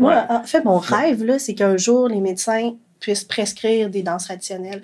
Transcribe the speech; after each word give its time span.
Moi, 0.00 0.24
en 0.30 0.42
fait, 0.44 0.64
mon 0.64 0.78
rêve, 0.78 1.22
là, 1.24 1.38
c'est 1.38 1.52
qu'un 1.52 1.76
jour, 1.76 2.08
les 2.08 2.22
médecins 2.22 2.72
puissent 3.00 3.24
prescrire 3.24 3.90
des 3.90 4.02
danses 4.02 4.24
traditionnelles. 4.24 4.80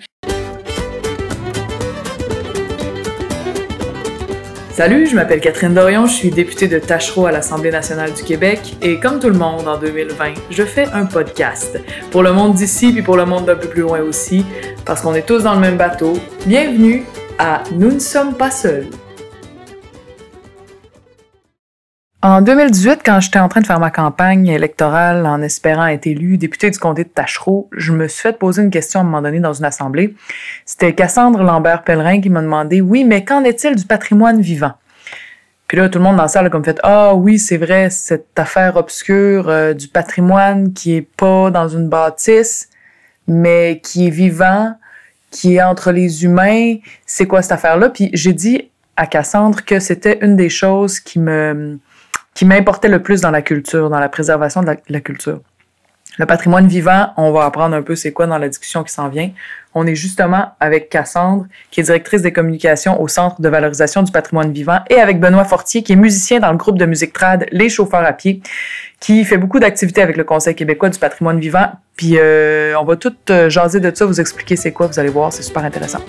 Salut, 4.69 5.07
je 5.07 5.15
m'appelle 5.15 5.41
Catherine 5.41 5.73
Dorion, 5.73 6.05
je 6.05 6.13
suis 6.13 6.29
députée 6.29 6.67
de 6.67 6.77
Tachereau 6.77 7.25
à 7.25 7.31
l'Assemblée 7.31 7.71
nationale 7.71 8.13
du 8.13 8.21
Québec 8.21 8.75
et 8.83 8.99
comme 8.99 9.19
tout 9.19 9.29
le 9.29 9.37
monde 9.39 9.67
en 9.67 9.79
2020, 9.79 10.33
je 10.51 10.63
fais 10.63 10.85
un 10.93 11.07
podcast 11.07 11.79
pour 12.11 12.21
le 12.21 12.31
monde 12.31 12.53
d'ici 12.53 12.91
puis 12.93 13.01
pour 13.01 13.17
le 13.17 13.25
monde 13.25 13.45
d'un 13.45 13.55
peu 13.55 13.67
plus 13.67 13.81
loin 13.81 14.01
aussi 14.01 14.45
parce 14.85 15.01
qu'on 15.01 15.15
est 15.15 15.25
tous 15.25 15.41
dans 15.41 15.55
le 15.55 15.61
même 15.61 15.77
bateau. 15.77 16.13
Bienvenue 16.45 17.05
à 17.39 17.63
Nous 17.71 17.91
ne 17.91 17.99
sommes 17.99 18.35
pas 18.35 18.51
seuls. 18.51 18.85
En 22.23 22.41
2018, 22.41 23.01
quand 23.05 23.19
j'étais 23.19 23.37
en 23.37 23.47
train 23.47 23.61
de 23.61 23.67
faire 23.67 23.79
ma 23.79 23.91
campagne 23.91 24.47
électorale 24.47 25.27
en 25.27 25.39
espérant 25.43 25.85
être 25.85 26.07
élu 26.07 26.39
député 26.39 26.71
du 26.71 26.79
comté 26.79 27.03
de 27.03 27.09
Tachereau, 27.09 27.69
je 27.71 27.93
me 27.93 28.07
suis 28.07 28.23
fait 28.23 28.39
poser 28.39 28.63
une 28.63 28.71
question 28.71 28.99
à 28.99 29.03
un 29.03 29.05
moment 29.05 29.21
donné 29.21 29.39
dans 29.39 29.53
une 29.53 29.65
assemblée. 29.65 30.15
C'était 30.65 30.95
Cassandre 30.95 31.43
Lambert-Pellerin 31.43 32.19
qui 32.19 32.31
m'a 32.31 32.41
demandé 32.41 32.81
Oui, 32.81 33.03
mais 33.03 33.23
qu'en 33.23 33.43
est-il 33.43 33.75
du 33.75 33.85
patrimoine 33.85 34.41
vivant 34.41 34.73
Puis 35.67 35.77
là, 35.77 35.89
tout 35.89 35.99
le 35.99 36.05
monde 36.05 36.15
dans 36.15 36.23
la 36.23 36.27
salle 36.27 36.47
a 36.47 36.49
comme 36.49 36.65
fait 36.65 36.79
Ah 36.81 37.13
oui, 37.13 37.37
c'est 37.37 37.57
vrai, 37.57 37.91
cette 37.91 38.37
affaire 38.39 38.77
obscure 38.77 39.47
euh, 39.47 39.75
du 39.75 39.87
patrimoine 39.87 40.73
qui 40.73 40.95
est 40.95 41.07
pas 41.17 41.51
dans 41.51 41.67
une 41.67 41.87
bâtisse, 41.87 42.69
mais 43.27 43.79
qui 43.83 44.07
est 44.07 44.11
vivant, 44.11 44.73
qui 45.29 45.57
est 45.57 45.61
entre 45.61 45.91
les 45.91 46.23
humains. 46.23 46.77
C'est 47.05 47.27
quoi 47.27 47.43
cette 47.43 47.51
affaire-là 47.51 47.91
Puis 47.91 48.09
j'ai 48.13 48.33
dit 48.33 48.71
à 48.95 49.05
Cassandre 49.05 49.63
que 49.63 49.79
c'était 49.79 50.17
une 50.25 50.35
des 50.35 50.49
choses 50.49 50.99
qui 50.99 51.19
me 51.19 51.77
qui 52.37 52.45
m'importait 52.45 52.87
le 52.87 53.01
plus 53.01 53.19
dans 53.19 53.31
la 53.31 53.41
culture, 53.41 53.89
dans 53.89 53.99
la 53.99 54.09
préservation 54.09 54.61
de 54.61 54.71
la, 54.89 55.01
culture. 55.01 55.39
Le 56.19 56.27
patrimoine 56.27 56.67
vivant, 56.67 57.11
on 57.17 57.31
va 57.31 57.45
apprendre 57.45 57.75
un 57.75 57.81
peu 57.81 57.95
c'est 57.95 58.13
quoi 58.13 58.27
dans 58.27 58.37
la 58.37 58.47
discussion 58.47 58.83
qui 58.83 58.93
s'en 58.93 59.09
vient. 59.09 59.31
On 59.73 59.87
est 59.87 59.95
justement 59.95 60.51
avec 60.59 60.89
Cassandre, 60.89 61.47
qui 61.71 61.79
est 61.79 61.83
directrice 61.85 62.21
des 62.21 62.31
communications 62.31 63.01
au 63.01 63.07
Centre 63.07 63.41
de 63.41 63.49
valorisation 63.49 64.03
du 64.03 64.11
patrimoine 64.11 64.51
vivant, 64.51 64.81
et 64.91 64.99
avec 64.99 65.19
Benoît 65.19 65.45
Fortier, 65.45 65.81
qui 65.81 65.93
est 65.93 65.95
musicien 65.95 66.39
dans 66.39 66.51
le 66.51 66.57
groupe 66.57 66.77
de 66.77 66.85
musique 66.85 67.11
trad 67.11 67.47
Les 67.51 67.69
Chauffeurs 67.69 68.05
à 68.05 68.13
pied, 68.13 68.43
qui 68.99 69.25
fait 69.25 69.37
beaucoup 69.39 69.59
d'activités 69.59 70.03
avec 70.03 70.15
le 70.15 70.23
Conseil 70.23 70.53
québécois 70.53 70.89
du 70.89 70.99
patrimoine 70.99 71.39
vivant. 71.39 71.71
Puis 71.95 72.19
euh, 72.19 72.75
on 72.79 72.85
va 72.85 72.97
tout 72.97 73.15
euh, 73.31 73.49
jaser 73.49 73.79
de 73.79 73.91
ça, 73.95 74.05
vous 74.05 74.21
expliquer 74.21 74.55
c'est 74.57 74.71
quoi, 74.71 74.85
vous 74.85 74.99
allez 74.99 75.09
voir, 75.09 75.33
c'est 75.33 75.41
super 75.41 75.65
intéressant. 75.65 76.01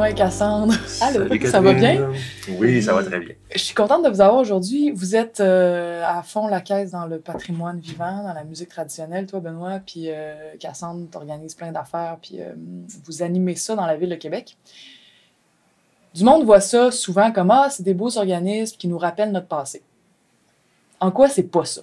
Benoît 0.00 0.10
et 0.10 0.14
Cassandre. 0.14 0.72
Allô, 1.02 1.26
ça 1.44 1.60
va 1.60 1.74
bien? 1.74 2.10
Oui, 2.58 2.82
ça 2.82 2.94
va 2.94 3.04
très 3.04 3.20
bien. 3.20 3.34
Je 3.52 3.58
suis 3.58 3.74
contente 3.74 4.02
de 4.02 4.08
vous 4.08 4.22
avoir 4.22 4.40
aujourd'hui. 4.40 4.90
Vous 4.92 5.14
êtes 5.14 5.40
euh, 5.40 6.02
à 6.06 6.22
fond 6.22 6.46
la 6.46 6.62
caisse 6.62 6.92
dans 6.92 7.04
le 7.04 7.18
patrimoine 7.18 7.78
vivant, 7.80 8.22
dans 8.22 8.32
la 8.32 8.44
musique 8.44 8.70
traditionnelle, 8.70 9.26
toi, 9.26 9.40
Benoît, 9.40 9.78
puis 9.84 10.04
euh, 10.06 10.54
Cassandre, 10.58 11.06
t'organises 11.10 11.54
plein 11.54 11.70
d'affaires, 11.70 12.16
puis 12.22 12.40
euh, 12.40 12.54
vous 13.04 13.22
animez 13.22 13.56
ça 13.56 13.76
dans 13.76 13.84
la 13.84 13.96
ville 13.96 14.08
de 14.08 14.14
Québec. 14.14 14.56
Du 16.14 16.24
monde 16.24 16.44
voit 16.44 16.60
ça 16.60 16.90
souvent 16.90 17.30
comme 17.30 17.50
Ah, 17.50 17.68
c'est 17.70 17.82
des 17.82 17.94
beaux 17.94 18.16
organismes 18.16 18.78
qui 18.78 18.88
nous 18.88 18.98
rappellent 18.98 19.32
notre 19.32 19.48
passé. 19.48 19.82
En 20.98 21.10
quoi 21.10 21.28
c'est 21.28 21.42
pas 21.42 21.66
ça? 21.66 21.82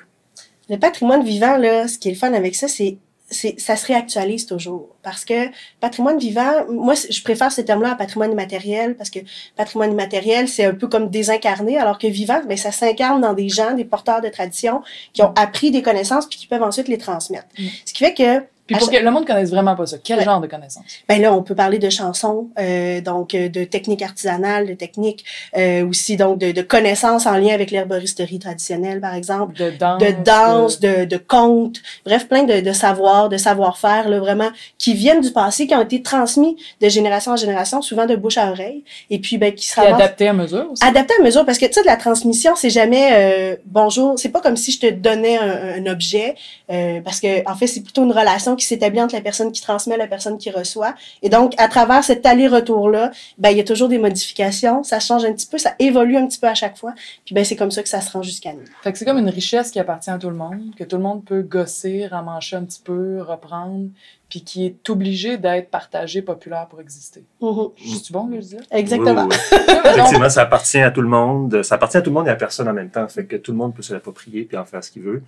Le 0.70 0.78
patrimoine 0.78 1.24
vivant, 1.24 1.58
là, 1.58 1.88
ce 1.88 2.00
qui 2.00 2.08
est 2.08 2.14
le 2.14 2.18
fun 2.18 2.34
avec 2.34 2.56
ça, 2.56 2.68
c'est 2.68 2.98
ça 3.30 3.76
se 3.76 3.86
réactualise 3.86 4.46
toujours. 4.46 4.96
Parce 5.04 5.26
que 5.26 5.50
patrimoine 5.80 6.18
vivant, 6.18 6.66
moi, 6.70 6.94
je 6.96 7.22
préfère 7.22 7.52
ce 7.52 7.62
terme-là 7.62 7.92
à 7.92 7.96
patrimoine 7.96 8.32
immatériel, 8.32 8.96
parce 8.96 9.10
que 9.10 9.20
patrimoine 9.56 9.92
immatériel, 9.92 10.48
c'est 10.48 10.66
un 10.66 10.74
peu 10.74 10.88
comme 10.88 11.10
désincarné, 11.10 11.78
alors 11.78 11.98
que 11.98 12.08
vivant, 12.08 12.42
ben, 12.48 12.58
ça 12.58 12.72
s'incarne 12.72 13.22
dans 13.22 13.34
des 13.34 13.50
gens, 13.50 13.74
des 13.74 13.86
porteurs 13.86 14.22
de 14.22 14.30
tradition, 14.30 14.82
qui 15.14 15.24
ont 15.24 15.34
appris 15.36 15.72
des 15.72 15.82
connaissances, 15.82 16.26
puis 16.26 16.40
qui 16.40 16.48
peuvent 16.48 16.64
ensuite 16.64 16.88
les 16.88 16.98
transmettre. 16.98 17.48
Mm. 17.60 17.66
Ce 17.86 17.94
qui 17.94 18.04
fait 18.04 18.14
que 18.14 18.46
puis 18.68 18.76
pour 18.76 18.92
que 18.92 18.98
le 18.98 19.12
monde 19.12 19.26
connaisse 19.26 19.50
vraiment 19.50 19.76
pas 19.76 19.86
ça, 19.86 19.98
quel 20.04 20.22
genre 20.24 20.42
de 20.42 20.48
connaissances? 20.48 20.84
Ben 21.08 21.22
là, 21.22 21.34
on 21.34 21.42
peut 21.42 21.56
parler 21.56 21.80
de 21.80 21.90
chansons, 21.90 22.50
euh, 22.60 23.00
donc 23.00 23.34
euh, 23.34 23.48
de 23.48 23.64
techniques 23.64 24.02
artisanales, 24.02 24.68
de 24.68 24.74
techniques 24.74 25.24
euh, 25.56 25.88
aussi, 25.88 26.18
donc 26.18 26.38
de, 26.38 26.52
de, 26.52 26.62
connaissances 26.62 27.26
en 27.26 27.38
lien 27.38 27.54
avec 27.54 27.72
l'herboristerie 27.72 28.40
traditionnelle, 28.40 29.00
par 29.00 29.16
exemple. 29.16 29.56
De 29.56 29.72
danse. 29.72 30.02
De 30.02 30.12
danse, 30.24 30.80
de, 30.82 31.06
de 31.06 31.18
contes, 31.18 31.78
bref, 32.06 32.28
plein 32.28 32.44
de, 32.44 32.60
de 32.60 32.72
savoirs, 32.74 33.30
de 33.30 33.38
savoir-faire, 33.38 34.10
là, 34.10 34.20
vraiment, 34.20 34.50
qui 34.78 34.94
viennent 34.94 35.22
du 35.22 35.32
passé, 35.32 35.66
qui 35.66 35.74
ont 35.74 35.82
été 35.82 36.02
transmis 36.02 36.58
de 36.82 36.90
génération 36.90 37.32
en 37.32 37.38
génération, 37.38 37.82
souvent 37.82 38.06
de 38.06 38.18
bouche 38.18 38.38
à 38.38 38.52
oreille, 38.52 38.84
et 39.10 39.20
puis 39.20 39.38
ben, 39.38 39.54
qui 39.54 39.66
sera 39.66 39.84
adaptés 39.84 40.28
à 40.28 40.34
mesure 40.34 40.68
aussi. 40.72 40.84
Adaptés 40.84 41.14
à 41.18 41.24
mesure, 41.24 41.46
parce 41.46 41.58
que 41.58 41.66
tu 41.66 41.74
sais, 41.74 41.82
de 41.84 41.88
la 41.88 41.96
transmission, 41.96 42.54
c'est 42.58 42.70
jamais 42.70 43.12
euh, 43.14 43.56
bonjour, 43.66 44.20
c'est 44.20 44.30
pas 44.30 44.42
comme 44.42 44.58
si 44.58 44.74
je 44.74 44.80
te 44.82 44.90
donnais 44.90 45.38
un, 45.38 45.86
un 45.86 45.90
objet, 45.90 46.36
euh, 46.70 47.00
parce 47.00 47.22
que 47.22 47.50
en 47.50 47.56
fait, 47.56 47.68
c'est 47.68 47.82
plutôt 47.82 48.04
une 48.04 48.12
relation 48.12 48.57
qui 48.58 48.66
s'établit 48.66 49.02
entre 49.02 49.16
la 49.16 49.22
personne 49.22 49.52
qui 49.54 49.62
transmet 49.62 49.96
et 49.96 49.98
la 49.98 50.08
personne 50.08 50.38
qui 50.38 50.52
reçoit. 50.52 50.94
Et 51.22 51.30
donc, 51.30 51.54
à 51.58 51.70
travers 51.70 52.04
cet 52.04 52.26
aller-retour-là, 52.26 53.12
ben, 53.38 53.52
il 53.52 53.58
y 53.58 53.62
a 53.62 53.64
toujours 53.64 53.88
des 53.88 53.98
modifications, 53.98 54.84
ça 54.84 55.00
change 55.00 55.24
un 55.24 55.32
petit 55.32 55.48
peu, 55.48 55.58
ça 55.58 55.76
évolue 55.80 56.18
un 56.18 56.28
petit 56.28 56.40
peu 56.40 56.48
à 56.48 56.56
chaque 56.56 56.78
fois. 56.78 56.94
Puis 57.26 57.34
ben, 57.34 57.46
c'est 57.46 57.56
comme 57.56 57.72
ça 57.72 57.84
que 57.84 57.90
ça 57.90 58.02
se 58.02 58.12
rend 58.12 58.22
jusqu'à 58.22 58.52
nous. 58.52 58.66
C'est 58.84 59.06
comme 59.06 59.20
une 59.20 59.30
richesse 59.30 59.72
qui 59.72 59.80
appartient 59.80 60.10
à 60.10 60.18
tout 60.18 60.30
le 60.30 60.36
monde, 60.36 60.76
que 60.76 60.84
tout 60.84 60.98
le 60.98 61.04
monde 61.04 61.24
peut 61.24 61.42
gosser, 61.42 62.08
ramancher 62.08 62.58
un 62.58 62.66
petit 62.66 62.82
peu, 62.84 63.22
reprendre, 63.22 63.90
puis 64.30 64.42
qui 64.44 64.66
est 64.66 64.90
obligé 64.90 65.38
d'être 65.38 65.70
partagé, 65.70 66.22
populaire 66.22 66.68
pour 66.68 66.82
exister. 66.82 67.24
Mm 67.42 67.68
C'est 67.78 68.12
bon 68.12 68.28
que 68.28 68.36
je 68.36 68.42
dis 68.42 68.58
Exactement. 68.72 69.30
Effectivement, 69.86 70.30
ça 70.30 70.42
appartient 70.42 70.80
à 70.80 70.92
tout 70.92 71.02
le 71.02 71.08
monde. 71.08 71.64
Ça 71.64 71.76
appartient 71.76 71.98
à 71.98 72.02
tout 72.02 72.10
le 72.10 72.16
monde 72.16 72.28
et 72.28 72.32
à 72.32 72.36
personne 72.36 72.68
en 72.68 72.74
même 72.74 72.90
temps. 72.90 73.08
Fait 73.08 73.26
que 73.26 73.38
tout 73.38 73.52
le 73.52 73.58
monde 73.58 73.74
peut 73.74 73.82
se 73.82 73.94
l'approprier 73.94 74.44
puis 74.44 74.58
en 74.58 74.66
faire 74.66 74.84
ce 74.84 74.92
qu'il 74.92 75.04
veut. 75.04 75.24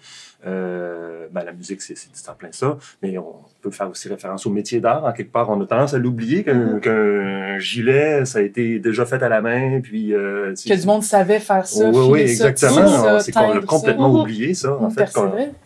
Euh, 0.46 1.28
ben, 1.32 1.44
la 1.44 1.54
musique, 1.54 1.82
c'est 1.82 2.30
en 2.30 2.34
plein 2.34 2.50
ça. 2.52 2.78
Mais 3.02 3.18
on 3.18 3.36
peut 3.62 3.72
faire 3.72 3.90
aussi 3.90 4.10
référence 4.10 4.46
au 4.46 4.50
métier 4.50 4.82
d'art. 4.82 5.06
En 5.06 5.14
quelque 5.14 5.31
part, 5.31 5.50
on 5.50 5.62
a 5.62 5.66
tendance 5.66 5.94
à 5.94 5.98
l'oublier 5.98 6.44
qu'un 6.44 6.80
mm-hmm. 6.80 7.60
gilet, 7.60 8.26
ça 8.26 8.40
a 8.40 8.42
été 8.42 8.80
déjà 8.80 9.06
fait 9.06 9.22
à 9.24 9.30
la 9.30 9.42
main. 9.42 9.80
Puis, 9.81 10.14
euh, 10.14 10.54
que 10.54 10.74
du 10.74 10.86
monde 10.86 11.04
savait 11.04 11.40
faire 11.40 11.66
ça. 11.66 11.90
Oui, 11.90 12.08
oui, 12.10 12.20
exactement. 12.22 13.20
C'est 13.20 13.31
qu'on 13.31 13.58
a 13.58 13.62
complètement 13.62 14.22
oublié 14.22 14.54
ça. 14.54 14.78
En 14.78 14.90
fait, 14.90 15.10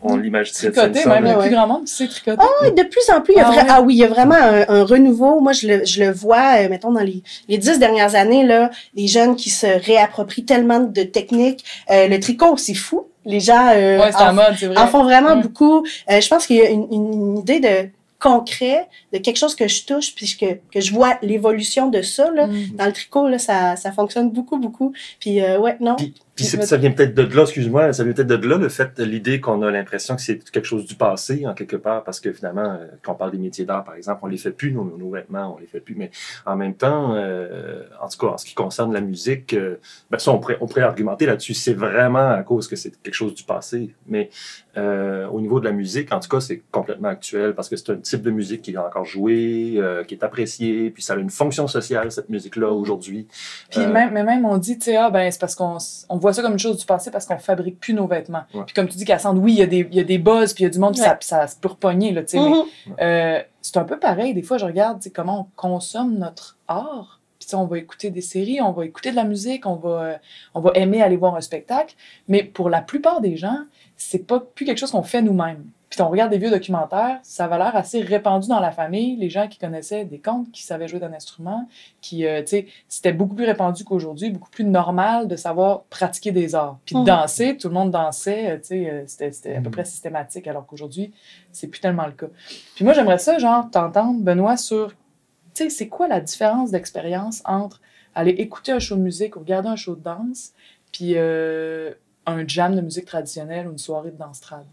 on, 0.04 0.18
l'imagine. 0.18 0.54
Tricoter, 0.54 1.08
même 1.08 1.24
le 1.24 1.40
plus 1.40 1.50
grand 1.50 1.68
monde 1.68 1.86
qui 1.86 1.94
sait 1.94 2.08
tricoter. 2.08 2.44
Ah, 2.62 2.70
de 2.70 2.84
plus 2.84 3.10
en 3.10 3.22
plus, 3.24 3.34
il 3.34 3.38
y 3.38 3.42
a 3.42 3.50
ah, 3.50 3.66
ah, 3.70 3.82
oui, 3.82 3.96
il 3.96 4.00
y 4.00 4.04
a 4.04 4.08
vraiment 4.08 4.36
un, 4.36 4.84
renouveau. 4.84 5.40
Moi, 5.40 5.54
je 5.54 5.68
le, 5.68 5.86
je 5.86 6.04
le 6.04 6.12
vois, 6.12 6.58
euh, 6.60 6.70
mettons, 6.70 6.92
dans 6.92 7.02
les, 7.02 7.24
les 7.48 7.58
dix 7.58 7.80
dernières 7.80 8.16
années, 8.16 8.46
là, 8.46 8.70
des 8.94 9.08
jeunes 9.08 9.36
qui 9.36 9.50
se 9.50 9.68
réapproprient 9.68 10.46
tellement 10.46 10.80
de 10.80 11.04
techniques. 11.04 11.64
Euh, 11.90 12.08
le 12.08 12.20
tricot, 12.20 12.58
c'est 12.58 12.74
fou 12.74 13.08
les 13.26 13.40
gens 13.40 13.70
euh, 13.74 14.00
en, 14.20 14.34
mode, 14.34 14.56
vrai. 14.56 14.78
en, 14.78 14.88
font 14.88 15.04
vraiment 15.04 15.38
beaucoup. 15.38 15.86
Euh, 16.12 16.22
je 16.22 16.28
pense 16.28 16.48
qu'il 16.48 16.58
y 16.58 16.62
a 16.62 16.70
une, 16.70 16.88
une, 16.92 17.38
idée 17.38 17.60
de 17.60 17.90
concret, 18.20 18.88
de 19.12 19.18
quelque 19.18 19.38
chose 19.38 19.56
que 19.56 19.68
je 19.68 19.86
touche, 19.86 20.16
puis 20.16 20.38
que, 20.40 20.58
que 20.72 20.80
je 20.80 20.94
vois 20.94 21.18
l'évolution 21.22 21.90
de 21.90 22.02
ça. 22.02 22.32
Là. 22.32 22.48
Mm. 22.48 22.68
Dans 22.74 22.86
le 22.86 22.94
tricot, 22.94 23.28
là, 23.28 23.38
ça, 23.38 23.76
ça 23.76 23.92
fonctionne 23.92 24.30
beaucoup, 24.30 24.58
beaucoup. 24.58 24.94
Puis, 25.20 25.42
euh, 25.42 25.60
ouais, 25.60 25.76
non. 25.80 25.96
Puis 25.96 26.14
ça 26.36 26.78
vient 26.78 26.92
peut-être 26.92 27.14
de 27.14 27.22
là, 27.22 27.44
excuse-moi, 27.44 27.94
ça 27.94 28.04
vient 28.04 28.14
peut-être 28.14 28.28
de 28.28 28.48
là 28.48 28.58
le 28.58 28.70
fait, 28.70 28.98
l'idée 29.00 29.40
qu'on 29.40 29.62
a 29.62 29.70
l'impression 29.70 30.16
que 30.16 30.22
c'est 30.22 30.40
quelque 30.50 30.66
chose 30.66 30.86
du 30.86 30.96
passé, 30.96 31.46
en 31.46 31.54
quelque 31.54 31.76
part, 31.76 32.04
parce 32.04 32.20
que 32.20 32.34
finalement, 32.34 32.74
euh, 32.74 32.88
quand 33.02 33.14
on 33.14 33.16
parle 33.16 33.32
des 33.32 33.38
métiers 33.38 33.66
d'art, 33.66 33.84
par 33.84 33.96
exemple, 33.96 34.22
on 34.24 34.28
les 34.28 34.38
fait 34.38 34.52
plus, 34.52 34.72
nos, 34.72 34.84
nos 34.84 35.10
vêtements, 35.12 35.56
on 35.56 35.60
les 35.60 35.68
fait 35.68 35.80
plus, 35.80 35.96
mais 35.96 36.10
en 36.46 36.56
même 36.56 36.74
temps, 36.74 37.16
euh, 37.16 37.84
en 38.02 38.08
tout 38.08 38.18
cas, 38.18 38.34
en 38.34 38.38
ce 38.38 38.46
qui 38.46 38.56
concerne 38.56 38.94
la 38.94 39.02
musique, 39.02 39.54
euh, 39.54 39.76
ben 40.10 40.18
ça, 40.18 40.32
on 40.32 40.40
pourrait, 40.40 40.58
on 40.62 40.68
pourrait 40.68 40.82
argumenter 40.82 41.26
là-dessus, 41.26 41.54
c'est 41.54 41.74
vraiment 41.74 42.32
à 42.32 42.42
cause 42.44 42.68
que 42.68 42.76
c'est 42.76 43.00
quelque 43.02 43.14
chose 43.14 43.36
du 43.36 43.44
passé, 43.44 43.94
mais 44.08 44.30
euh, 44.76 45.28
au 45.28 45.40
niveau 45.40 45.60
de 45.60 45.66
la 45.66 45.72
musique, 45.72 46.12
en 46.12 46.20
tout 46.20 46.30
cas, 46.30 46.40
c'est 46.40 46.64
complètement 46.72 47.10
actuel, 47.10 47.54
parce 47.54 47.70
que 47.70 47.76
c'est 47.76 47.92
un 47.92 47.98
type 47.98 48.24
de 48.24 48.32
musique 48.32 48.64
qui 48.64 48.72
est 48.72 48.78
encore 48.78 49.06
joué, 49.06 49.76
euh, 49.78 50.04
qui 50.04 50.16
est 50.16 50.24
apprécié, 50.24 50.90
puis 50.90 51.04
ça 51.04 51.14
a 51.14 51.18
une 51.18 51.30
fonction 51.30 51.68
sociale, 51.68 52.12
cette 52.12 52.30
musique-là, 52.30 52.72
aujourd'hui. 52.72 53.28
Puis 53.70 53.86
même, 53.86 54.12
mais 54.14 54.24
même, 54.24 54.46
on 54.46 54.58
dit, 54.58 54.80
tu 54.80 54.86
sais, 54.86 54.96
ah, 54.96 55.12
ben, 55.12 55.30
c'est 55.30 55.40
parce 55.40 55.54
qu'on 55.54 55.78
voit 56.24 56.34
ça 56.34 56.42
comme 56.42 56.54
une 56.54 56.60
chose 56.60 56.78
du 56.78 56.86
passé 56.86 57.12
parce 57.12 57.26
qu'on 57.26 57.38
fabrique 57.38 57.80
plus 57.80 57.94
nos 57.94 58.08
vêtements. 58.08 58.44
Puis 58.52 58.74
comme 58.74 58.88
tu 58.88 58.98
dis, 58.98 59.06
Cassandre, 59.06 59.42
oui, 59.42 59.54
il 59.54 59.60
y 59.60 59.62
a 59.62 59.68
des, 59.68 59.88
il 59.92 59.96
y 59.96 60.00
a 60.00 60.04
des 60.04 60.18
buzz, 60.18 60.54
puis 60.54 60.64
il 60.64 60.66
y 60.66 60.68
a 60.68 60.72
du 60.72 60.80
monde, 60.80 60.96
ça, 60.96 61.18
ça 61.22 61.48
se 61.48 61.56
peut 61.56 61.70
repogner, 61.70 62.12
là, 62.12 62.24
tu 62.24 62.30
sais. 62.30 62.40
Mais 62.40 62.50
mm-hmm. 62.50 62.66
euh, 63.02 63.42
c'est 63.62 63.78
un 63.78 63.84
peu 63.84 64.00
pareil. 64.00 64.34
Des 64.34 64.42
fois, 64.42 64.58
je 64.58 64.66
regarde 64.66 65.04
comment 65.14 65.42
on 65.42 65.48
consomme 65.56 66.18
notre 66.18 66.58
art. 66.68 67.20
Puis 67.40 67.56
on 67.56 67.66
va 67.66 67.78
écouter 67.78 68.10
des 68.10 68.22
séries, 68.22 68.62
on 68.62 68.72
va 68.72 68.86
écouter 68.86 69.12
de 69.12 69.18
la 69.18 69.26
musique, 69.26 69.66
on 69.66 69.76
va, 69.76 70.20
on 70.54 70.62
va 70.62 70.72
aimer 70.76 71.02
aller 71.02 71.18
voir 71.18 71.36
un 71.36 71.42
spectacle. 71.42 71.96
Mais 72.30 72.44
pour 72.44 72.70
la 72.70 72.82
plupart 72.82 73.20
des 73.20 73.36
gens, 73.36 73.60
c'est 73.98 74.26
pas 74.26 74.40
plus 74.40 74.66
quelque 74.66 74.78
chose 74.78 74.92
qu'on 74.92 75.04
fait 75.04 75.22
nous-mêmes. 75.22 75.66
Puis 75.94 76.02
on 76.02 76.10
regarde 76.10 76.32
des 76.32 76.40
vieux 76.40 76.50
documentaires, 76.50 77.20
ça 77.22 77.48
va 77.48 77.60
l'air 77.60 77.76
assez 77.76 78.02
répandu 78.02 78.48
dans 78.48 78.60
la 78.60 78.72
famille, 78.72 79.16
les 79.16 79.30
gens 79.30 79.48
qui 79.48 79.60
connaissaient 79.60 80.06
des 80.06 80.18
contes, 80.18 80.52
qui 80.52 80.64
savaient 80.64 80.88
jouer 80.88 81.00
d'un 81.00 81.14
instrument, 81.14 81.70
qui, 82.02 82.26
euh, 82.26 82.42
tu 82.42 82.48
sais, 82.48 82.68
c'était 82.88 83.14
beaucoup 83.14 83.36
plus 83.36 83.46
répandu 83.46 83.84
qu'aujourd'hui, 83.84 84.32
beaucoup 84.32 84.50
plus 84.50 84.64
normal 84.64 85.28
de 85.28 85.36
savoir 85.36 85.84
pratiquer 85.92 86.32
des 86.32 86.56
arts. 86.56 86.80
Puis 86.84 86.96
de 86.96 87.02
mhm. 87.02 87.06
danser, 87.06 87.58
tout 87.58 87.68
le 87.68 87.76
monde 87.76 87.92
dansait, 87.92 88.50
euh, 88.50 88.58
tu 88.58 88.70
sais, 88.70 88.90
euh, 88.90 89.04
c'était 89.06 89.52
à 89.56 89.62
peu 89.62 89.68
mhm. 89.68 89.72
près 89.72 89.86
systématique, 89.86 90.48
alors 90.48 90.66
qu'aujourd'hui, 90.66 91.14
c'est 91.52 91.68
plus 91.68 91.80
tellement 91.80 92.08
le 92.08 92.14
cas. 92.14 92.26
Puis 92.74 92.84
moi, 92.84 92.94
j'aimerais 92.94 93.20
ça, 93.20 93.38
genre, 93.38 93.70
t'entendre, 93.70 94.20
Benoît, 94.20 94.58
sur, 94.58 94.90
tu 94.90 94.96
sais, 95.54 95.70
c'est 95.70 95.90
quoi 95.90 96.08
la 96.08 96.22
différence 96.22 96.72
d'expérience 96.72 97.44
entre 97.46 97.80
aller 98.16 98.32
écouter 98.32 98.72
un 98.72 98.80
show 98.80 98.96
de 98.96 99.02
musique 99.02 99.36
ou 99.36 99.42
regarder 99.42 99.70
un 99.70 99.76
show 99.76 99.96
de 99.96 100.02
danse, 100.02 100.54
puis 100.92 101.14
euh, 101.18 101.94
un 102.26 102.48
jam 102.48 102.76
de 102.76 102.82
musique 102.82 103.06
traditionnelle 103.06 103.68
ou 103.68 103.72
une 103.72 103.78
soirée 103.78 104.10
de 104.10 104.18
danse 104.18 104.42
trad? 104.42 104.66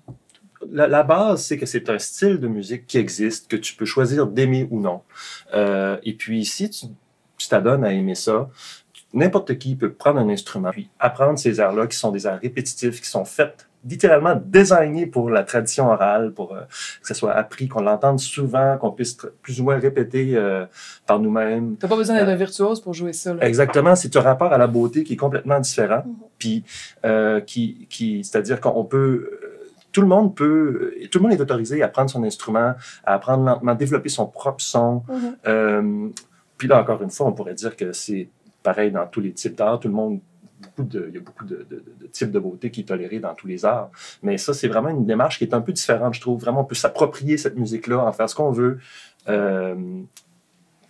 La, 0.71 0.87
la 0.89 1.03
base, 1.03 1.43
c'est 1.45 1.57
que 1.59 1.67
c'est 1.67 1.89
un 1.89 1.99
style 1.99 2.39
de 2.39 2.49
musique 2.49 2.87
qui 2.87 2.99
existe, 2.99 3.49
que 3.49 3.57
tu 3.57 3.75
peux 3.75 3.85
choisir 3.87 4.27
d'aimer 4.27 4.67
ou 4.71 4.81
non. 4.81 5.01
Euh, 5.55 5.97
et 6.03 6.15
puis, 6.15 6.45
si 6.45 6.69
tu 6.71 6.87
tu 7.39 7.49
t'adonnes 7.49 7.85
à 7.85 7.93
aimer 7.95 8.15
ça, 8.15 8.51
n'importe 9.15 9.57
qui 9.59 9.75
peut 9.75 9.91
prendre 9.93 10.21
un 10.21 10.29
instrument, 10.29 10.71
puis 10.71 10.91
apprendre 10.99 11.39
ces 11.39 11.59
airs-là, 11.59 11.87
qui 11.87 11.97
sont 11.97 12.11
des 12.13 12.27
airs 12.27 12.39
répétitifs, 12.39 13.01
qui 13.01 13.09
sont 13.09 13.25
faits 13.25 13.67
littéralement 13.89 14.39
designés 14.45 15.07
pour 15.07 15.31
la 15.31 15.43
tradition 15.43 15.89
orale, 15.89 16.33
pour 16.35 16.55
euh, 16.55 16.61
que 17.01 17.09
ça 17.09 17.15
soit 17.15 17.33
appris, 17.33 17.67
qu'on 17.67 17.81
l'entende 17.81 18.21
souvent, 18.21 18.77
qu'on 18.77 18.91
puisse 18.91 19.17
plus 19.41 19.59
ou 19.59 19.65
moins 19.65 19.79
répéter 19.79 20.33
euh, 20.37 20.67
par 21.07 21.19
nous-mêmes. 21.19 21.77
T'as 21.79 21.89
pas 21.89 21.97
besoin 21.97 22.17
d'être 22.17 22.29
un 22.29 22.37
virtuose 22.37 22.79
pour 22.83 22.93
jouer 22.93 23.15
ça. 23.15 23.33
Là. 23.33 23.43
Exactement, 23.47 23.97
c'est 23.97 24.15
un 24.17 24.21
rapport 24.21 24.53
à 24.53 24.59
la 24.59 24.67
beauté 24.67 25.03
qui 25.03 25.15
est 25.15 25.17
complètement 25.17 25.59
différent, 25.61 26.03
Mhm. 26.05 26.15
puis 26.39 26.65
euh, 27.07 27.41
qui, 27.41 27.87
qui, 27.89 28.23
c'est-à-dire 28.23 28.61
qu'on 28.61 28.85
peut, 28.85 29.31
euh, 29.43 29.50
tout 29.93 30.01
le 30.01 30.07
monde 30.07 30.35
peut, 30.35 30.95
tout 31.11 31.19
le 31.19 31.23
monde 31.25 31.33
est 31.33 31.41
autorisé 31.41 31.83
à 31.83 31.89
prendre 31.89 32.11
son 32.11 32.23
instrument, 32.25 32.75
à 33.05 33.15
apprendre 33.15 33.45
lentement, 33.45 33.75
développer 33.75 34.09
son 34.09 34.27
propre 34.27 34.61
son. 34.63 35.03
Mhm. 35.09 35.37
Euh, 35.47 36.09
puis 36.57 36.69
là, 36.69 36.81
encore 36.81 37.03
une 37.03 37.11
fois, 37.11 37.27
on 37.27 37.33
pourrait 37.33 37.55
dire 37.55 37.77
que 37.77 37.93
c'est 37.93 38.29
pareil 38.63 38.91
dans 38.93 39.07
tous 39.07 39.21
les 39.21 39.33
types 39.33 39.57
d'art. 39.57 39.81
Tout 39.81 39.89
le 39.89 39.95
monde, 39.95 40.21
beaucoup 40.63 40.83
de, 40.89 41.07
il 41.09 41.15
y 41.15 41.19
a 41.19 41.21
beaucoup 41.21 41.45
de, 41.45 41.67
de- 41.71 41.83
de 42.01 42.07
types 42.07 42.31
de 42.31 42.39
beauté 42.39 42.71
qui 42.71 42.83
est 42.83 42.85
toléré 42.85 43.19
dans 43.19 43.35
tous 43.35 43.47
les 43.47 43.65
arts. 43.65 43.91
Mais 44.23 44.37
ça, 44.39 44.53
c'est 44.53 44.69
vraiment 44.69 44.91
une 44.91 45.07
démarche 45.07 45.39
qui 45.39 45.45
est 45.45 45.55
un 45.55 45.61
peu 45.63 45.73
différente, 45.73 46.15
je 46.15 46.21
trouve. 46.21 46.39
Vraiment, 46.41 46.61
on 46.61 46.65
peut 46.65 46.75
s'approprier 46.75 47.39
cette 47.39 47.57
musique-là, 47.57 47.99
en 48.05 48.13
faire 48.13 48.29
ce 48.29 48.35
qu'on 48.35 48.51
veut. 48.51 48.79
Euh, 49.29 49.75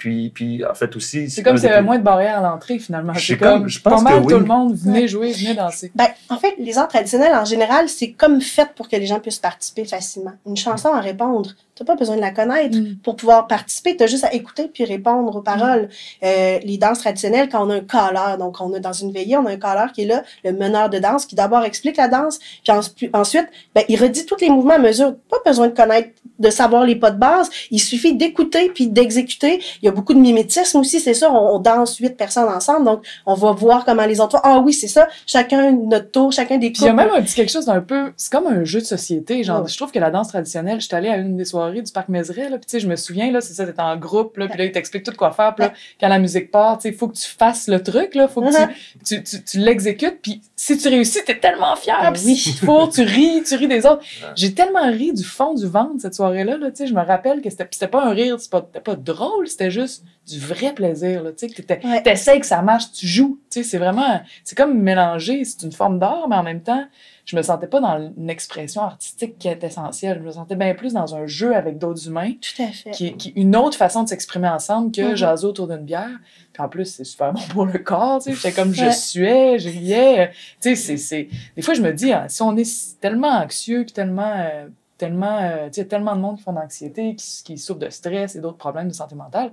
puis, 0.00 0.30
puis, 0.30 0.64
en 0.64 0.74
fait, 0.74 0.96
aussi... 0.96 1.30
C'est 1.30 1.42
comme 1.44 1.56
s'il 1.58 1.68
y 1.68 1.72
avait 1.72 1.82
moins 1.82 1.98
de 1.98 2.02
barrières 2.02 2.38
à 2.38 2.42
l'entrée, 2.50 2.78
finalement. 2.80 3.12
Je 3.14 3.24
C'est 3.26 3.36
comme- 3.36 3.60
comme, 3.60 3.68
je 3.68 3.80
pense 3.80 4.02
pas 4.02 4.10
mal 4.10 4.24
que 4.24 4.32
tout 4.32 4.38
le 4.40 4.44
monde, 4.46 4.74
venez 4.74 5.06
jouer, 5.06 5.30
venez 5.32 5.54
danser. 5.54 5.92
Ben, 5.94 6.08
en 6.28 6.38
fait, 6.38 6.54
les 6.58 6.76
arts 6.78 6.88
traditionnels, 6.88 7.34
en 7.34 7.44
général, 7.44 7.88
c'est 7.88 8.10
comme 8.12 8.40
fait 8.40 8.70
pour 8.74 8.88
que 8.88 8.96
les 8.96 9.06
gens 9.06 9.20
puissent 9.20 9.38
participer 9.38 9.84
facilement. 9.84 10.32
Une 10.46 10.56
chanson 10.56 10.88
à 10.92 11.00
répondre, 11.00 11.50
t'as 11.76 11.84
pas 11.84 11.94
besoin 11.96 12.16
de 12.16 12.20
la 12.20 12.30
connaître 12.30 12.76
Mm. 12.76 12.96
pour 13.04 13.16
pouvoir 13.16 13.46
participer, 13.46 13.96
t'as 13.96 14.06
juste 14.06 14.24
à 14.24 14.32
écouter 14.34 14.68
puis 14.72 14.84
répondre 14.84 15.36
aux 15.36 15.42
paroles. 15.42 15.88
Euh, 16.24 16.58
les 16.64 16.78
danses 16.78 16.98
traditionnelles, 17.00 17.48
quand 17.50 17.66
on 17.66 17.70
a 17.70 17.76
un 17.76 17.80
caller, 17.80 18.38
donc 18.38 18.60
on 18.60 18.72
a 18.74 18.80
dans 18.80 18.92
une 18.92 19.12
veillée, 19.12 19.36
on 19.36 19.46
a 19.46 19.50
un 19.52 19.56
caller 19.56 19.90
qui 19.94 20.02
est 20.02 20.06
là, 20.06 20.22
le 20.44 20.52
meneur 20.52 20.88
de 20.90 20.98
danse, 20.98 21.26
qui 21.26 21.34
d'abord 21.34 21.62
explique 21.64 21.96
la 21.98 22.08
danse, 22.08 22.38
puis 22.64 22.72
en- 22.72 22.80
puis 22.96 23.10
ensuite, 23.12 23.46
ben, 23.74 23.84
il 23.88 24.00
redit 24.00 24.24
tous 24.26 24.36
les 24.40 24.50
mouvements 24.50 24.74
à 24.74 24.78
mesure. 24.78 25.14
Pas 25.30 25.38
besoin 25.44 25.68
de 25.68 25.74
connaître, 25.74 26.10
de 26.38 26.50
savoir 26.50 26.84
les 26.84 26.96
pas 26.96 27.10
de 27.10 27.18
base, 27.18 27.50
il 27.70 27.78
suffit 27.80 28.14
d'écouter 28.14 28.70
puis 28.74 28.88
d'exécuter. 28.88 29.60
Il 29.82 29.86
y 29.86 29.88
a 29.90 29.92
beaucoup 29.92 30.14
de 30.14 30.18
mimétisme 30.18 30.78
aussi, 30.78 31.00
c'est 31.00 31.14
ça, 31.14 31.30
on, 31.30 31.56
on 31.56 31.58
danse 31.58 31.96
huit 31.98 32.16
personnes 32.16 32.48
ensemble, 32.48 32.84
donc 32.86 33.04
on 33.26 33.34
va 33.34 33.52
voir 33.52 33.84
comment 33.84 34.04
les 34.06 34.20
autres 34.20 34.36
font. 34.38 34.42
Ah 34.44 34.58
oui, 34.60 34.72
c'est 34.72 34.88
ça, 34.88 35.08
chacun 35.26 35.72
notre 35.72 36.10
tour, 36.10 36.32
chacun 36.32 36.58
des 36.58 36.68
il 36.68 36.82
y 36.82 36.88
a 36.88 36.92
même 36.92 37.10
un 37.14 37.20
petit 37.22 37.34
quelque 37.34 37.50
chose 37.52 37.66
d'un 37.66 37.80
peu. 37.80 38.12
C'est 38.16 38.30
comme 38.32 38.46
un 38.46 38.64
jeu 38.64 38.80
de 38.80 38.84
société. 38.84 39.42
Genre, 39.42 39.62
Ouais. 39.62 39.68
je 39.68 39.76
trouve 39.76 39.90
que 39.92 39.98
la 39.98 40.10
danse 40.10 40.28
traditionnelle, 40.28 40.80
je 40.80 40.86
suis 40.86 40.94
allée 40.96 41.08
à 41.08 41.16
une 41.16 41.36
des 41.36 41.44
soirées 41.44 41.82
du 41.82 41.92
parc 41.92 42.08
Mézeray, 42.08 42.48
là, 42.48 42.56
puis 42.58 42.66
tu 42.66 42.70
sais, 42.70 42.80
je 42.80 42.88
me 42.88 42.96
souviens, 42.96 43.30
là, 43.32 43.40
c'est 43.40 43.54
ça, 43.54 43.66
t'es 43.66 43.80
en 43.80 43.96
groupe, 43.96 44.36
là, 44.38 44.46
puis 44.48 44.58
là, 44.58 44.64
ils 44.64 44.72
t'expliquent 44.72 45.04
tout 45.04 45.12
quoi 45.16 45.32
faire, 45.32 45.54
puis 45.54 45.66
là, 45.66 45.72
quand 46.00 46.08
la 46.08 46.18
musique 46.18 46.50
part, 46.50 46.78
tu 46.78 46.82
sais, 46.82 46.88
il 46.90 46.94
faut 46.94 47.08
que 47.08 47.16
tu 47.16 47.26
fasses 47.26 47.66
le 47.68 47.82
truc, 47.82 48.14
là, 48.14 48.28
faut 48.28 48.40
que 48.42 48.48
tu, 48.50 48.62
tu, 49.04 49.22
tu, 49.24 49.42
tu 49.44 49.58
l'exécutes, 49.58 50.18
puis 50.22 50.40
si 50.56 50.78
tu 50.78 50.88
réussis, 50.88 51.18
t'es 51.26 51.38
tellement 51.38 51.74
fier, 51.76 51.96
Ah 52.00 52.12
puis 52.12 52.22
oui. 52.24 52.36
si 52.36 52.52
faut, 52.52 52.86
tu 52.88 53.02
ris, 53.02 53.42
tu 53.46 53.56
ris 53.56 53.68
des 53.68 53.84
autres. 53.86 54.02
J'ai 54.36 54.54
tellement 54.54 54.86
ri 54.90 55.12
du 55.12 55.24
fond 55.24 55.54
du 55.54 55.66
ventre 55.66 55.94
cette 56.00 56.14
soirée-là, 56.14 56.56
là, 56.56 56.70
tu 56.70 56.76
sais, 56.76 56.86
je 56.86 56.94
me 56.94 57.02
rappelle 57.04 57.40
que 57.42 57.50
c'était 57.50 57.66
c'était 57.70 57.88
pas 57.88 58.04
un 58.04 58.10
rire, 58.10 58.36
c'était 58.38 58.50
pas, 58.50 58.66
c'était 58.72 58.84
pas 58.84 58.94
drôle, 58.96 59.48
c'était 59.48 59.70
juste 59.70 59.79
du 60.26 60.38
vrai 60.38 60.72
plaisir, 60.74 61.22
là, 61.24 61.32
tu 61.32 61.48
sais, 61.48 61.54
que 61.54 61.62
Ouais. 61.86 62.02
t'essayes 62.02 62.38
que 62.40 62.46
ça 62.46 62.62
marche, 62.62 62.92
tu 62.92 63.06
joues, 63.06 63.40
tu 63.50 63.62
sais, 63.62 63.68
c'est 63.68 63.78
vraiment, 63.78 64.20
c'est 64.44 64.56
comme 64.56 64.78
mélanger, 64.78 65.44
c'est 65.44 65.62
une 65.62 65.72
forme 65.72 65.98
d'art, 65.98 66.28
mais 66.28 66.36
en 66.36 66.42
même 66.44 66.62
temps, 66.62 66.84
je 67.24 67.36
me 67.36 67.42
sentais 67.42 67.66
pas 67.66 67.80
dans 67.80 68.12
une 68.16 68.30
expression 68.30 68.82
artistique 68.82 69.38
qui 69.38 69.48
est 69.48 69.62
essentielle, 69.64 70.18
je 70.20 70.26
me 70.26 70.30
sentais 70.32 70.56
bien 70.56 70.74
plus 70.74 70.92
dans 70.94 71.14
un 71.14 71.26
jeu 71.26 71.54
avec 71.56 71.78
d'autres 71.78 72.06
humains, 72.06 72.32
Tout 72.40 72.62
à 72.62 72.68
fait. 72.68 72.90
qui 72.92 73.32
une 73.36 73.56
autre 73.56 73.76
façon 73.76 74.02
de 74.04 74.08
s'exprimer 74.08 74.48
ensemble 74.48 74.92
que 74.92 75.10
Mhm. 75.10 75.16
jaser 75.16 75.46
autour 75.46 75.66
d'une 75.68 75.84
bière. 75.84 76.10
Puis 76.52 76.62
en 76.62 76.68
plus, 76.68 76.84
c'est 76.86 77.04
super 77.04 77.32
bon 77.32 77.40
pour 77.52 77.66
le 77.66 77.78
corps, 77.78 78.18
tu 78.22 78.30
sais. 78.30 78.36
J'étais 78.36 78.52
comme, 78.52 78.72
je 78.74 78.90
suais, 78.90 79.58
je 79.58 79.68
riais. 79.68 80.30
Tu 80.60 80.70
sais, 80.70 80.74
c'est, 80.76 80.96
c'est... 80.96 81.28
Des 81.56 81.62
fois, 81.62 81.74
je 81.74 81.82
me 81.82 81.92
dis, 81.92 82.12
hein, 82.12 82.26
si 82.28 82.42
on 82.42 82.56
est 82.56 83.00
tellement 83.00 83.28
anxieux, 83.42 83.84
tellement... 83.86 84.32
euh, 84.36 84.68
tellement 85.00 85.38
euh, 85.40 85.66
tu 85.66 85.80
sais, 85.80 85.86
tellement 85.86 86.14
de 86.14 86.20
monde 86.20 86.36
qui 86.36 86.42
font 86.44 86.52
d'anxiété, 86.52 87.14
qui, 87.16 87.42
qui 87.44 87.58
souffrent 87.58 87.80
de 87.80 87.90
stress 87.90 88.36
et 88.36 88.40
d'autres 88.40 88.58
problèmes 88.58 88.88
de 88.88 88.92
santé 88.94 89.14
mentale, 89.14 89.50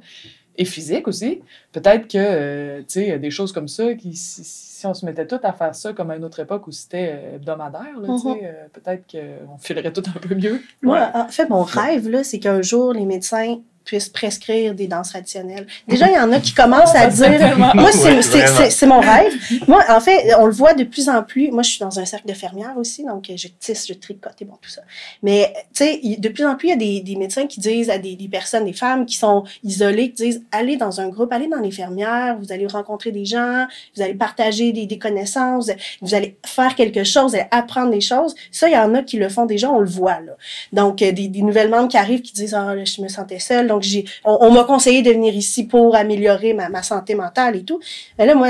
et 0.60 0.66
physique 0.66 1.08
aussi, 1.08 1.42
peut-être 1.72 2.08
que, 2.08 2.18
euh, 2.18 2.80
tu 2.80 2.86
sais, 3.06 3.20
des 3.20 3.30
choses 3.32 3.52
comme 3.52 3.68
ça, 3.68 3.94
qui, 3.94 4.16
si, 4.16 4.44
si 4.44 4.86
on 4.88 4.94
se 4.94 5.06
mettait 5.06 5.28
tout 5.28 5.40
à 5.44 5.54
faire 5.54 5.74
ça 5.76 5.94
comme 5.94 6.10
à 6.12 6.16
une 6.16 6.26
autre 6.26 6.40
époque 6.40 6.66
où 6.68 6.72
c'était 6.72 7.10
euh, 7.14 7.36
hebdomadaire, 7.36 7.98
là, 8.02 8.08
Mhm. 8.08 8.38
euh, 8.44 8.66
peut-être 8.74 9.04
qu'on 9.12 9.58
filerait 9.60 9.94
tout 9.94 10.04
un 10.16 10.20
peu 10.20 10.34
mieux. 10.36 10.62
Moi, 10.82 10.98
Ouais. 10.98 11.22
en 11.22 11.28
fait, 11.30 11.48
mon 11.50 11.64
rêve, 11.64 12.10
là, 12.10 12.24
c'est 12.24 12.40
qu'un 12.40 12.62
jour, 12.62 12.92
les 12.94 13.06
médecins 13.06 13.60
puissent 13.88 14.10
prescrire 14.10 14.76
des 14.76 14.88
danses 14.88 15.10
traditionnelles. 15.10 15.66
Déjà, 15.88 16.08
il 16.10 16.14
y 16.14 16.20
en 16.20 16.32
a 16.32 16.40
qui 16.40 16.54
commencent 16.54 16.94
à 16.94 17.08
dire... 17.08 17.58
Moi, 17.58 17.90
c'est 17.92 18.86
mon 18.86 19.00
rêve. 19.00 19.34
Moi, 19.68 19.82
en 19.90 20.00
fait, 20.00 20.36
on 20.38 20.46
le 20.46 20.52
voit 20.52 20.74
de 20.74 20.84
plus 20.84 21.10
en 21.10 21.24
plus. 21.24 21.50
Moi, 21.52 21.64
je 21.64 21.72
suis 21.72 21.80
dans 21.80 21.98
un 22.00 22.06
cercle 22.06 22.28
de 22.28 22.34
fermières 22.34 22.78
aussi, 22.78 23.04
donc 23.04 23.32
je 23.34 23.48
tisse, 23.60 23.88
je 23.88 23.94
tricote 23.94 24.36
et 24.42 24.46
bon, 24.46 24.56
tout 24.62 24.70
ça. 24.70 24.82
Mais, 25.24 25.54
tu 25.74 25.86
sais, 25.86 26.02
de 26.18 26.30
plus 26.30 26.46
en 26.46 26.56
plus, 26.56 26.68
il 26.68 26.72
y 26.72 26.74
a 26.74 26.76
des, 26.76 27.00
des 27.02 27.16
médecins 27.16 27.48
qui 27.48 27.60
disent 27.60 27.90
à 27.90 27.98
des, 27.98 28.16
des 28.16 28.28
personnes, 28.28 28.66
des 28.66 28.74
femmes 28.74 29.06
qui 29.06 29.16
sont 29.16 29.46
isolées, 29.64 30.12
qui 30.12 30.24
disent, 30.24 30.44
allez 30.52 30.76
dans 30.76 31.00
un 31.00 31.08
groupe, 31.08 31.32
allez 31.32 31.48
dans 31.48 31.62
les 31.62 31.72
fermières, 31.72 32.38
vous 32.40 32.52
allez 32.52 32.68
rencontrer 32.68 33.12
des 33.12 33.26
gens, 33.26 33.66
vous 33.96 34.02
allez 34.02 34.14
partager 34.14 34.74
des, 34.74 34.86
des 34.86 35.00
connaissances, 35.00 35.72
vous 36.02 36.14
allez 36.14 36.38
faire 36.46 36.76
quelque 36.76 37.06
chose, 37.06 37.32
vous 37.32 37.38
allez 37.38 37.48
apprendre 37.52 37.92
des 37.92 38.02
choses. 38.02 38.36
Ça, 38.52 38.68
il 38.68 38.74
y 38.74 38.78
en 38.78 38.94
a 38.96 39.02
qui 39.02 39.18
le 39.18 39.30
font 39.30 39.46
déjà, 39.46 39.72
on 39.72 39.80
le 39.80 39.90
voit, 39.90 40.20
là. 40.20 40.34
Donc, 40.74 41.02
euh, 41.02 41.14
des, 41.14 41.30
des 41.30 41.42
nouvelles 41.42 41.70
membres 41.70 41.88
qui 41.88 41.98
arrivent 41.98 42.22
qui 42.22 42.34
disent, 42.34 42.54
ah, 42.54 42.76
là, 42.76 42.84
je 42.84 43.02
me 43.02 43.08
sentais 43.08 43.40
seule, 43.40 43.68
donc 43.68 43.77
j'ai, 43.84 44.06
on, 44.24 44.52
m'a 44.52 44.64
conseillé 44.64 45.02
de 45.02 45.12
venir 45.12 45.36
ici 45.36 45.66
pour 45.66 45.96
améliorer 45.96 46.54
ma, 46.54 46.84
santé 46.84 47.16
mentale 47.16 47.56
et 47.58 47.64
tout. 47.64 47.80
Mais 48.18 48.26
là, 48.26 48.36
moi, 48.36 48.48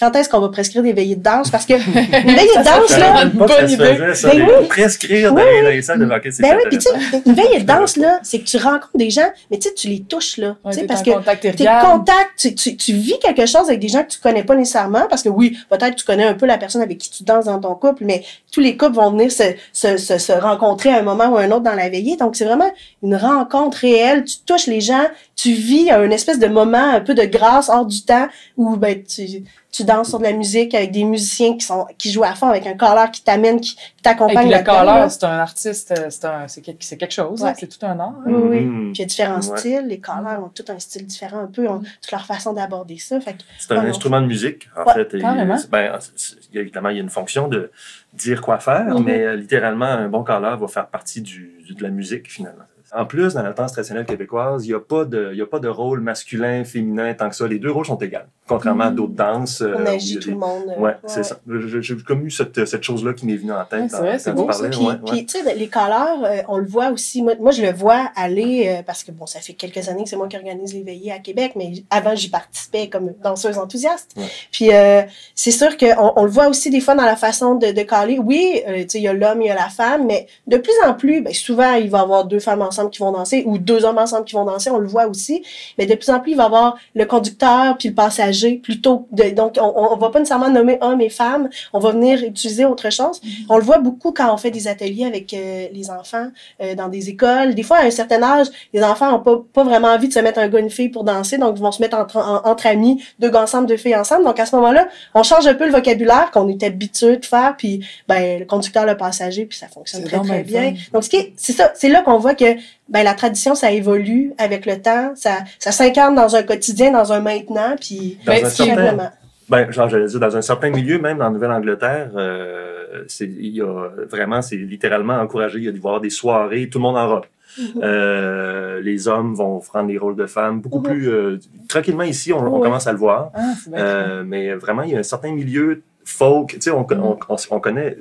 quand 0.00 0.16
est-ce 0.16 0.28
qu'on 0.28 0.40
va 0.40 0.48
prescrire 0.48 0.82
des 0.82 0.92
veillées 0.92 1.16
de 1.16 1.22
danse? 1.22 1.50
Parce 1.50 1.66
que 1.66 1.74
une 1.86 2.34
veillée 2.34 2.56
de 2.56 2.64
danse, 2.64 2.98
là, 2.98 3.22
une 3.24 3.30
bonne 3.30 3.70
idée. 3.70 3.76
Ben 3.76 4.48
oui. 4.60 4.66
prescrire 4.68 5.32
d'aller 5.32 5.62
dans 5.62 5.68
les 5.68 5.82
salles 5.82 5.98
de 6.00 6.06
hockey, 6.06 6.30
c'est 6.30 6.42
ben 6.42 6.56
oui, 6.56 6.62
puis 6.68 6.78
tu 6.78 6.88
sais, 6.88 7.22
une 7.26 7.34
veillée 7.34 7.60
de 7.60 7.66
danse, 7.66 7.96
là, 7.96 8.18
c'est 8.22 8.40
que 8.40 8.44
tu 8.44 8.56
rencontres 8.56 8.88
des 8.96 9.10
gens, 9.10 9.30
mais 9.50 9.58
tu 9.58 9.68
sais, 9.68 9.74
tu 9.74 9.88
les 9.88 10.00
touches, 10.00 10.38
là. 10.38 10.56
Ouais, 10.64 10.72
tu 10.72 10.72
sais, 10.72 10.80
t'es 10.80 10.86
parce 10.86 11.02
que 11.02 11.10
contact, 11.10 11.42
t'es 11.42 11.52
tes 11.52 11.64
regardes. 11.64 11.98
contacts, 11.98 12.30
tu, 12.38 12.54
tu, 12.54 12.76
tu 12.76 12.92
vis 12.92 13.18
quelque 13.20 13.46
chose 13.46 13.68
avec 13.68 13.80
des 13.80 13.88
gens 13.88 14.02
que 14.02 14.10
tu 14.10 14.18
connais 14.20 14.44
pas 14.44 14.54
nécessairement, 14.56 15.06
parce 15.08 15.22
que 15.22 15.28
oui, 15.28 15.56
peut-être 15.68 15.96
tu 15.96 16.04
connais 16.04 16.24
un 16.24 16.34
peu 16.34 16.46
la 16.46 16.58
personne 16.58 16.82
avec 16.82 16.98
qui 16.98 17.10
tu 17.10 17.22
danses 17.24 17.44
dans 17.44 17.60
ton 17.60 17.74
couple, 17.74 18.04
mais 18.04 18.24
tous 18.52 18.60
les 18.60 18.76
couples 18.76 18.96
vont 18.96 19.10
venir 19.10 19.30
se, 19.30 19.44
se, 19.72 19.96
se, 19.96 20.18
se 20.18 20.32
rencontrer 20.32 20.90
à 20.90 20.98
un 20.98 21.02
moment 21.02 21.28
ou 21.28 21.36
à 21.36 21.42
un 21.42 21.50
autre 21.50 21.62
dans 21.62 21.74
la 21.74 21.88
veillée. 21.88 22.16
Donc, 22.16 22.36
c'est 22.36 22.44
vraiment 22.44 22.70
une 23.02 23.16
rencontre 23.16 23.78
réelle. 23.78 24.24
Tu 24.24 24.36
touches 24.46 24.66
les 24.66 24.80
gens, 24.80 25.04
tu 25.42 25.52
vis 25.52 25.90
un 25.90 26.10
espèce 26.10 26.38
de 26.38 26.48
moment 26.48 26.90
un 26.94 27.00
peu 27.00 27.14
de 27.14 27.24
grâce 27.24 27.68
hors 27.68 27.86
du 27.86 28.02
temps 28.04 28.28
où 28.56 28.76
ben, 28.76 29.02
tu, 29.04 29.44
tu 29.72 29.84
danses 29.84 30.08
sur 30.08 30.18
de 30.18 30.24
la 30.24 30.32
musique 30.32 30.74
avec 30.74 30.90
des 30.90 31.04
musiciens 31.04 31.56
qui 31.56 31.64
sont 31.64 31.86
qui 31.96 32.10
jouent 32.12 32.24
à 32.24 32.34
fond 32.34 32.48
avec 32.48 32.66
un 32.66 32.74
caller 32.74 33.10
qui 33.12 33.22
t'amène, 33.22 33.60
qui 33.60 33.76
Et 33.98 34.02
t'accompagne. 34.02 34.48
puis 34.50 34.58
le 34.58 34.62
caller, 34.64 35.08
c'est 35.08 35.24
un 35.24 35.38
artiste, 35.38 35.92
euh, 35.96 36.06
c'est 36.10 36.24
un- 36.26 36.48
c'est 36.48 36.60
quelque, 36.60 36.84
c'est 36.84 36.96
quelque 36.96 37.14
chose, 37.14 37.44
hein, 37.44 37.54
c'est 37.56 37.68
tout 37.68 37.86
un 37.86 37.98
art. 38.00 38.08
hein. 38.18 38.22
Oui, 38.26 38.34
oui. 38.50 38.60
Mhm. 38.60 38.92
Puis 38.92 38.96
il 38.96 38.98
y 38.98 39.02
a 39.02 39.06
différents 39.06 39.40
Ouais. 39.40 39.58
styles. 39.58 39.86
Les 39.86 40.00
callers 40.00 40.36
ont 40.44 40.50
tout 40.54 40.64
un 40.68 40.78
style 40.78 41.06
différent, 41.06 41.38
un 41.38 41.46
peu, 41.46 41.66
ont 41.68 41.78
toute 41.78 42.10
leur 42.12 42.26
façon 42.26 42.52
d'aborder 42.52 42.98
ça. 42.98 43.20
Fait 43.20 43.32
que, 43.34 43.42
C'est 43.58 43.72
un 43.72 43.84
instrument 43.86 44.20
de 44.20 44.26
musique, 44.26 44.68
en 44.76 44.82
Ouais, 44.84 44.94
fait. 44.94 45.14
et, 45.16 45.20
carrément. 45.20 45.56
ben, 45.70 45.98
c'est- 46.00 46.12
c'est- 46.16 46.36
il 46.52 46.56
y 46.56 46.58
a- 46.58 46.62
évidemment, 46.62 46.88
il 46.90 46.96
y 46.96 47.00
a 47.00 47.02
une 47.02 47.08
fonction 47.08 47.48
de 47.48 47.70
dire 48.12 48.42
quoi 48.42 48.58
faire, 48.58 48.84
Mhm. 48.98 49.04
mais 49.04 49.20
euh, 49.22 49.36
littéralement, 49.36 49.86
un 49.86 50.08
bon 50.08 50.22
caller 50.24 50.54
va 50.60 50.66
faire 50.68 50.88
partie 50.88 51.22
du, 51.22 51.52
du- 51.64 51.74
de 51.74 51.82
la 51.82 51.90
musique, 51.90 52.30
finalement. 52.30 52.64
En 52.92 53.04
plus, 53.06 53.34
dans 53.34 53.42
la 53.42 53.52
danse 53.52 53.72
traditionnelle 53.72 54.04
québécoise, 54.06 54.64
il 54.66 54.70
n'y 54.70 54.74
a, 54.74 54.80
pas 54.80 55.04
de- 55.04 55.30
il 55.32 55.38
y 55.38 55.42
a 55.42 55.46
pas 55.46 55.58
de 55.60 55.68
rôle 55.68 56.00
masculin, 56.00 56.64
féminin, 56.64 57.14
tant 57.14 57.28
que 57.28 57.36
ça. 57.36 57.46
Les 57.46 57.58
deux 57.58 57.70
rôles 57.70 57.86
sont 57.86 57.96
égaux, 57.98 58.16
contrairement 58.48 58.84
à 58.84 58.90
Mhm. 58.90 58.96
d'autres 58.96 59.12
danses. 59.14 59.60
euh, 59.62 59.74
on 59.78 59.86
agit 59.86 60.18
tout 60.18 60.30
le 60.30 60.36
monde. 60.36 60.64
euh, 60.76 60.80
Ouais, 60.80 60.96
c'est 61.06 61.22
ça. 61.22 61.36
J'ai 61.80 61.96
comme 61.98 62.26
eu 62.26 62.30
cette, 62.30 62.64
cette 62.66 62.82
chose-là 62.82 63.12
qui 63.12 63.26
m'est 63.26 63.36
venue 63.36 63.52
en 63.52 63.64
tête. 63.64 63.82
Ouais, 63.82 63.88
c'est 63.88 63.96
vrai, 63.98 64.18
c'est 64.18 64.32
beau, 64.32 64.44
parlais. 64.44 64.70
Puis, 65.06 65.26
tu 65.26 65.38
sais, 65.42 65.54
les 65.54 65.68
callers, 65.68 66.24
euh, 66.24 66.42
on 66.48 66.58
le 66.58 66.66
voit 66.66 66.90
aussi. 66.90 67.22
Moi, 67.22 67.34
moi, 67.38 67.52
je 67.52 67.62
le 67.62 67.72
vois 67.72 68.10
aller, 68.16 68.66
euh, 68.68 68.82
parce 68.84 69.04
que 69.04 69.12
bon, 69.12 69.26
ça 69.26 69.40
fait 69.40 69.52
quelques 69.54 69.88
années 69.88 70.02
que 70.04 70.08
c'est 70.08 70.16
moi 70.16 70.26
qui 70.28 70.36
organise 70.36 70.74
les 70.74 70.82
veillées 70.82 71.12
à 71.12 71.18
Québec, 71.18 71.52
mais 71.56 71.72
avant, 71.90 72.14
j'y 72.14 72.28
participais 72.30 72.88
comme 72.88 73.12
danseuse 73.22 73.58
enthousiaste. 73.58 74.12
Ouais. 74.16 74.24
Puis, 74.50 74.72
euh, 74.72 75.02
c'est 75.34 75.50
sûr 75.52 75.76
qu'on 75.76 76.12
on 76.16 76.24
le 76.24 76.30
voit 76.30 76.48
aussi 76.48 76.70
des 76.70 76.80
fois 76.80 76.94
dans 76.94 77.04
la 77.04 77.16
façon 77.16 77.54
de, 77.54 77.70
de 77.72 77.82
caller. 77.82 78.18
Oui, 78.18 78.62
euh, 78.66 78.82
tu 78.82 78.88
sais, 78.88 78.98
il 78.98 79.02
y 79.04 79.08
a 79.08 79.12
l'homme, 79.12 79.42
il 79.42 79.46
y 79.48 79.50
a 79.50 79.54
la 79.54 79.68
femme, 79.68 80.06
mais 80.06 80.26
de 80.46 80.56
plus 80.56 80.72
en 80.86 80.94
plus, 80.94 81.20
ben, 81.22 81.32
souvent, 81.32 81.74
il 81.74 81.88
va 81.90 81.98
y 81.98 82.00
avoir 82.02 82.24
deux 82.24 82.40
femmes 82.40 82.62
ensemble 82.62 82.79
ensemble 82.80 82.90
qui 82.90 83.00
vont 83.00 83.12
danser 83.12 83.42
ou 83.46 83.58
deux 83.58 83.84
hommes 83.84 83.98
ensemble 83.98 84.24
qui 84.24 84.34
vont 84.34 84.44
danser, 84.44 84.70
on 84.70 84.78
le 84.78 84.86
voit 84.88 85.06
aussi. 85.06 85.42
Mais 85.78 85.86
de 85.86 85.94
plus 85.94 86.10
en 86.10 86.20
plus, 86.20 86.32
il 86.32 86.36
va 86.36 86.44
y 86.44 86.46
avoir 86.46 86.76
le 86.94 87.04
conducteur 87.04 87.76
puis 87.78 87.88
le 87.88 87.94
passager 87.94 88.56
plutôt. 88.56 89.06
De, 89.12 89.30
donc, 89.30 89.56
on, 89.60 89.72
on 89.92 89.96
va 89.96 90.10
pas 90.10 90.18
nécessairement 90.18 90.50
nommer 90.50 90.78
hommes 90.80 91.00
et 91.00 91.10
femmes. 91.10 91.48
On 91.72 91.78
va 91.78 91.90
venir 91.92 92.22
utiliser 92.24 92.64
autre 92.64 92.90
chose. 92.90 93.20
Mm-hmm. 93.20 93.46
On 93.48 93.56
le 93.58 93.62
voit 93.64 93.78
beaucoup 93.78 94.12
quand 94.12 94.32
on 94.32 94.36
fait 94.36 94.50
des 94.50 94.68
ateliers 94.68 95.04
avec 95.04 95.32
euh, 95.34 95.68
les 95.72 95.90
enfants 95.90 96.28
euh, 96.62 96.74
dans 96.74 96.88
des 96.88 97.08
écoles. 97.08 97.54
Des 97.54 97.62
fois, 97.62 97.78
à 97.78 97.84
un 97.84 97.90
certain 97.90 98.22
âge, 98.22 98.46
les 98.72 98.82
enfants 98.82 99.14
ont 99.14 99.20
pas, 99.20 99.42
pas 99.52 99.64
vraiment 99.64 99.88
envie 99.88 100.08
de 100.08 100.12
se 100.12 100.18
mettre 100.20 100.38
un 100.38 100.48
gars 100.48 100.58
et 100.58 100.62
une 100.62 100.70
fille 100.70 100.88
pour 100.88 101.04
danser, 101.04 101.38
donc 101.38 101.54
ils 101.56 101.62
vont 101.62 101.72
se 101.72 101.82
mettre 101.82 101.96
entre, 101.96 102.16
en- 102.16 102.46
entre 102.48 102.66
amis, 102.66 103.02
deux 103.18 103.30
gars 103.30 103.42
ensemble, 103.42 103.66
deux 103.66 103.76
filles 103.76 103.96
ensemble. 103.96 104.24
Donc 104.24 104.38
à 104.40 104.46
ce 104.46 104.54
moment-là, 104.56 104.88
on 105.14 105.22
change 105.22 105.46
un 105.46 105.54
peu 105.54 105.66
le 105.66 105.72
vocabulaire 105.72 106.30
qu'on 106.32 106.48
est 106.48 106.62
habitué 106.62 107.16
de 107.16 107.24
faire, 107.24 107.54
puis 107.56 107.84
ben 108.08 108.40
le 108.40 108.44
conducteur, 108.44 108.86
le 108.86 108.96
passager, 108.96 109.46
puis 109.46 109.58
ça 109.58 109.68
fonctionne 109.68 110.04
très 110.04 110.20
très 110.20 110.42
bien. 110.42 110.74
Donc 110.92 111.04
ce 111.04 111.10
c'est 111.36 111.52
ça, 111.52 111.72
c'est 111.74 111.88
là 111.88 112.02
qu'on 112.02 112.18
voit 112.18 112.34
que 112.34 112.56
ben 112.88 113.02
la 113.02 113.14
tradition 113.14 113.54
ça 113.54 113.70
évolue 113.70 114.32
avec 114.38 114.66
le 114.66 114.80
temps, 114.80 115.12
ça 115.14 115.38
ça 115.58 115.72
s'incarne 115.72 116.14
dans 116.14 116.34
un 116.36 116.42
quotidien, 116.42 116.90
dans 116.92 117.12
un 117.12 117.20
maintenant, 117.20 117.76
puis 117.80 118.18
Dans 118.26 118.32
Ben, 118.32 118.44
un 118.44 118.48
certain-. 118.48 119.10
Ben, 119.48 119.70
genre, 119.72 119.88
j'allais 119.88 120.06
dire, 120.06 120.20
dans 120.20 120.36
un 120.36 120.42
certain 120.42 120.70
milieu, 120.70 121.00
même 121.00 121.20
en 121.20 121.30
Nouvelle-Angleterre, 121.32 122.12
euh, 122.14 123.02
c'est, 123.08 123.24
il 123.24 123.48
y 123.56 123.60
a 123.60 123.88
vraiment, 124.08 124.42
c'est 124.42 124.56
littéralement 124.56 125.14
encouragé. 125.14 125.58
Il 125.58 125.64
y 125.64 125.68
a 125.68 125.72
d'y 125.72 125.78
avoir 125.78 126.00
des 126.00 126.10
soirées, 126.10 126.68
tout 126.68 126.78
le 126.78 126.82
monde 126.82 126.96
en 126.96 127.08
robe. 127.08 127.24
Mhm. 127.58 127.64
Euh, 127.82 128.80
les 128.80 129.08
hommes 129.08 129.34
vont 129.34 129.58
prendre 129.58 129.88
les 129.88 129.98
rôles 129.98 130.14
de 130.14 130.26
femmes 130.26 130.60
beaucoup 130.60 130.78
Mhm. 130.78 130.84
plus 130.84 131.08
euh, 131.10 131.38
tranquillement 131.68 132.04
ici, 132.04 132.32
on, 132.32 132.60
commence 132.60 132.86
à 132.86 132.92
le 132.92 132.98
voir. 132.98 133.32
Ah, 133.34 133.40
c'est 133.64 134.22
mais 134.24 134.54
vraiment, 134.54 134.82
il 134.82 134.92
y 134.92 134.96
a 134.96 135.00
un 135.00 135.02
certain 135.02 135.32
milieu 135.32 135.82
folk. 136.04 136.50
Tu 136.52 136.60
sais, 136.60 136.70
on, 136.70 136.82
Mhm. 136.88 137.02
on, 137.28 137.36
on 137.50 137.60
connaît 137.60 137.96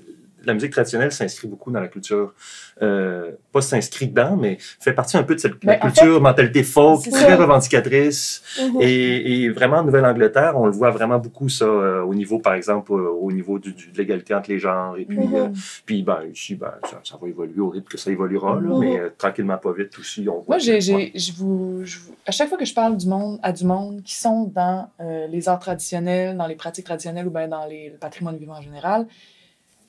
la 0.46 0.54
musique 0.54 0.72
traditionnelle 0.72 1.12
s'inscrit 1.12 1.48
beaucoup 1.48 1.72
dans 1.72 1.80
la 1.82 1.88
culture. 1.88 2.34
Euh, 2.82 3.32
pas 3.52 3.62
s'inscrit 3.62 4.08
dedans, 4.08 4.38
mais 4.38 4.58
fait 4.60 4.94
partie 4.94 5.18
un 5.18 5.24
peu 5.24 5.36
de 5.36 5.40
cette 5.40 5.54
Ben, 5.64 5.74
la 5.74 5.78
en 5.86 5.92
culture, 5.92 6.22
mentalité 6.22 6.64
folk, 6.64 7.02
très 7.10 7.12
ça. 7.12 7.36
revendicatrice. 7.36 8.42
Mhm. 8.60 8.78
Et, 8.82 9.44
et 9.44 9.50
vraiment, 9.50 9.78
en 9.78 9.84
Nouvelle-Angleterre, 9.84 10.54
on 10.56 10.66
le 10.66 10.72
voit 10.72 10.90
vraiment 10.92 11.20
beaucoup, 11.20 11.50
ça, 11.50 11.66
euh, 11.66 12.02
au 12.04 12.14
niveau, 12.14 12.40
par 12.40 12.54
exemple, 12.54 12.92
euh, 12.94 13.10
au 13.10 13.32
niveau 13.32 13.60
du, 13.60 13.74
du- 13.74 13.92
de 13.92 13.98
l'égalité 13.98 14.34
entre 14.34 14.50
les 14.50 14.60
genres. 14.60 14.98
Et 14.98 15.06
puis, 15.06 15.18
Mhm. 15.20 15.36
euh, 15.36 15.48
puis 15.86 16.04
ben, 16.04 16.20
ici, 16.34 16.56
ben, 16.56 16.72
ça, 16.90 17.00
ça 17.04 17.18
va 17.22 17.28
évoluer 17.28 17.60
au 17.62 17.70
rythme 17.70 17.88
que 17.88 17.98
ça 17.98 18.12
évoluera, 18.12 18.56
là, 18.56 18.70
Mhm. 18.70 18.80
mais 18.80 19.00
euh, 19.00 19.10
tranquillement, 19.18 19.58
pas 19.58 19.74
vite 19.74 19.98
aussi. 20.00 20.28
On 20.30 20.36
voit 20.40 20.44
Moi, 20.48 20.58
j'ai, 20.60 20.80
je 20.82 21.34
vous, 21.34 21.82
je 21.84 22.00
vous- 22.00 22.16
à 22.26 22.32
chaque 22.32 22.48
fois 22.50 22.58
que 22.58 22.66
je 22.66 22.74
parle 22.74 22.96
du 22.98 23.08
monde, 23.08 23.40
à 23.44 23.52
du 23.52 23.66
monde 23.66 24.02
qui 24.04 24.16
sont 24.16 24.44
dans 24.54 24.90
euh, 25.02 25.28
les 25.28 25.50
arts 25.50 25.60
traditionnels, 25.60 26.38
dans 26.38 26.48
les 26.48 26.56
pratiques 26.56 26.86
traditionnelles 26.86 27.28
ou 27.28 27.32
bien 27.32 27.48
dans 27.48 27.66
les, 27.66 27.90
le 27.90 27.98
patrimoine 27.98 28.38
vivant 28.38 28.56
en 28.58 28.62
général, 28.62 29.06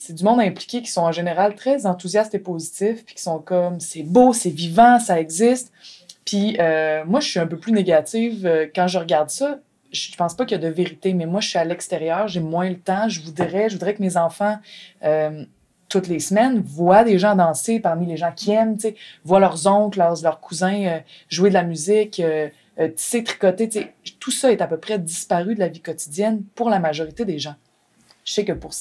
c'est 0.00 0.14
du 0.14 0.24
monde 0.24 0.40
impliqué 0.40 0.80
qui 0.80 0.90
sont 0.90 1.02
en 1.02 1.12
général 1.12 1.54
très 1.54 1.84
enthousiastes 1.84 2.34
et 2.34 2.38
positifs, 2.38 3.04
puis 3.04 3.14
qui 3.14 3.22
sont 3.22 3.38
comme 3.38 3.80
c'est 3.80 4.02
beau, 4.02 4.32
c'est 4.32 4.50
vivant, 4.50 4.98
ça 4.98 5.20
existe. 5.20 5.72
Puis 6.24 6.56
euh, 6.58 7.04
moi, 7.04 7.20
je 7.20 7.28
suis 7.28 7.38
un 7.38 7.46
peu 7.46 7.58
plus 7.58 7.72
négative 7.72 8.46
euh, 8.46 8.66
quand 8.74 8.86
je 8.86 8.98
regarde 8.98 9.28
ça. 9.28 9.58
Je 9.92 10.16
pense 10.16 10.34
pas 10.34 10.46
qu'il 10.46 10.58
y 10.58 10.64
a 10.64 10.66
de 10.66 10.72
vérité, 10.72 11.12
mais 11.12 11.26
moi, 11.26 11.40
je 11.40 11.48
suis 11.48 11.58
à 11.58 11.64
l'extérieur, 11.64 12.28
j'ai 12.28 12.40
moins 12.40 12.70
le 12.70 12.78
temps. 12.78 13.10
Je 13.10 13.20
voudrais, 13.20 13.68
je 13.68 13.74
voudrais 13.74 13.92
que 13.94 14.00
mes 14.00 14.16
enfants, 14.16 14.56
euh, 15.04 15.44
toutes 15.90 16.08
les 16.08 16.20
semaines, 16.20 16.62
voient 16.64 17.04
des 17.04 17.18
gens 17.18 17.36
danser 17.36 17.78
parmi 17.78 18.06
les 18.06 18.16
gens 18.16 18.32
qui 18.34 18.52
aiment, 18.52 18.78
voient 19.24 19.40
leurs 19.40 19.66
oncles, 19.66 19.98
leurs, 19.98 20.40
cousins 20.40 21.00
jouer 21.28 21.50
de 21.50 21.54
la 21.54 21.64
musique, 21.64 22.22
tisser, 22.96 23.24
tricoter. 23.24 23.68
Tout 24.20 24.30
ça 24.30 24.50
est 24.52 24.62
à 24.62 24.68
peu 24.68 24.78
près 24.78 24.98
disparu 24.98 25.56
de 25.56 25.60
la 25.60 25.68
vie 25.68 25.80
quotidienne 25.80 26.44
pour 26.54 26.70
la 26.70 26.78
majorité 26.78 27.24
des 27.24 27.40
gens. 27.40 27.56
Je 28.30 28.36
sais 28.36 28.44
que 28.44 28.52
pour, 28.52 28.72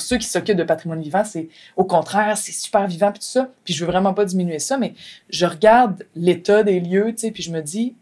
ceux 0.00 0.18
qui 0.18 0.26
s'occupent 0.26 0.56
de 0.56 0.64
patrimoine 0.64 1.00
vivant, 1.00 1.22
c'est 1.22 1.48
au 1.76 1.84
contraire, 1.84 2.36
c'est 2.36 2.50
super 2.50 2.88
vivant 2.88 3.12
puis 3.12 3.20
tout 3.20 3.26
ça. 3.26 3.48
Puis 3.62 3.72
je 3.72 3.84
veux 3.84 3.90
vraiment 3.92 4.12
pas 4.12 4.24
diminuer 4.24 4.58
ça, 4.58 4.76
mais 4.76 4.94
je 5.30 5.46
regarde 5.46 6.04
l'état 6.16 6.64
des 6.64 6.80
lieux, 6.80 7.12
tu 7.12 7.18
sais, 7.18 7.30
puis 7.30 7.44
je 7.44 7.52
me 7.52 7.60
dis, 7.60 7.94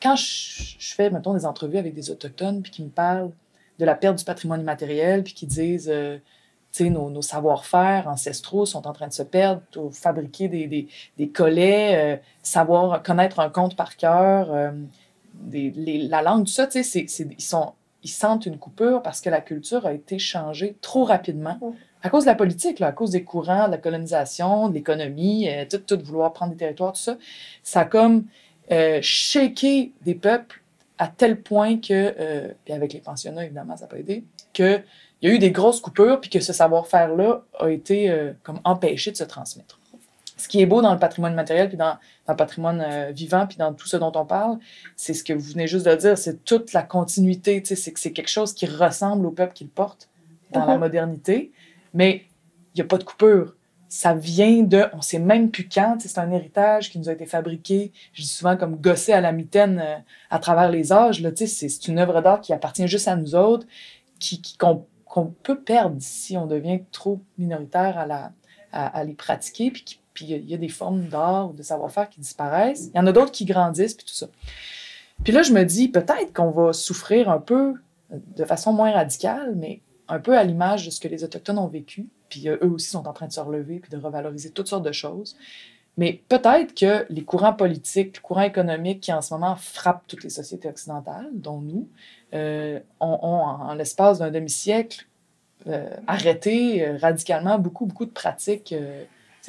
quand 0.00 0.14
je, 0.14 0.76
fais, 0.78 1.10
mettons, 1.10 1.34
des 1.34 1.44
entrevues 1.44 1.78
avec 1.78 1.92
des 1.92 2.08
Autochtones, 2.12 2.62
puis 2.62 2.70
qui 2.70 2.84
me 2.84 2.88
parlent 2.88 3.32
de 3.80 3.84
la 3.84 3.96
perte 3.96 4.16
du 4.16 4.24
patrimoine 4.24 4.60
immatériel, 4.60 5.24
puis 5.24 5.34
qui 5.34 5.46
disent, 5.46 5.90
euh, 5.92 6.18
tu 6.70 6.84
sais, 6.84 6.90
nos, 6.90 7.20
savoir-faire 7.20 8.06
ancestraux 8.06 8.64
sont 8.64 8.86
en 8.86 8.92
train 8.92 9.08
de 9.08 9.12
se 9.12 9.24
perdre, 9.24 9.62
fabriquer 9.90 10.46
des, 10.46 11.28
collets, 11.30 12.14
euh, 12.14 12.16
savoir 12.44 13.02
connaître 13.02 13.40
un 13.40 13.50
conte 13.50 13.74
par 13.74 13.96
cœur, 13.96 14.52
euh, 14.52 14.70
la 15.52 16.22
langue, 16.22 16.44
tout 16.44 16.52
ça, 16.52 16.68
tu 16.68 16.84
sais, 16.84 17.06
ils, 17.08 17.42
sont, 17.42 17.72
ils 18.02 18.10
sentent 18.10 18.46
une 18.46 18.58
coupure 18.58 19.02
parce 19.02 19.20
que 19.20 19.30
la 19.30 19.40
culture 19.40 19.86
a 19.86 19.92
été 19.92 20.18
changée 20.18 20.76
trop 20.80 21.04
rapidement. 21.04 21.58
Mm. 21.60 21.70
À 22.02 22.10
cause 22.10 22.24
de 22.24 22.28
la 22.30 22.34
politique, 22.34 22.80
là, 22.80 22.88
à 22.88 22.92
cause 22.92 23.10
des 23.10 23.22
courants, 23.22 23.66
de 23.66 23.72
la 23.72 23.78
colonisation, 23.78 24.68
de 24.68 24.74
l'économie, 24.74 25.48
euh, 25.48 25.64
tout, 25.70 25.78
tout 25.78 26.02
vouloir 26.04 26.32
prendre 26.32 26.52
des 26.52 26.58
territoires, 26.58 26.92
tout 26.92 27.00
ça, 27.00 27.16
ça 27.62 27.80
a 27.80 27.84
comme 27.84 28.24
euh, 28.70 28.98
shaké 29.02 29.92
des 30.02 30.14
peuples 30.14 30.62
à 30.98 31.08
tel 31.08 31.40
point 31.40 31.78
que, 31.78 32.14
euh, 32.18 32.48
puis 32.64 32.72
avec 32.72 32.92
les 32.92 33.00
pensionnats, 33.00 33.44
évidemment, 33.44 33.76
ça 33.76 33.84
n'a 33.84 33.88
pas 33.88 33.98
aidé, 33.98 34.24
qu'il 34.52 34.84
y 35.22 35.26
a 35.26 35.30
eu 35.30 35.38
des 35.38 35.50
grosses 35.50 35.80
coupures, 35.80 36.20
puis 36.20 36.30
que 36.30 36.38
ce 36.38 36.52
savoir-faire-là 36.52 37.42
a 37.58 37.68
été 37.70 38.08
euh, 38.08 38.32
comme 38.44 38.60
empêché 38.64 39.10
de 39.10 39.16
se 39.16 39.24
transmettre. 39.24 39.80
Ce 40.42 40.48
qui 40.48 40.60
est 40.60 40.66
beau 40.66 40.82
dans 40.82 40.92
le 40.92 40.98
patrimoine 40.98 41.34
matériel, 41.34 41.68
puis 41.68 41.76
dans, 41.76 41.94
dans 42.26 42.32
le 42.32 42.36
patrimoine 42.36 42.80
euh, 42.84 43.12
vivant, 43.12 43.46
puis 43.46 43.58
dans 43.58 43.72
tout 43.72 43.86
ce 43.86 43.96
dont 43.96 44.10
on 44.16 44.26
parle, 44.26 44.58
c'est 44.96 45.14
ce 45.14 45.22
que 45.22 45.32
vous 45.32 45.52
venez 45.52 45.68
juste 45.68 45.86
de 45.86 45.94
dire, 45.94 46.18
c'est 46.18 46.44
toute 46.44 46.72
la 46.72 46.82
continuité, 46.82 47.62
c'est 47.64 47.92
que 47.92 48.00
c'est 48.00 48.12
quelque 48.12 48.28
chose 48.30 48.52
qui 48.52 48.66
ressemble 48.66 49.24
au 49.26 49.30
peuple 49.30 49.52
qui 49.52 49.62
le 49.64 49.70
porte 49.70 50.08
dans 50.50 50.66
la 50.66 50.74
Mhm. 50.74 50.80
modernité, 50.80 51.52
mais 51.94 52.24
il 52.74 52.78
n'y 52.78 52.80
a 52.82 52.86
pas 52.86 52.98
de 52.98 53.04
coupure. 53.04 53.54
Ça 53.88 54.14
vient 54.14 54.62
de, 54.62 54.86
on 54.94 55.00
sait 55.00 55.20
même 55.20 55.50
plus 55.50 55.68
quand, 55.68 55.98
c'est 56.00 56.18
un 56.18 56.32
héritage 56.32 56.90
qui 56.90 56.98
nous 56.98 57.08
a 57.08 57.12
été 57.12 57.26
fabriqué, 57.26 57.92
je 58.12 58.22
dis 58.22 58.28
souvent 58.28 58.56
comme 58.56 58.76
gossé 58.76 59.12
à 59.12 59.20
la 59.20 59.30
mitaine 59.32 59.78
euh, 59.80 59.96
à 60.30 60.38
travers 60.40 60.70
les 60.70 60.92
âges, 60.92 61.22
c'est 61.36 61.86
une 61.88 61.98
œuvre 62.00 62.20
d'art 62.20 62.40
qui 62.40 62.52
appartient 62.52 62.88
juste 62.88 63.06
à 63.06 63.14
nous 63.14 63.34
autres, 63.36 63.66
qui, 64.18 64.42
qu'on 64.58 65.26
peut 65.44 65.60
perdre 65.60 65.96
si 66.00 66.36
on 66.36 66.46
devient 66.46 66.80
trop 66.90 67.20
minoritaire 67.38 67.96
à, 67.96 68.06
la, 68.06 68.32
à, 68.72 68.86
à 68.98 69.04
les 69.04 69.14
pratiquer, 69.14 69.70
puis 69.70 69.84
qui- 69.84 69.98
puis 70.14 70.26
il 70.26 70.50
y 70.50 70.54
a 70.54 70.58
des 70.58 70.68
formes 70.68 71.06
d'art 71.08 71.50
ou 71.50 71.52
de 71.52 71.62
savoir-faire 71.62 72.08
qui 72.08 72.20
disparaissent. 72.20 72.90
Il 72.94 72.98
y 72.98 73.00
en 73.00 73.06
a 73.06 73.12
d'autres 73.12 73.32
qui 73.32 73.44
grandissent, 73.44 73.94
puis 73.94 74.06
tout 74.06 74.14
ça. 74.14 74.28
Puis 75.24 75.32
là, 75.32 75.42
je 75.42 75.52
me 75.52 75.64
dis, 75.64 75.88
peut-être 75.88 76.32
qu'on 76.32 76.50
va 76.50 76.72
souffrir 76.72 77.30
un 77.30 77.38
peu 77.38 77.74
euh, 78.12 78.16
de 78.36 78.44
façon 78.44 78.72
moins 78.72 78.92
radicale, 78.92 79.54
mais 79.56 79.80
un 80.08 80.18
peu 80.18 80.36
à 80.36 80.44
l'image 80.44 80.84
de 80.84 80.90
ce 80.90 81.00
que 81.00 81.08
les 81.08 81.24
Autochtones 81.24 81.58
ont 81.58 81.68
vécu. 81.68 82.08
Puis 82.28 82.48
euh, 82.48 82.56
eux 82.62 82.70
aussi 82.70 82.88
sont 82.88 83.06
en 83.06 83.12
train 83.12 83.26
de 83.26 83.32
se 83.32 83.40
relever 83.40 83.78
puis 83.78 83.90
de 83.90 83.96
revaloriser 83.96 84.50
toutes 84.50 84.68
sortes 84.68 84.84
de 84.84 84.92
choses. 84.92 85.36
Mais 85.98 86.22
peut-être 86.28 86.74
que 86.74 87.04
les 87.10 87.22
courants 87.22 87.52
politiques, 87.52 88.16
les 88.16 88.22
courants 88.22 88.42
économiques 88.42 89.00
qui 89.00 89.12
en 89.12 89.20
ce 89.20 89.34
moment 89.34 89.56
frappent 89.56 90.06
toutes 90.08 90.24
les 90.24 90.30
sociétés 90.30 90.68
occidentales, 90.68 91.28
dont 91.34 91.60
nous, 91.60 91.86
euh, 92.32 92.80
ont, 92.98 93.18
en, 93.22 93.74
l'espace 93.74 94.18
d'un 94.18 94.30
demi-siècle 94.30 95.06
arrêté 96.08 96.96
radicalement 96.96 97.56
beaucoup, 97.56 97.86
beaucoup 97.86 98.04
de 98.04 98.10
pratiques. 98.10 98.74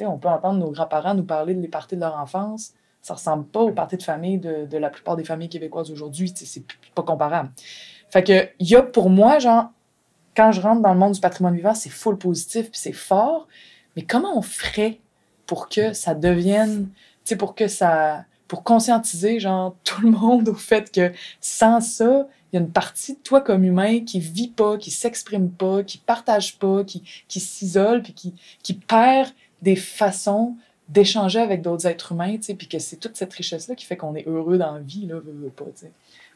On 0.00 0.18
peut 0.18 0.28
entendre 0.28 0.58
nos 0.58 0.70
grands-parents 0.70 1.14
nous 1.14 1.24
parler 1.24 1.54
de 1.54 1.60
les 1.60 1.68
parties 1.68 1.96
de 1.96 2.00
leur 2.00 2.16
enfance. 2.16 2.72
Ça 3.02 3.14
ressemble 3.14 3.44
pas 3.46 3.60
aux 3.60 3.72
parties 3.72 3.96
de 3.96 4.02
famille 4.02 4.38
de, 4.38 4.66
de 4.66 4.78
la 4.78 4.90
plupart 4.90 5.16
des 5.16 5.24
familles 5.24 5.48
québécoises 5.48 5.90
aujourd'hui. 5.90 6.32
C'est 6.34 6.64
pas 6.94 7.02
comparable. 7.02 7.50
Fait 8.10 8.22
que, 8.24 8.48
y 8.60 8.76
a 8.76 8.82
pour 8.82 9.10
moi, 9.10 9.38
genre, 9.38 9.70
quand 10.36 10.52
je 10.52 10.60
rentre 10.60 10.82
dans 10.82 10.92
le 10.92 10.98
monde 10.98 11.12
du 11.12 11.20
patrimoine 11.20 11.54
vivant, 11.54 11.74
c'est 11.74 11.90
full 11.90 12.18
positif 12.18 12.70
puis 12.70 12.80
c'est 12.80 12.92
fort. 12.92 13.46
Mais 13.96 14.02
comment 14.02 14.36
on 14.36 14.42
ferait 14.42 15.00
pour 15.46 15.68
que 15.68 15.92
ça 15.92 16.14
devienne, 16.14 16.88
tu 16.88 17.30
sais, 17.30 17.36
pour 17.36 17.54
que 17.54 17.68
ça, 17.68 18.24
pour 18.48 18.62
conscientiser, 18.62 19.40
genre, 19.40 19.76
tout 19.84 20.02
le 20.02 20.10
monde 20.10 20.48
au 20.48 20.54
fait 20.54 20.90
que 20.90 21.12
sans 21.40 21.80
ça, 21.80 22.26
il 22.52 22.56
y 22.56 22.58
a 22.58 22.60
une 22.60 22.70
partie 22.70 23.14
de 23.14 23.18
toi 23.18 23.40
comme 23.40 23.64
humain 23.64 24.00
qui 24.04 24.20
vit 24.20 24.48
pas, 24.48 24.78
qui 24.78 24.90
s'exprime 24.90 25.50
pas, 25.50 25.82
qui 25.82 25.98
partage 25.98 26.56
pas, 26.58 26.84
qui, 26.84 27.02
qui 27.26 27.40
s'isole 27.40 28.02
puis 28.02 28.12
qui, 28.12 28.34
qui 28.62 28.74
perd 28.74 29.30
des 29.64 29.76
façons 29.76 30.54
d'échanger 30.88 31.40
avec 31.40 31.62
d'autres 31.62 31.86
êtres 31.86 32.12
humains, 32.12 32.36
tu 32.36 32.42
sais, 32.42 32.54
puis 32.54 32.68
que 32.68 32.78
c'est 32.78 32.96
toute 32.96 33.16
cette 33.16 33.32
richesse-là 33.32 33.74
qui 33.74 33.86
fait 33.86 33.96
qu'on 33.96 34.14
est 34.14 34.28
heureux 34.28 34.58
dans 34.58 34.74
la 34.74 34.80
vie, 34.80 35.06
là, 35.06 35.14
veut, 35.14 35.32
veut 35.32 35.50
pas, 35.50 35.64
tu 35.64 35.86
sais. 35.86 35.92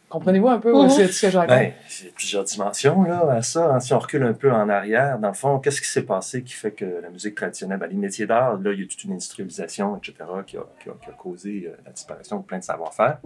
Comprenez-vous 0.09 0.49
un 0.49 0.59
peu 0.59 0.73
Mhm. 0.73 0.89
ce 0.89 1.07
ce 1.09 1.27
que 1.27 1.31
je 1.33 1.37
raconte? 1.37 1.55
Ben, 1.57 1.73
c'est 1.87 2.15
plusieurs 2.15 2.45
dimensions 2.45 3.03
là, 3.03 3.27
à 3.31 3.43
ça. 3.43 3.75
hein. 3.75 3.81
Si 3.81 3.93
on 3.93 3.99
recule 3.99 4.23
un 4.23 4.33
peu 4.33 4.51
en 4.51 4.69
arrière, 4.71 5.19
dans 5.19 5.29
le 5.29 5.35
fond, 5.35 5.59
qu'est-ce 5.59 5.83
qui 5.83 5.89
s'est 5.89 6.03
passé 6.05 6.43
qui 6.43 6.55
fait 6.55 6.71
que 6.71 6.85
la 7.03 7.11
musique 7.11 7.35
traditionnelle, 7.35 7.79
ben, 7.79 7.89
les 7.89 7.97
métiers 7.97 8.27
d'art, 8.27 8.57
là, 8.59 8.73
il 8.73 8.81
y 8.81 8.83
a 8.85 8.87
toute 8.87 9.05
une 9.05 9.13
industrialisation, 9.13 9.97
etc., 9.99 10.15
qui 10.47 10.57
a, 10.57 10.61
qui 10.83 10.89
a- 10.89 10.93
qui 11.05 11.11
a 11.11 11.13
causé 11.13 11.65
euh, 11.69 11.77
la 11.85 11.93
disparition 11.93 12.39
de 12.39 12.45
plein 12.45 12.59
de 12.59 12.63
savoir-faire. 12.65 13.19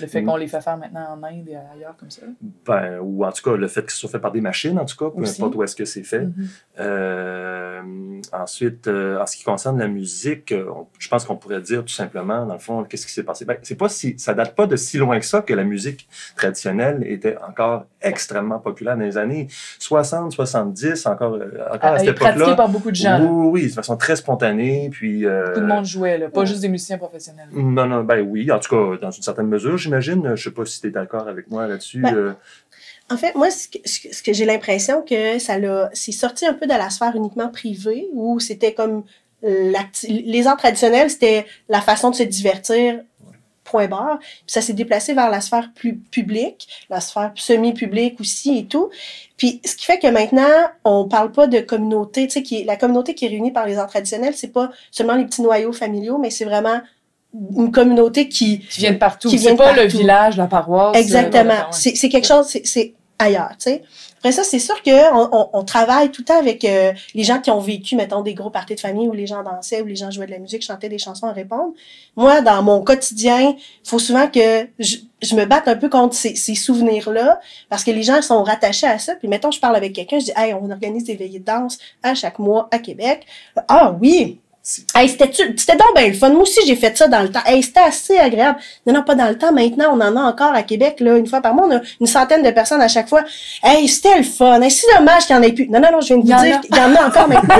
Le 0.00 0.06
fait 0.06 0.22
Mm. 0.22 0.26
qu'on 0.26 0.36
les 0.36 0.48
fait 0.48 0.60
faire 0.62 0.78
maintenant 0.78 1.06
en 1.10 1.22
Inde 1.22 1.48
et 1.48 1.56
ailleurs 1.56 1.96
comme 1.98 2.10
ça? 2.10 2.22
Ben, 2.64 2.98
ou 3.02 3.24
en 3.26 3.30
tout 3.32 3.42
cas, 3.50 3.56
le 3.56 3.68
fait 3.68 3.84
que 3.84 3.92
ce 3.92 3.98
soit 3.98 4.08
fait 4.10 4.18
par 4.18 4.32
des 4.32 4.40
machines, 4.40 4.78
en 4.78 4.86
tout 4.86 4.96
cas, 4.96 5.14
peu 5.14 5.22
Aussi. 5.22 5.40
importe 5.42 5.54
où 5.56 5.62
est-ce 5.62 5.76
que 5.76 5.84
c'est 5.84 6.02
fait. 6.02 6.20
Mhm. 6.20 6.48
Euh, 6.80 8.20
ensuite, 8.32 8.86
euh, 8.88 9.20
en 9.20 9.26
ce 9.26 9.36
qui 9.36 9.44
concerne 9.44 9.78
la 9.78 9.88
musique, 9.88 10.54
on- 10.56 10.86
je 10.98 11.08
pense 11.08 11.24
qu'on 11.24 11.36
pourrait 11.36 11.60
dire 11.60 11.82
tout 11.84 11.92
simplement, 11.92 12.46
dans 12.46 12.54
le 12.54 12.60
fond, 12.60 12.84
qu'est-ce 12.84 13.06
qui 13.06 13.12
s'est 13.12 13.22
passé? 13.24 13.44
Ben, 13.44 13.56
c'est 13.62 13.76
pas 13.76 13.88
si, 13.88 14.18
ça 14.18 14.34
date 14.34 14.54
pas 14.54 14.66
de 14.66 14.76
si 14.76 14.98
loin 14.98 15.18
que 15.18 15.26
ça 15.26 15.42
que 15.42 15.52
la 15.54 15.64
musique 15.64 16.08
traditionnelle 16.36 17.02
était 17.06 17.36
encore 17.48 17.84
extrêmement 18.00 18.58
populaire 18.58 18.96
dans 18.96 19.04
les 19.04 19.16
années 19.16 19.48
60, 19.78 20.32
70, 20.32 21.06
encore, 21.06 21.34
euh, 21.34 21.50
encore 21.72 21.78
Elle 21.90 21.94
à 21.94 21.98
cette 21.98 22.08
est 22.08 22.12
pratiquée 22.14 22.38
époque-là. 22.40 22.56
par 22.56 22.68
beaucoup 22.68 22.90
de 22.90 22.96
gens. 22.96 23.20
Oui, 23.20 23.62
oui, 23.62 23.68
de 23.68 23.72
façon 23.72 23.96
très 23.96 24.16
spontanée. 24.16 24.88
Puis, 24.90 25.24
euh, 25.26 25.46
Beaucoup 25.46 25.60
de 25.60 25.66
monde 25.66 25.84
jouait, 25.84 26.18
là, 26.18 26.28
pas 26.28 26.44
juste 26.44 26.60
des 26.60 26.68
musiciens 26.68 26.98
professionnels. 26.98 27.48
Non, 27.52 27.86
non, 27.86 28.02
ben 28.04 28.20
oui, 28.20 28.50
en 28.50 28.58
tout 28.58 28.74
cas, 28.74 28.98
dans 29.00 29.10
une 29.10 29.22
certaine 29.22 29.46
mesure, 29.48 29.76
j'imagine. 29.78 30.34
Je 30.34 30.42
sais 30.44 30.50
pas 30.50 30.64
si 30.66 30.80
tu 30.80 30.88
es 30.88 30.90
d'accord 30.90 31.28
avec 31.28 31.50
moi 31.50 31.66
là-dessus. 31.66 32.00
Ben, 32.00 32.14
euh, 32.14 32.32
En 33.10 33.16
fait, 33.16 33.34
moi, 33.34 33.50
ce 33.50 33.68
que, 33.68 33.78
ce 33.84 34.22
que- 34.22 34.32
j'ai 34.32 34.44
l'impression 34.46 35.02
que 35.02 35.38
ça 35.38 35.58
l'a, 35.58 35.90
c'est 35.92 36.12
sorti 36.12 36.46
un 36.46 36.54
peu 36.54 36.66
de 36.66 36.72
la 36.72 36.88
sphère 36.88 37.14
uniquement 37.14 37.48
privée, 37.48 38.06
où 38.14 38.40
c'était 38.40 38.72
comme 38.72 39.02
les 40.08 40.46
arts 40.46 40.56
traditionnels, 40.56 41.10
c'était 41.10 41.46
la 41.68 41.80
façon 41.80 42.10
de 42.10 42.14
se 42.14 42.22
divertir, 42.22 43.00
point 43.64 43.86
barre. 43.86 44.18
Puis 44.18 44.42
ça 44.46 44.60
s'est 44.60 44.72
déplacé 44.72 45.14
vers 45.14 45.30
la 45.30 45.40
sphère 45.40 45.70
plus 45.74 45.96
publique, 45.96 46.68
la 46.90 47.00
sphère 47.00 47.32
semi-publique 47.34 48.20
aussi 48.20 48.58
et 48.58 48.66
tout. 48.66 48.90
Puis 49.36 49.60
ce 49.64 49.76
qui 49.76 49.84
fait 49.84 49.98
que 49.98 50.06
maintenant, 50.08 50.42
on 50.84 51.08
parle 51.08 51.32
pas 51.32 51.46
de 51.46 51.60
communauté, 51.60 52.26
tu 52.26 52.34
sais, 52.34 52.42
qui 52.42 52.60
est, 52.60 52.64
la 52.64 52.76
communauté 52.76 53.14
qui 53.14 53.26
est 53.26 53.28
réunie 53.28 53.52
par 53.52 53.66
les 53.66 53.78
arts 53.78 53.88
traditionnels, 53.88 54.34
c'est 54.34 54.52
pas 54.52 54.70
seulement 54.90 55.14
les 55.14 55.24
petits 55.24 55.42
noyaux 55.42 55.72
familiaux, 55.72 56.18
mais 56.18 56.30
c'est 56.30 56.44
vraiment 56.44 56.80
une 57.56 57.72
communauté 57.72 58.28
qui, 58.28 58.60
Qui 58.60 58.80
viennent 58.80 58.98
partout. 58.98 59.28
Qui 59.28 59.38
C'est 59.38 59.56
pas 59.56 59.72
le 59.72 59.82
partout. 59.82 59.96
village, 59.96 60.36
la 60.36 60.46
paroisse. 60.46 60.96
Exactement. 60.96 61.50
euh, 61.52 61.56
ouais. 61.56 61.66
C'est 61.70 61.94
c'est 61.96 62.08
quelque 62.08 62.26
chose, 62.26 62.46
c'est 62.46 62.94
ailleurs, 63.18 63.50
tu 63.58 63.70
sais. 63.70 63.82
Après 64.18 64.32
ça, 64.32 64.44
c'est 64.44 64.60
sûr 64.60 64.80
que 64.82 65.52
on, 65.52 65.64
travaille 65.64 66.10
tout 66.10 66.22
le 66.22 66.26
temps 66.26 66.38
avec 66.38 66.64
euh, 66.64 66.92
les 67.14 67.24
gens 67.24 67.40
qui 67.40 67.50
ont 67.50 67.58
vécu, 67.58 67.96
mettons, 67.96 68.22
des 68.22 68.34
gros 68.34 68.50
parties 68.50 68.76
de 68.76 68.80
famille 68.80 69.08
où 69.08 69.12
les 69.12 69.26
gens 69.26 69.42
dansaient, 69.42 69.82
où 69.82 69.86
les 69.86 69.96
gens 69.96 70.12
jouaient 70.12 70.26
de 70.26 70.30
la 70.30 70.38
musique, 70.38 70.62
chantaient 70.62 70.88
des 70.88 70.98
chansons 70.98 71.26
à 71.26 71.32
répondre. 71.32 71.72
Moi, 72.14 72.40
dans 72.40 72.62
mon 72.62 72.82
quotidien, 72.82 73.56
il 73.56 73.88
faut 73.88 73.98
souvent 73.98 74.28
que 74.28 74.68
je, 74.78 75.34
me 75.34 75.44
batte 75.44 75.66
un 75.66 75.76
peu 75.76 75.88
contre 75.88 76.14
ces, 76.14 76.36
ces 76.36 76.54
souvenirs-là 76.54 77.40
parce 77.68 77.82
que 77.82 77.90
les 77.90 78.04
gens 78.04 78.22
sont 78.22 78.44
rattachés 78.44 78.86
à 78.86 78.98
ça. 78.98 79.16
Puis, 79.16 79.26
mettons, 79.26 79.50
je 79.50 79.58
parle 79.58 79.74
avec 79.74 79.92
quelqu'un, 79.92 80.20
je 80.20 80.26
dis, 80.26 80.32
hey, 80.36 80.54
on 80.54 80.70
organise 80.70 81.04
des 81.04 81.16
veillées 81.16 81.40
de 81.40 81.44
danse 81.44 81.78
à 82.02 82.14
chaque 82.14 82.38
mois 82.38 82.68
à 82.70 82.78
Québec. 82.78 83.26
Ah 83.66 83.96
oui! 84.00 84.40
Hey, 84.94 85.08
c'était 85.08 85.28
c'était 85.56 85.76
donc 85.76 85.88
ben 85.96 86.06
le 86.08 86.14
fun. 86.16 86.28
Moi 86.30 86.42
aussi, 86.42 86.60
j'ai 86.64 86.76
fait 86.76 86.96
ça 86.96 87.08
dans 87.08 87.20
le 87.22 87.30
temps. 87.32 87.40
Hey, 87.44 87.64
c'était 87.64 87.80
assez 87.80 88.16
agréable. 88.16 88.60
Non, 88.86 88.94
non, 88.94 89.02
pas 89.02 89.16
dans 89.16 89.28
le 89.28 89.36
temps. 89.36 89.52
Maintenant, 89.52 89.86
on 89.92 90.00
en 90.00 90.16
a 90.16 90.20
encore 90.20 90.52
à 90.54 90.62
Québec, 90.62 90.98
là, 91.00 91.16
une 91.16 91.26
fois 91.26 91.40
par 91.40 91.52
mois. 91.52 91.66
On 91.68 91.76
a 91.76 91.80
une 92.00 92.06
centaine 92.06 92.44
de 92.44 92.50
personnes 92.52 92.80
à 92.80 92.86
chaque 92.86 93.08
fois. 93.08 93.22
Hey, 93.64 93.88
c'était 93.88 94.16
le 94.18 94.22
fun. 94.22 94.60
Hey, 94.62 94.70
c'est 94.70 94.86
dommage 94.96 95.26
qu'il 95.26 95.34
n'y 95.34 95.40
en 95.40 95.48
ait 95.48 95.52
plus. 95.52 95.68
Non, 95.68 95.80
non, 95.80 95.88
non, 95.90 96.00
je 96.00 96.06
viens 96.14 96.18
de 96.18 96.22
vous 96.22 96.44
dire 96.44 96.60
qu'il 96.60 96.76
y 96.76 96.78
en 96.78 96.94
a 96.94 97.08
encore 97.08 97.26
maintenant. 97.28 97.56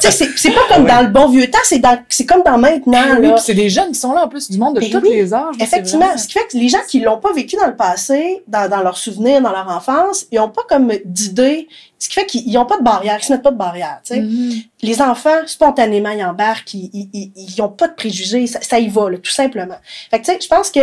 sais, 0.00 0.10
c'est- 0.10 0.30
c'est 0.36 0.50
pas 0.50 0.62
comme 0.74 0.86
dans 0.86 1.02
le 1.02 1.08
bon 1.08 1.28
vieux 1.28 1.48
temps, 1.48 1.58
c'est 1.62 1.78
dans, 1.78 1.96
c'est 2.08 2.26
comme 2.26 2.42
dans 2.42 2.58
maintenant, 2.58 2.98
Oui, 3.20 3.26
là. 3.28 3.34
puis 3.34 3.42
c'est 3.46 3.54
des 3.54 3.70
jeunes 3.70 3.92
qui 3.92 4.00
sont 4.00 4.12
là 4.12 4.24
en 4.24 4.28
plus, 4.28 4.50
du 4.50 4.58
monde 4.58 4.74
de 4.74 4.80
Ben 4.80 4.90
tous 4.90 4.98
oui, 5.02 5.10
les 5.12 5.32
âges. 5.32 5.54
Effectivement, 5.60 6.06
vraiment- 6.06 6.18
ce 6.18 6.26
qui 6.26 6.32
fait 6.32 6.46
que 6.50 6.56
les 6.56 6.68
gens 6.68 6.78
qui 6.88 6.98
l'ont 6.98 7.18
pas 7.18 7.32
vécu 7.32 7.54
dans 7.54 7.66
le 7.68 7.76
passé, 7.76 8.42
dans, 8.48 8.68
dans 8.68 8.82
leurs 8.82 8.98
souvenirs, 8.98 9.40
dans 9.40 9.52
leur 9.52 9.68
enfance, 9.70 10.26
ils 10.32 10.40
ont 10.40 10.48
pas 10.48 10.62
comme 10.68 10.90
d'idée, 11.04 11.68
ce 12.04 12.08
qui 12.08 12.14
fait 12.14 12.26
qu'ils 12.26 12.46
ils 12.48 12.58
ont 12.58 12.66
pas 12.66 12.76
de 12.78 12.82
barrière, 12.82 13.16
ils 13.18 13.24
se 13.24 13.32
mettent 13.32 13.42
pas 13.42 13.50
de 13.50 13.56
barrière. 13.56 14.00
Mhm. 14.10 14.52
Les 14.82 15.00
enfants, 15.00 15.46
spontanément, 15.46 16.10
ils 16.10 16.24
embarquent, 16.24 16.74
ils, 16.74 16.90
ils, 16.92 17.08
ils, 17.12 17.32
ils 17.36 17.62
ont 17.62 17.68
pas 17.70 17.88
de 17.88 17.94
préjugés, 17.94 18.46
ça, 18.46 18.60
ça 18.60 18.78
y 18.78 18.88
va, 18.88 19.10
là, 19.10 19.18
tout 19.18 19.30
simplement. 19.30 19.76
Fait 20.10 20.20
que, 20.20 20.24
tu 20.26 20.32
sais, 20.32 20.38
je 20.40 20.48
pense 20.48 20.70
que 20.70 20.80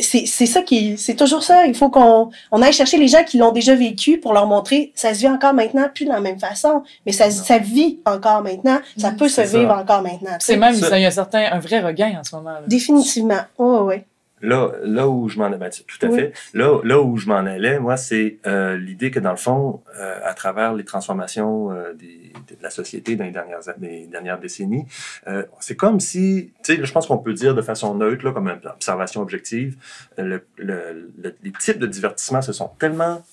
c'est 0.00 0.26
ça 0.46 0.62
qui 0.62 0.96
c'est 0.96 1.14
toujours 1.16 1.42
ça 1.42 1.66
il 1.66 1.74
faut 1.74 1.90
qu'on 1.90 2.30
on 2.50 2.62
aille 2.62 2.72
chercher 2.72 2.96
les 2.96 3.08
gens 3.08 3.22
qui 3.24 3.36
l'ont 3.36 3.52
déjà 3.52 3.74
vécu 3.74 4.16
pour 4.18 4.32
leur 4.32 4.46
montrer 4.46 4.90
ça 4.94 5.12
se 5.12 5.18
vit 5.20 5.28
encore 5.28 5.52
maintenant 5.52 5.86
plus 5.94 6.06
de 6.06 6.10
la 6.10 6.20
même 6.20 6.38
façon 6.40 6.82
mais 7.04 7.12
ça 7.12 7.30
ça 7.30 7.58
vit 7.58 8.00
encore 8.06 8.40
maintenant 8.42 8.78
ça 8.96 9.10
Mhm. 9.10 9.16
peut 9.18 9.28
se 9.28 9.44
ça. 9.44 9.58
vivre 9.58 9.72
encore 9.72 10.00
maintenant. 10.00 10.30
C'est 10.38 10.56
même, 10.56 10.74
il 10.74 10.80
y 11.00 11.04
a 11.04 11.08
un 11.08 11.10
certain, 11.10 11.44
un 11.52 11.58
vrai 11.58 11.80
regain 11.80 12.18
en 12.18 12.24
ce 12.24 12.34
moment. 12.36 12.52
là. 12.52 12.62
définitivement 12.66 13.40
oh, 13.58 13.80
ouais 13.82 14.06
Là, 14.42 14.72
là 14.82 15.08
où 15.08 15.28
je 15.30 15.38
m'en 15.38 15.48
ben, 15.48 15.70
tout 15.70 16.06
à 16.06 16.10
Oui. 16.10 16.14
fait. 16.14 16.32
Là, 16.52 16.78
là 16.84 17.00
où 17.00 17.16
je 17.16 17.26
m'en 17.26 17.36
allais, 17.38 17.78
moi, 17.80 17.96
c'est 17.96 18.36
euh, 18.46 18.76
l'idée 18.76 19.10
que 19.10 19.18
dans 19.18 19.30
le 19.30 19.36
fond, 19.38 19.82
euh, 19.98 20.18
à 20.22 20.34
travers 20.34 20.74
les 20.74 20.84
transformations 20.84 21.72
euh, 21.72 21.94
des, 21.94 22.32
de 22.48 22.56
la 22.62 22.68
société 22.68 23.16
dans 23.16 23.24
les 23.24 23.30
dernières, 23.30 23.60
des 23.78 24.06
dernières 24.06 24.38
décennies, 24.38 24.84
euh, 25.26 25.42
c'est 25.60 25.74
comme 25.76 26.00
si, 26.00 26.52
tu 26.62 26.76
sais, 26.76 26.84
je 26.84 26.92
pense 26.92 27.06
qu'on 27.06 27.16
peut 27.16 27.32
dire 27.32 27.54
de 27.54 27.62
façon 27.62 27.94
neutre, 27.94 28.26
là, 28.26 28.32
comme 28.32 28.48
une 28.48 28.60
observation 28.68 29.22
objective, 29.22 29.76
le, 30.18 30.44
le- 30.58 31.10
le- 31.16 31.34
les 31.42 31.52
types 31.52 31.78
de 31.78 31.86
divertissement 31.86 32.42
se 32.42 32.52
sont 32.52 32.70
tellement 32.78 33.24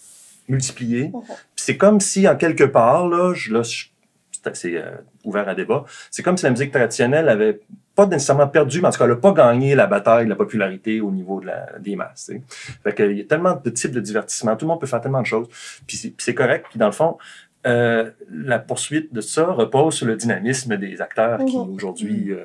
multipliés. 0.48 1.12
Mhm. 1.14 1.22
C'est 1.58 1.76
comme 1.78 2.00
si, 2.00 2.28
en 2.30 2.38
quelque 2.38 2.64
part, 2.64 3.10
là, 3.10 3.34
je, 3.34 3.52
là, 3.54 3.62
je- 3.64 3.86
c'est 4.32 4.48
assez 4.48 4.78
euh, 4.78 4.92
ouvert 5.26 5.48
à 5.50 5.56
débat, 5.56 5.84
c'est 6.12 6.24
comme 6.24 6.38
si 6.38 6.46
la 6.46 6.52
musique 6.52 6.72
traditionnelle 6.72 7.28
avait 7.30 7.60
pas 7.96 8.06
nécessairement 8.08 8.48
perdu, 8.48 8.82
mais 8.82 8.88
en 8.88 8.92
tout 8.92 8.98
cas, 8.98 9.06
elle 9.06 9.12
n'a 9.12 9.18
pas 9.18 9.32
gagné 9.34 9.76
la 9.76 9.86
bataille 9.88 10.26
de 10.26 10.30
la 10.30 10.36
popularité 10.36 11.00
au 11.02 11.12
niveau 11.12 11.40
de 11.42 11.48
la, 11.48 11.78
des 11.80 11.96
masses. 11.96 12.26
tu 12.28 12.36
sais. 12.38 12.42
Fait 12.84 12.94
que, 12.94 13.04
il 13.04 13.18
y 13.20 13.22
a 13.22 13.26
tellement 13.26 13.60
de 13.64 13.70
types 13.70 13.92
de 13.92 14.00
divertissement, 14.00 14.56
tout 14.56 14.66
le 14.66 14.70
monde 14.70 14.80
peut 14.82 14.88
faire 14.88 15.02
tellement 15.02 15.22
de 15.22 15.28
choses, 15.28 15.48
puis 15.86 15.98
c'est, 15.98 16.10
puis 16.10 16.24
c'est 16.24 16.34
correct. 16.34 16.66
Puis 16.70 16.80
dans 16.80 16.88
le 16.88 16.92
fond, 16.92 17.18
euh, 17.66 18.10
la 18.32 18.60
poursuite 18.60 19.14
de 19.14 19.22
ça 19.22 19.46
repose 19.46 19.94
sur 19.94 20.06
le 20.08 20.16
dynamisme 20.16 20.76
des 20.78 21.02
acteurs 21.02 21.40
qui 21.46 21.58
Mhm. 21.58 21.76
aujourd'hui 21.76 22.32
euh, 22.32 22.38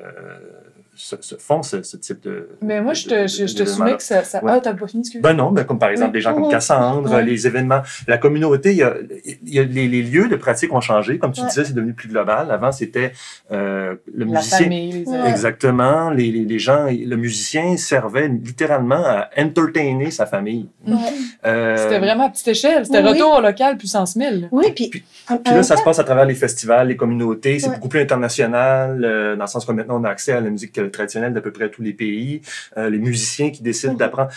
se, 1.01 1.15
se 1.21 1.35
font 1.35 1.63
ce, 1.63 1.81
ce 1.81 1.95
type 1.97 2.21
de. 2.23 2.49
Mais 2.61 2.81
moi, 2.81 2.91
de- 2.91 2.97
je 2.97 3.05
te, 3.07 3.21
de- 3.21 3.27
je, 3.27 3.47
je 3.47 3.55
te 3.55 3.63
soumets 3.65 3.95
que 3.95 4.03
ça. 4.03 4.23
ça... 4.23 4.43
Ouais. 4.43 4.51
Ah, 4.53 4.59
t'as 4.61 4.73
pas 4.73 4.87
fini, 4.87 5.01
excuse. 5.01 5.21
Ben 5.21 5.33
non, 5.33 5.51
ben 5.51 5.63
comme 5.63 5.79
par 5.79 5.89
exemple 5.89 6.09
Oui. 6.11 6.13
des 6.17 6.21
gens 6.21 6.33
comme. 6.33 6.49
Cassandre, 6.49 7.09
Ouais. 7.13 7.23
les 7.23 7.47
événements, 7.47 7.81
la 8.07 8.17
communauté, 8.17 8.71
il 8.71 8.77
y 8.77 8.83
a, 8.83 8.95
il 9.45 9.53
y 9.53 9.59
a 9.59 9.63
les, 9.63 9.87
les 9.87 10.01
lieux 10.03 10.27
de 10.27 10.35
pratique 10.35 10.73
ont 10.73 10.81
changé, 10.81 11.17
comme 11.19 11.31
tu 11.31 11.41
Ouais. 11.41 11.47
disais, 11.47 11.63
c'est 11.65 11.73
devenu 11.73 11.93
plus 11.93 12.09
global. 12.09 12.51
Avant, 12.51 12.71
c'était 12.71 13.13
euh, 13.51 13.95
le 14.13 14.25
La 14.25 14.39
musicien. 14.39 14.57
famille, 14.59 15.05
les. 15.07 15.29
Exactement, 15.29 16.09
les, 16.09 16.31
les, 16.31 16.43
les 16.45 16.59
gens, 16.59 16.87
le 16.87 17.15
musicien 17.15 17.77
servait 17.77 18.27
littéralement 18.27 19.03
à 19.05 19.29
entertainer 19.37 20.11
sa 20.11 20.25
famille. 20.25 20.67
Euh, 21.45 21.77
C'était 21.77 21.99
vraiment 21.99 22.25
à 22.25 22.29
petite 22.29 22.47
échelle. 22.49 22.85
C'était 22.85 23.01
Oui. 23.01 23.09
retour 23.09 23.37
au 23.37 23.41
local 23.41 23.77
puissance 23.77 24.15
1000. 24.15 24.49
oui 24.51 24.65
puis 24.75 24.89
Puis- 24.89 25.03
en- 25.29 25.37
Puis 25.37 25.53
en 25.53 25.57
là, 25.57 25.63
ça 25.63 25.77
se 25.77 25.83
passe 25.83 25.99
à 25.99 26.03
travers 26.03 26.25
les 26.25 26.35
festivals, 26.35 26.87
les 26.87 26.97
communautés. 26.97 27.59
C'est 27.59 27.69
beaucoup 27.69 27.87
plus 27.89 28.01
international, 28.01 29.03
euh, 29.05 29.35
dans 29.35 29.43
le 29.43 29.47
sens 29.49 29.65
que 29.65 29.71
maintenant, 29.71 29.99
on 30.01 30.03
a 30.03 30.09
accès 30.09 30.33
à 30.33 30.41
la 30.41 30.49
musique 30.49 30.88
traditionnelle 30.89 31.33
d'à 31.33 31.41
peu 31.41 31.51
près 31.51 31.69
tous 31.69 31.81
les 31.81 31.93
pays. 31.93 32.41
Euh, 32.77 32.89
les 32.89 32.99
musiciens 32.99 33.49
qui 33.51 33.61
décident 33.63 33.93
Mhm. 33.93 33.99
d'apprendre 33.99 34.31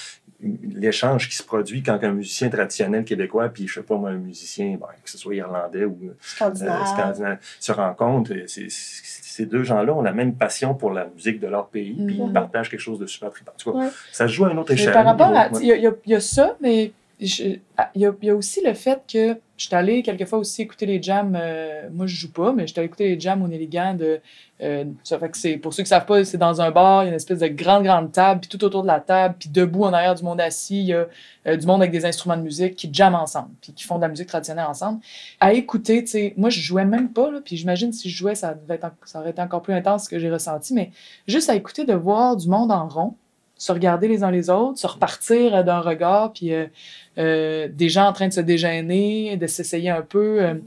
l'échange 0.75 1.29
qui 1.29 1.37
se 1.37 1.43
produit 1.45 1.83
quand 1.85 2.03
un 2.03 2.13
musicien 2.13 2.49
traditionnel 2.49 3.05
québécois, 3.05 3.49
puis 3.49 3.69
je 3.69 3.75
sais 3.75 3.83
pas 3.83 3.97
moi, 3.97 4.11
un 4.11 4.17
musicien, 4.17 4.77
ben, 4.81 4.89
que 5.05 5.09
ce 5.09 5.17
soit 5.17 5.37
irlandais 5.37 5.85
ou 5.85 5.97
euh, 6.05 6.17
scandinave. 6.21 7.39
se 7.61 7.71
rencontrent. 7.73 8.33
euh, 8.33 8.45
Ces 8.47 9.47
deux 9.47 9.63
gens-là 9.63 9.95
ont 9.95 10.03
la 10.03 10.13
même 10.13 10.35
passion 10.35 10.75
pour 10.75 10.91
la 10.91 11.07
musique 11.07 11.41
de 11.41 11.47
leur 11.47 11.69
pays, 11.69 11.95
puis 12.07 12.21
Mhm. 12.21 12.27
ils 12.29 12.33
partagent 12.33 12.69
quelque 12.71 12.81
chose 12.81 12.99
de 12.99 13.07
super 13.07 13.31
trippant. 13.31 13.53
En 13.53 13.57
tout 13.59 13.73
cas, 13.73 13.79
Ouais. 13.79 13.89
ça 14.13 14.27
se 14.29 14.33
joue 14.33 14.45
à 14.45 14.51
une 14.53 14.59
autre 14.59 14.73
échelle. 14.73 14.93
par 14.93 15.05
rapport 15.05 15.29
à. 15.29 15.49
Ouais. 15.49 15.59
Il 15.63 15.67
y, 15.69 15.73
a- 15.73 15.93
y 16.07 16.15
y 16.17 16.21
ça, 16.21 16.57
mais 16.61 16.93
il 17.23 17.61
y, 17.95 18.07
a, 18.07 18.15
il 18.21 18.27
y 18.27 18.31
a 18.31 18.35
aussi 18.35 18.61
le 18.65 18.75
fait 18.75 19.03
que 19.11 19.37
je 19.57 19.67
suis 19.67 19.77
allée 19.77 20.03
quelquefois 20.03 20.41
aussi 20.41 20.63
écouter 20.63 20.87
les 20.87 21.01
jams. 21.01 21.39
euh, 21.41 21.89
moi, 21.93 22.07
je 22.07 22.17
joue 22.17 22.33
pas, 22.33 22.53
mais 22.53 22.67
je 22.67 22.73
suis 22.73 22.81
allée 22.81 22.87
écouter 22.87 23.09
les 23.11 23.21
jams 23.21 23.43
au 23.43 23.47
Néligan. 23.47 23.95
De, 23.95 24.21
euh, 24.61 24.85
ça 25.05 25.21
fait 25.21 25.29
que 25.29 25.37
c'est, 25.37 25.57
pour 25.57 25.73
ceux 25.73 25.85
qui 25.85 25.89
savent 25.89 26.05
pas, 26.07 26.25
c'est 26.25 26.39
dans 26.39 26.61
un 26.61 26.73
bar, 26.73 27.03
il 27.03 27.07
y 27.07 27.09
a 27.09 27.11
une 27.11 27.17
espèce 27.17 27.39
de 27.39 27.47
grande, 27.47 27.85
grande 27.85 28.11
table, 28.11 28.41
puis 28.41 28.49
tout 28.49 28.65
autour 28.65 28.83
de 28.83 28.89
la 28.89 28.99
table, 28.99 29.37
puis 29.39 29.49
debout 29.51 29.85
en 29.85 29.93
arrière 29.93 30.17
du 30.17 30.25
monde 30.25 30.41
assis, 30.41 30.81
il 30.81 30.87
y 30.87 30.95
a 30.95 31.07
euh, 31.47 31.57
du 31.57 31.65
monde 31.65 31.81
avec 31.81 31.93
des 31.93 32.05
instruments 32.05 32.37
de 32.37 32.43
musique 32.43 32.75
qui 32.75 32.93
jamment 32.93 33.23
ensemble, 33.23 33.51
puis 33.61 33.73
qui 33.73 33.85
font 33.85 33.97
de 33.97 34.03
la 34.03 34.09
musique 34.09 34.27
traditionnelle 34.27 34.67
ensemble. 34.67 35.01
À 35.39 35.53
écouter, 35.53 36.03
tu 36.03 36.11
sais, 36.11 36.35
moi, 36.37 36.51
je 36.51 36.61
jouais 36.61 36.85
même 36.85 37.13
pas, 37.13 37.31
puis 37.45 37.57
j'imagine 37.57 37.93
si 37.93 38.11
je 38.11 38.17
jouais, 38.17 38.35
ça, 38.35 38.55
devait 38.55 38.81
ça 39.05 39.21
aurait 39.21 39.31
été 39.31 39.43
encore 39.43 39.63
plus 39.63 39.75
intense 39.75 40.09
que 40.09 40.19
j'ai 40.19 40.31
ressenti, 40.31 40.75
mais 40.75 40.91
juste 41.29 41.49
à 41.51 41.55
écouter, 41.55 41.85
de 41.85 41.95
voir 41.95 42.37
du 42.37 42.49
monde 42.49 42.73
en 42.73 42.89
rond, 42.89 43.15
se 43.63 43.71
regarder 43.71 44.09
les 44.09 44.25
uns 44.25 44.33
les 44.33 44.51
autres, 44.51 44.81
se 44.81 44.89
repartir 44.89 45.55
euh, 45.55 45.63
d'un 45.63 45.79
regard, 45.79 46.33
puis 46.33 46.53
euh, 46.53 46.67
euh, 47.19 47.69
des 47.69 47.89
gens 47.89 48.09
en 48.09 48.13
train 48.13 48.27
de 48.27 48.33
se 48.33 48.41
dégêner, 48.41 49.37
de 49.37 49.47
s'essayer 49.47 49.89
un 49.89 50.03
peu, 50.03 50.61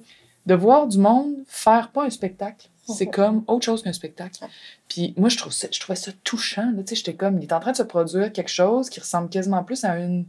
de 0.45 0.55
voir 0.55 0.87
du 0.87 0.97
monde 0.97 1.33
faire 1.45 1.91
pas 1.91 2.05
un 2.05 2.09
spectacle. 2.09 2.69
C'est 2.87 3.07
comme 3.07 3.43
autre 3.47 3.65
chose 3.65 3.83
qu'un 3.83 3.91
spectacle. 3.91 4.45
Puis 4.87 5.13
moi, 5.17 5.27
je, 5.27 5.37
trouve 5.37 5.51
ça, 5.51 5.67
je 5.71 5.79
trouvais 5.79 5.97
ça 5.97 6.11
touchant. 6.23 6.71
Tu 6.77 6.83
sais, 6.85 6.95
J'étais 6.95 7.15
comme, 7.15 7.37
il 7.39 7.43
est 7.43 7.51
en 7.51 7.59
train 7.59 7.71
de 7.71 7.77
se 7.77 7.83
produire 7.83 8.31
quelque 8.31 8.51
chose 8.51 8.89
qui 8.89 9.01
ressemble 9.01 9.27
quasiment 9.27 9.63
plus 9.63 9.83
à 9.83 9.97
une 9.97 10.25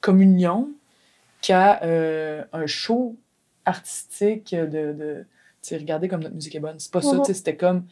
communion 0.00 0.68
qu'à 1.40 1.80
euh, 1.84 2.44
un 2.52 2.66
show 2.66 3.16
artistique 3.64 4.54
de... 4.54 4.92
de 4.92 5.26
tu 5.62 5.68
sais, 5.68 5.76
regardez 5.76 6.08
comme 6.08 6.22
notre 6.22 6.34
musique 6.34 6.54
est 6.54 6.60
bonne. 6.60 6.78
C'est 6.78 6.90
pas 6.90 7.02
ça, 7.02 7.18
tu 7.18 7.26
sais, 7.26 7.34
c'était 7.34 7.56
comme 7.56 7.84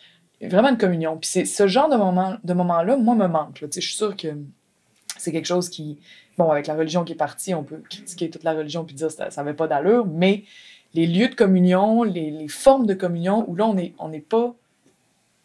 vraiment 0.47 0.69
une 0.69 0.79
communion. 0.79 1.17
Puis 1.17 1.29
c'est 1.31 1.45
ce 1.45 1.67
genre 1.67 1.89
de 1.89 1.97
moment 1.97 2.37
de 2.45 2.55
moment-là, 2.55 2.97
moi, 2.97 3.15
me 3.15 3.27
manque. 3.27 3.61
là. 3.61 3.69
Je 3.73 3.81
suis 3.81 3.95
sûre 3.95 4.17
que 4.17 4.29
c'est 5.17 5.33
quelque 5.33 5.47
chose 5.47 5.69
qui, 5.69 5.99
bon, 6.37 6.51
avec 6.51 6.67
la 6.67 6.75
religion 6.75 7.05
qui 7.05 7.13
est 7.13 7.17
partie, 7.17 7.55
on 7.55 7.65
peut 7.65 7.83
critiquer 7.91 8.31
toute 8.31 8.45
la 8.45 8.53
religion 8.53 8.85
puis 8.85 8.95
dire 8.95 9.11
ça 9.11 9.29
n'avait 9.37 9.55
pas 9.55 9.67
d'allure, 9.67 10.07
mais 10.07 10.45
les 10.95 11.07
lieux 11.07 11.29
de 11.29 11.35
communion, 11.35 12.03
les, 12.03 12.31
les 12.31 12.49
formes 12.49 12.87
de 12.87 12.95
communion, 12.95 13.45
où 13.49 13.57
là, 13.57 13.67
on 13.67 13.75
n'est 13.75 13.95
on 13.99 14.09
n'est 14.09 14.21
pas 14.21 14.55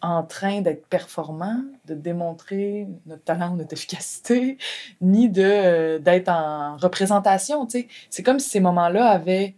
en 0.03 0.21
train 0.21 0.62
d'être 0.62 0.86
performant, 0.88 1.63
de 1.86 1.95
démontrer 1.95 2.88
notre 3.06 3.23
talent 3.23 3.56
notre 3.56 3.73
efficacité, 3.73 4.58
ni 5.01 5.29
de 5.29 5.97
d'être 5.97 6.29
en 6.29 6.77
représentation. 6.77 7.67
C'est 8.10 8.23
comme 8.23 8.39
si 8.39 8.49
ces 8.49 8.60
moments-là 8.60 9.08
avaient 9.08 9.56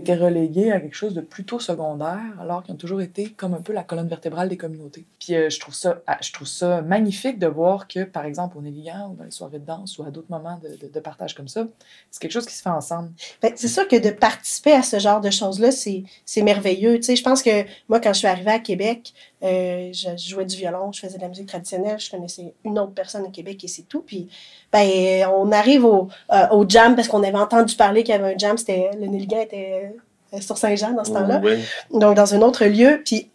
été 0.00 0.14
relégués 0.14 0.72
à 0.72 0.80
quelque 0.80 0.94
chose 0.94 1.14
de 1.14 1.20
plutôt 1.20 1.60
secondaire, 1.60 2.20
alors 2.40 2.62
qu'ils 2.62 2.74
ont 2.74 2.78
toujours 2.78 3.00
été 3.00 3.30
comme 3.30 3.54
un 3.54 3.60
peu 3.60 3.72
la 3.72 3.82
colonne 3.82 4.08
vertébrale 4.08 4.48
des 4.48 4.56
communautés. 4.56 5.04
Puis 5.18 5.34
euh, 5.34 5.50
je, 5.50 5.60
trouve 5.60 5.74
ça, 5.74 6.02
ah, 6.06 6.18
je 6.20 6.32
trouve 6.32 6.48
ça 6.48 6.82
magnifique 6.82 7.38
de 7.38 7.46
voir 7.46 7.88
que, 7.88 8.04
par 8.04 8.24
exemple, 8.24 8.58
au 8.58 8.62
Néligan 8.62 9.10
ou 9.12 9.16
dans 9.16 9.24
les 9.24 9.30
soirées 9.30 9.58
de 9.58 9.66
danse 9.66 9.98
ou 9.98 10.02
à 10.02 10.10
d'autres 10.10 10.30
moments 10.30 10.60
de, 10.62 11.00
partage 11.00 11.34
comme 11.34 11.48
ça, 11.48 11.66
c'est 12.10 12.20
quelque 12.20 12.32
chose 12.32 12.46
qui 12.46 12.54
se 12.54 12.62
fait 12.62 12.70
ensemble. 12.70 13.10
Ben, 13.40 13.52
c'est 13.54 13.68
sûr 13.68 13.88
que 13.88 13.96
de 13.96 14.10
participer 14.10 14.72
à 14.72 14.82
ce 14.82 14.98
genre 14.98 15.20
de 15.20 15.30
choses-là, 15.30 15.70
c'est 15.70 16.42
merveilleux. 16.42 16.96
Tu 16.96 17.04
sais, 17.04 17.16
je 17.16 17.22
pense 17.22 17.42
que 17.42 17.64
moi, 17.88 18.00
quand 18.00 18.12
je 18.12 18.18
suis 18.18 18.28
arrivée 18.28 18.50
à 18.50 18.58
Québec, 18.58 19.14
euh, 19.42 19.90
je 19.92 20.16
jouais 20.16 20.44
du 20.44 20.56
violon, 20.56 20.92
je 20.92 21.00
faisais 21.00 21.16
de 21.16 21.22
la 21.22 21.28
musique 21.28 21.48
traditionnelle, 21.48 21.98
je 21.98 22.10
connaissais 22.10 22.54
une 22.64 22.78
autre 22.78 22.92
personne 22.92 23.22
au 23.22 23.30
Québec 23.30 23.62
et 23.64 23.68
c'est 23.68 23.82
tout. 23.82 24.02
Puis, 24.02 24.28
ben, 24.72 25.26
on 25.34 25.50
arrive 25.52 25.84
au, 25.84 26.08
euh, 26.32 26.48
au 26.50 26.68
jam 26.68 26.94
parce 26.94 27.08
qu'on 27.08 27.22
avait 27.22 27.38
entendu 27.38 27.74
parler 27.74 28.02
qu'il 28.02 28.14
y 28.14 28.18
avait 28.18 28.34
un 28.34 28.38
jam, 28.38 28.58
c'était 28.58 28.90
le 28.98 29.06
Néligan 29.06 29.40
était 29.40 29.94
euh, 30.34 30.40
sur 30.40 30.58
Saint-Jean 30.58 30.92
dans 30.92 31.04
ce 31.04 31.12
temps-là. 31.12 31.40
Oui. 31.42 31.58
Donc, 31.92 32.16
dans 32.16 32.34
un 32.34 32.42
autre 32.42 32.66
lieu. 32.66 33.00
Puis, 33.04 33.30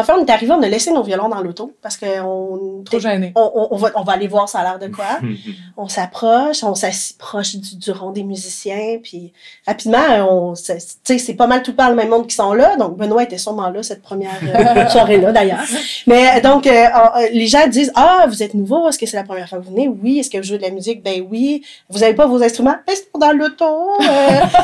enfin, 0.00 0.14
on 0.18 0.24
est 0.24 0.30
arrivé, 0.30 0.52
on 0.52 0.62
a 0.62 0.68
laissé 0.68 0.92
nos 0.92 1.02
violons 1.02 1.28
dans 1.28 1.40
l'auto 1.40 1.72
parce 1.82 1.96
qu'on. 1.96 2.82
Trop 2.84 2.98
gêné. 2.98 3.32
On, 3.36 3.50
on, 3.54 3.68
on, 3.70 3.76
va, 3.76 3.92
on 3.94 4.02
va 4.02 4.12
aller 4.12 4.28
voir 4.28 4.48
ça 4.48 4.60
a 4.60 4.62
l'air 4.62 4.78
de 4.78 4.94
quoi. 4.94 5.18
on 5.76 5.88
s'approche, 5.88 6.62
on 6.64 6.74
s'approche 6.74 7.56
du, 7.56 7.76
du 7.76 7.90
rond 7.90 8.10
des 8.10 8.22
musiciens, 8.22 8.98
puis 9.02 9.32
rapidement, 9.66 9.98
on, 10.28 10.54
tu 10.54 10.62
sais, 11.04 11.18
c'est 11.18 11.34
pas 11.34 11.46
mal 11.46 11.62
tout 11.62 11.74
par 11.74 11.90
le 11.90 11.96
même 11.96 12.08
monde 12.08 12.26
qui 12.26 12.34
sont 12.34 12.52
là. 12.52 12.76
Donc, 12.76 12.96
Benoît 12.96 13.22
était 13.22 13.38
sûrement 13.38 13.70
là 13.70 13.82
cette 13.82 14.02
première 14.02 14.38
euh, 14.42 14.88
soirée-là, 14.88 15.32
d'ailleurs. 15.32 15.64
Mais 16.06 16.40
donc, 16.40 16.66
euh, 16.66 16.70
euh, 16.72 17.28
les 17.32 17.46
gens 17.46 17.66
disent 17.66 17.92
Ah, 17.94 18.26
vous 18.28 18.42
êtes 18.42 18.54
nouveau, 18.54 18.88
est-ce 18.88 18.98
que 18.98 19.06
c'est 19.06 19.16
la 19.16 19.24
première 19.24 19.48
fois 19.48 19.58
que 19.58 19.64
vous 19.64 19.70
venez? 19.70 19.88
Oui. 19.88 20.18
Est-ce 20.18 20.30
que 20.30 20.38
vous 20.38 20.44
jouez 20.44 20.58
de 20.58 20.62
la 20.62 20.70
musique? 20.70 21.02
Ben 21.02 21.24
oui. 21.30 21.62
Vous 21.88 22.02
avez 22.02 22.14
pas 22.14 22.26
vos 22.26 22.42
instruments? 22.42 22.76
Ben, 22.86 22.94
c'est 22.94 23.08
dans 23.18 23.32
l'auto. 23.32 23.64
Euh, 23.64 24.04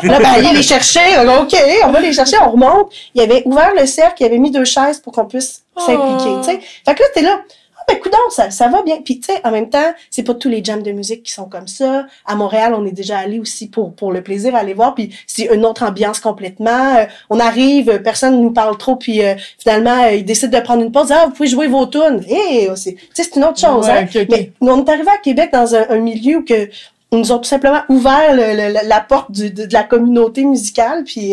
là, 0.03 0.19
ben, 0.19 0.25
allez 0.25 0.53
les 0.53 0.63
chercher. 0.63 1.01
OK, 1.41 1.55
on 1.85 1.91
va 1.91 2.01
les 2.01 2.13
chercher, 2.13 2.37
on 2.45 2.51
remonte. 2.51 2.93
Il 3.15 3.21
avait 3.21 3.43
ouvert 3.45 3.73
le 3.79 3.87
cercle, 3.87 4.23
il 4.23 4.27
avait 4.27 4.39
mis 4.39 4.51
deux 4.51 4.65
chaises 4.65 4.99
pour 4.99 5.13
qu'on 5.21 5.27
puisse 5.29 5.65
s'impliquer, 5.77 6.31
Oh. 6.31 6.41
tu 6.45 6.51
sais. 6.51 6.61
Fait 6.85 6.95
que 6.95 7.03
là, 7.03 7.09
t'es 7.15 7.23
là, 7.23 7.41
ah 7.79 7.83
ben 7.89 7.99
coudonc, 7.99 8.19
ça, 8.31 8.51
ça 8.51 8.69
va 8.69 8.83
bien. 8.83 9.01
Puis 9.03 9.21
tu 9.21 9.33
sais, 9.33 9.41
en 9.43 9.51
même 9.51 9.71
temps, 9.71 9.93
c'est 10.11 10.23
pas 10.23 10.35
tous 10.35 10.49
les 10.51 10.63
jams 10.63 10.83
de 10.83 10.93
musique 10.93 11.23
qui 11.23 11.33
sont 11.33 11.47
comme 11.47 11.67
ça. 11.67 12.07
À 12.27 12.35
Montréal, 12.37 12.75
on 12.77 12.85
est 12.87 12.93
déjà 12.93 13.19
allé 13.19 13.39
aussi 13.41 13.69
pour 13.69 13.95
pour 13.95 14.13
le 14.13 14.23
plaisir 14.23 14.55
aller 14.55 14.75
voir. 14.75 14.95
Puis 14.95 15.15
c'est 15.27 15.45
une 15.53 15.65
autre 15.65 15.83
ambiance 15.85 16.21
complètement. 16.21 16.97
Euh, 16.99 17.07
on 17.31 17.41
arrive, 17.41 17.89
euh, 17.91 17.99
personne 17.99 18.41
nous 18.41 18.51
parle 18.53 18.77
trop, 18.77 18.97
puis 18.97 19.25
euh, 19.25 19.35
finalement, 19.59 20.05
euh, 20.05 20.13
ils 20.13 20.25
décident 20.25 20.57
de 20.59 20.63
prendre 20.63 20.83
une 20.83 20.93
pause. 20.93 21.11
Ah, 21.11 21.25
vous 21.27 21.33
pouvez 21.33 21.49
jouer 21.49 21.69
vos 21.69 21.87
tunes. 21.87 22.23
Eh, 22.29 22.69
c'est, 22.77 22.95
tu 22.95 23.01
sais, 23.15 23.23
c'est 23.25 23.37
une 23.37 23.45
autre 23.45 23.59
chose. 23.59 23.87
Ouais, 23.87 24.07
hein. 24.15 24.25
Mais 24.31 24.53
nous, 24.61 24.73
on 24.73 24.85
est 24.85 24.89
arrivé 24.91 25.09
à 25.11 25.19
Québec 25.19 25.51
dans 25.53 25.75
un, 25.75 25.87
un 25.89 25.99
milieu 25.99 26.39
où 26.39 26.45
que 26.45 26.69
ils 27.13 27.19
nous 27.19 27.33
ont 27.33 27.39
tout 27.39 27.49
simplement 27.49 27.81
ouvert 27.89 28.35
le- 28.35 28.55
le- 28.83 28.89
la 28.89 29.01
porte 29.01 29.33
du- 29.33 29.51
de, 29.51 29.65
de 29.65 29.73
la 29.73 29.83
communauté 29.83 30.45
musicale, 30.45 31.03
puis 31.05 31.33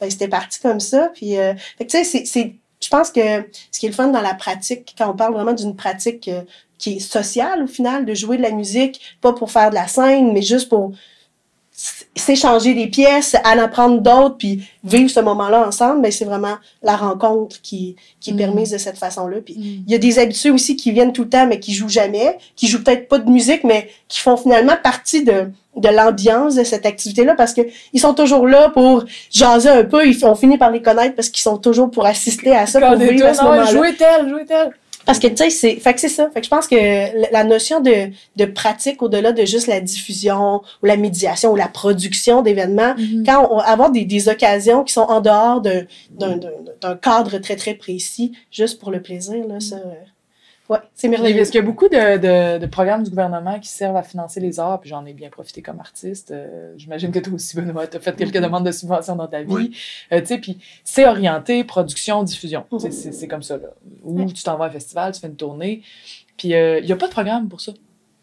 ben, 0.00 0.10
c'était 0.10 0.28
parti 0.28 0.60
comme 0.60 0.78
ça. 0.78 1.10
Puis, 1.14 1.36
euh, 1.38 1.54
tu 1.80 1.86
sais, 1.88 2.04
c'est, 2.04 2.24
c'est, 2.26 2.52
je 2.80 2.88
pense 2.88 3.10
que 3.10 3.20
ce 3.72 3.78
qui 3.80 3.86
est 3.86 3.88
le 3.90 3.94
fun 3.94 4.08
dans 4.08 4.20
la 4.20 4.34
pratique, 4.34 4.94
quand 4.98 5.10
on 5.10 5.16
parle 5.16 5.32
vraiment 5.34 5.54
d'une 5.54 5.74
pratique 5.76 6.28
euh, 6.28 6.42
qui 6.78 6.96
est 6.96 7.00
sociale 7.00 7.62
au 7.62 7.66
final, 7.66 8.04
de 8.04 8.14
jouer 8.14 8.36
de 8.36 8.42
la 8.42 8.50
musique, 8.50 9.00
pas 9.20 9.32
pour 9.32 9.50
faire 9.50 9.70
de 9.70 9.74
la 9.74 9.88
scène, 9.88 10.32
mais 10.32 10.42
juste 10.42 10.68
pour 10.68 10.92
s'échanger 12.14 12.72
des 12.72 12.86
pièces, 12.86 13.36
en 13.44 13.58
apprendre 13.58 14.00
d'autres, 14.00 14.36
puis 14.38 14.62
vivre 14.82 15.10
ce 15.10 15.20
moment-là 15.20 15.68
ensemble, 15.68 16.00
ben 16.00 16.10
c'est 16.10 16.24
vraiment 16.24 16.56
la 16.82 16.96
rencontre 16.96 17.60
qui, 17.60 17.96
qui 18.18 18.30
est 18.30 18.32
Mm. 18.32 18.36
permise 18.38 18.70
de 18.70 18.78
cette 18.78 18.96
façon-là. 18.96 19.38
Puis 19.44 19.54
Mm. 19.54 19.84
il 19.86 19.92
y 19.92 19.94
a 19.94 19.98
des 19.98 20.18
habitués 20.18 20.50
aussi 20.50 20.76
qui 20.76 20.90
viennent 20.92 21.12
tout 21.12 21.24
le 21.24 21.28
temps, 21.28 21.46
mais 21.46 21.60
qui 21.60 21.74
jouent 21.74 21.90
jamais, 21.90 22.38
qui 22.56 22.66
jouent 22.66 22.82
peut-être 22.82 23.08
pas 23.08 23.18
de 23.18 23.30
musique, 23.30 23.62
mais 23.64 23.90
qui 24.08 24.20
font 24.20 24.38
finalement 24.38 24.76
partie 24.82 25.22
de, 25.22 25.50
de 25.76 25.88
l'ambiance 25.88 26.54
de 26.54 26.64
cette 26.64 26.86
activité-là 26.86 27.34
parce 27.36 27.52
que 27.54 27.60
ils 27.92 28.00
sont 28.00 28.14
toujours 28.14 28.46
là 28.46 28.70
pour 28.70 29.04
jaser 29.30 29.68
un 29.68 29.84
peu. 29.84 30.06
Ils, 30.06 30.24
on 30.24 30.34
finit 30.34 30.58
par 30.58 30.70
les 30.70 30.82
connaître 30.82 31.14
parce 31.14 31.28
qu'ils 31.28 31.42
sont 31.42 31.58
toujours 31.58 31.90
pour 31.90 32.06
assister 32.06 32.52
à 32.54 32.66
ça, 32.66 32.80
pour 32.80 32.90
Quand 32.90 32.96
des 32.96 33.10
vivre 33.10 33.26
à 33.26 33.34
ce 33.34 33.42
moment-là. 33.42 33.64
tel, 33.98 34.28
jouez 34.28 34.44
tel. 34.46 34.70
Parce 35.04 35.20
que, 35.20 35.28
tu 35.28 35.36
sais, 35.36 35.50
c'est, 35.50 35.76
fait 35.76 35.94
que 35.94 36.00
c'est 36.00 36.08
ça. 36.08 36.28
Fait 36.34 36.40
que 36.40 36.46
je 36.46 36.50
pense 36.50 36.66
que 36.66 37.30
la- 37.32 37.44
notion 37.44 37.80
de, 37.80 38.08
de 38.34 38.44
pratique 38.44 39.00
au-delà 39.02 39.30
de 39.30 39.44
juste 39.44 39.68
la 39.68 39.80
diffusion 39.80 40.62
ou 40.82 40.86
la 40.86 40.96
médiation 40.96 41.52
ou 41.52 41.56
la 41.56 41.68
production 41.68 42.42
d'événements, 42.42 42.94
quand 43.24 43.46
on 43.52 43.58
avoir 43.58 43.92
des, 43.92 44.04
des 44.04 44.28
occasions 44.28 44.82
qui 44.82 44.92
sont 44.92 45.02
en 45.02 45.20
dehors 45.20 45.60
d'un, 45.60 45.82
d'un, 46.10 46.36
d'un, 46.38 46.50
d'un 46.80 46.96
cadre 46.96 47.38
très, 47.38 47.54
très 47.54 47.74
précis, 47.74 48.32
juste 48.50 48.80
pour 48.80 48.90
le 48.90 49.00
plaisir, 49.00 49.46
là, 49.46 49.60
ça, 49.60 49.76
euh, 50.70 50.74
ouais, 50.74 50.80
c'est 50.94 51.08
merveilleux. 51.08 51.36
Parce 51.38 51.50
qu'il 51.50 51.60
y 51.60 51.62
a 51.62 51.66
beaucoup 51.66 51.88
de, 51.88 52.16
de, 52.18 52.58
de 52.58 52.66
programmes 52.66 53.02
du 53.02 53.10
gouvernement 53.10 53.58
qui 53.60 53.68
servent 53.68 53.96
à 53.96 54.02
financer 54.02 54.40
les 54.40 54.58
arts, 54.60 54.80
puis 54.80 54.90
j'en 54.90 55.04
ai 55.06 55.12
bien 55.12 55.30
profité 55.30 55.62
comme 55.62 55.80
artiste. 55.80 56.30
Euh, 56.30 56.72
J'imagine 56.76 57.10
que 57.12 57.18
toi 57.18 57.32
aussi, 57.34 57.56
Benoît, 57.56 57.86
tu 57.86 57.96
as 57.96 58.00
fait 58.00 58.16
quelques 58.16 58.40
demandes 58.40 58.64
de 58.66 58.72
subventions 58.72 59.16
dans 59.16 59.28
ta 59.28 59.42
vie. 59.42 59.52
Oui. 59.52 59.76
Euh, 60.12 60.20
tu 60.20 60.26
sais, 60.26 60.38
puis 60.38 60.58
c'est 60.84 61.06
orienté 61.06 61.64
production, 61.64 62.22
diffusion. 62.22 62.64
Tu 62.70 62.78
sais, 62.80 62.86
Mhm. 62.88 62.92
C'est 62.92 63.12
c'est 63.12 63.28
comme 63.28 63.42
ça, 63.42 63.56
là. 63.56 63.68
Ou 64.04 64.24
tu 64.32 64.42
t'en 64.42 64.56
vas 64.56 64.64
à 64.64 64.68
un 64.68 64.70
festival, 64.70 65.12
tu 65.12 65.20
fais 65.20 65.26
une 65.28 65.36
tournée. 65.36 65.82
Puis 66.36 66.54
euh, 66.54 66.80
il 66.80 66.86
n'y 66.86 66.92
a 66.92 66.96
pas 66.96 67.06
de 67.06 67.12
programme 67.12 67.48
pour 67.48 67.60
ça, 67.60 67.72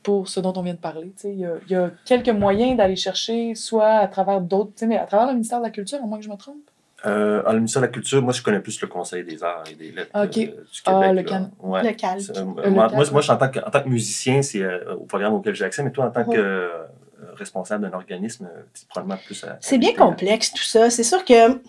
pour 0.03 0.27
ce 0.27 0.39
dont 0.39 0.53
on 0.55 0.61
vient 0.61 0.73
de 0.73 0.79
parler. 0.79 1.07
Tu 1.15 1.21
sais, 1.23 1.33
Il 1.33 1.39
y 1.39 1.45
a, 1.45 1.53
il 1.67 1.71
y 1.71 1.75
a 1.75 1.91
quelques 2.05 2.29
moyens 2.29 2.77
d'aller 2.77 2.95
chercher, 2.95 3.55
soit 3.55 3.87
à 3.89 4.07
travers 4.07 4.41
d'autres, 4.41 4.71
tu 4.75 4.79
sais, 4.81 4.87
mais 4.87 4.97
à 4.97 5.05
travers 5.05 5.27
le 5.27 5.33
ministère 5.33 5.59
de 5.59 5.63
la 5.63 5.69
Culture, 5.71 5.99
à 6.03 6.05
moins 6.05 6.17
que 6.19 6.25
je 6.25 6.29
me 6.29 6.35
trompe. 6.35 6.57
Euh, 7.05 7.43
en 7.45 7.51
le 7.51 7.57
ministère 7.57 7.81
de 7.81 7.87
la 7.87 7.91
Culture, 7.91 8.21
moi, 8.21 8.31
je 8.33 8.41
connais 8.41 8.59
plus 8.61 8.79
le 8.79 8.87
Conseil 8.87 9.23
des 9.25 9.43
arts 9.43 9.63
et 9.69 9.75
des 9.75 9.91
lettres 9.91 10.11
Ok. 10.15 10.37
euh, 10.37 10.63
du 10.71 10.81
Québec. 10.81 10.85
Ah, 10.85 11.13
le 11.13 11.23
can- 11.23 11.51
Ouais. 11.61 11.83
Le 11.83 11.91
calme. 11.91 12.19
C'est, 12.21 12.37
euh, 12.37 12.45
le 12.63 12.69
moi, 12.71 12.87
moi, 13.11 13.21
je, 13.21 13.31
en 13.31 13.35
tant 13.37 13.49
que, 13.49 13.59
en 13.59 13.69
tant 13.69 13.81
que 13.81 13.89
musicien, 13.89 14.41
c'est 14.41 14.61
euh, 14.61 14.95
au 14.95 15.03
programme 15.05 15.33
auquel 15.33 15.53
j'ai 15.53 15.65
accès, 15.65 15.83
mais 15.83 15.91
toi, 15.91 16.05
en 16.05 16.11
tant 16.11 16.23
que 16.23 16.37
euh, 16.37 16.69
responsable 17.35 17.89
d'un 17.89 17.95
organisme, 17.95 18.45
euh, 18.45 18.61
c'est 18.73 18.87
probablement 18.87 19.19
plus 19.25 19.43
à. 19.43 19.57
C'est 19.59 19.77
bien 19.77 19.93
complexe, 19.93 20.53
tout 20.53 20.63
ça. 20.63 20.89
C'est 20.89 21.03
sûr 21.03 21.25
que 21.25 21.59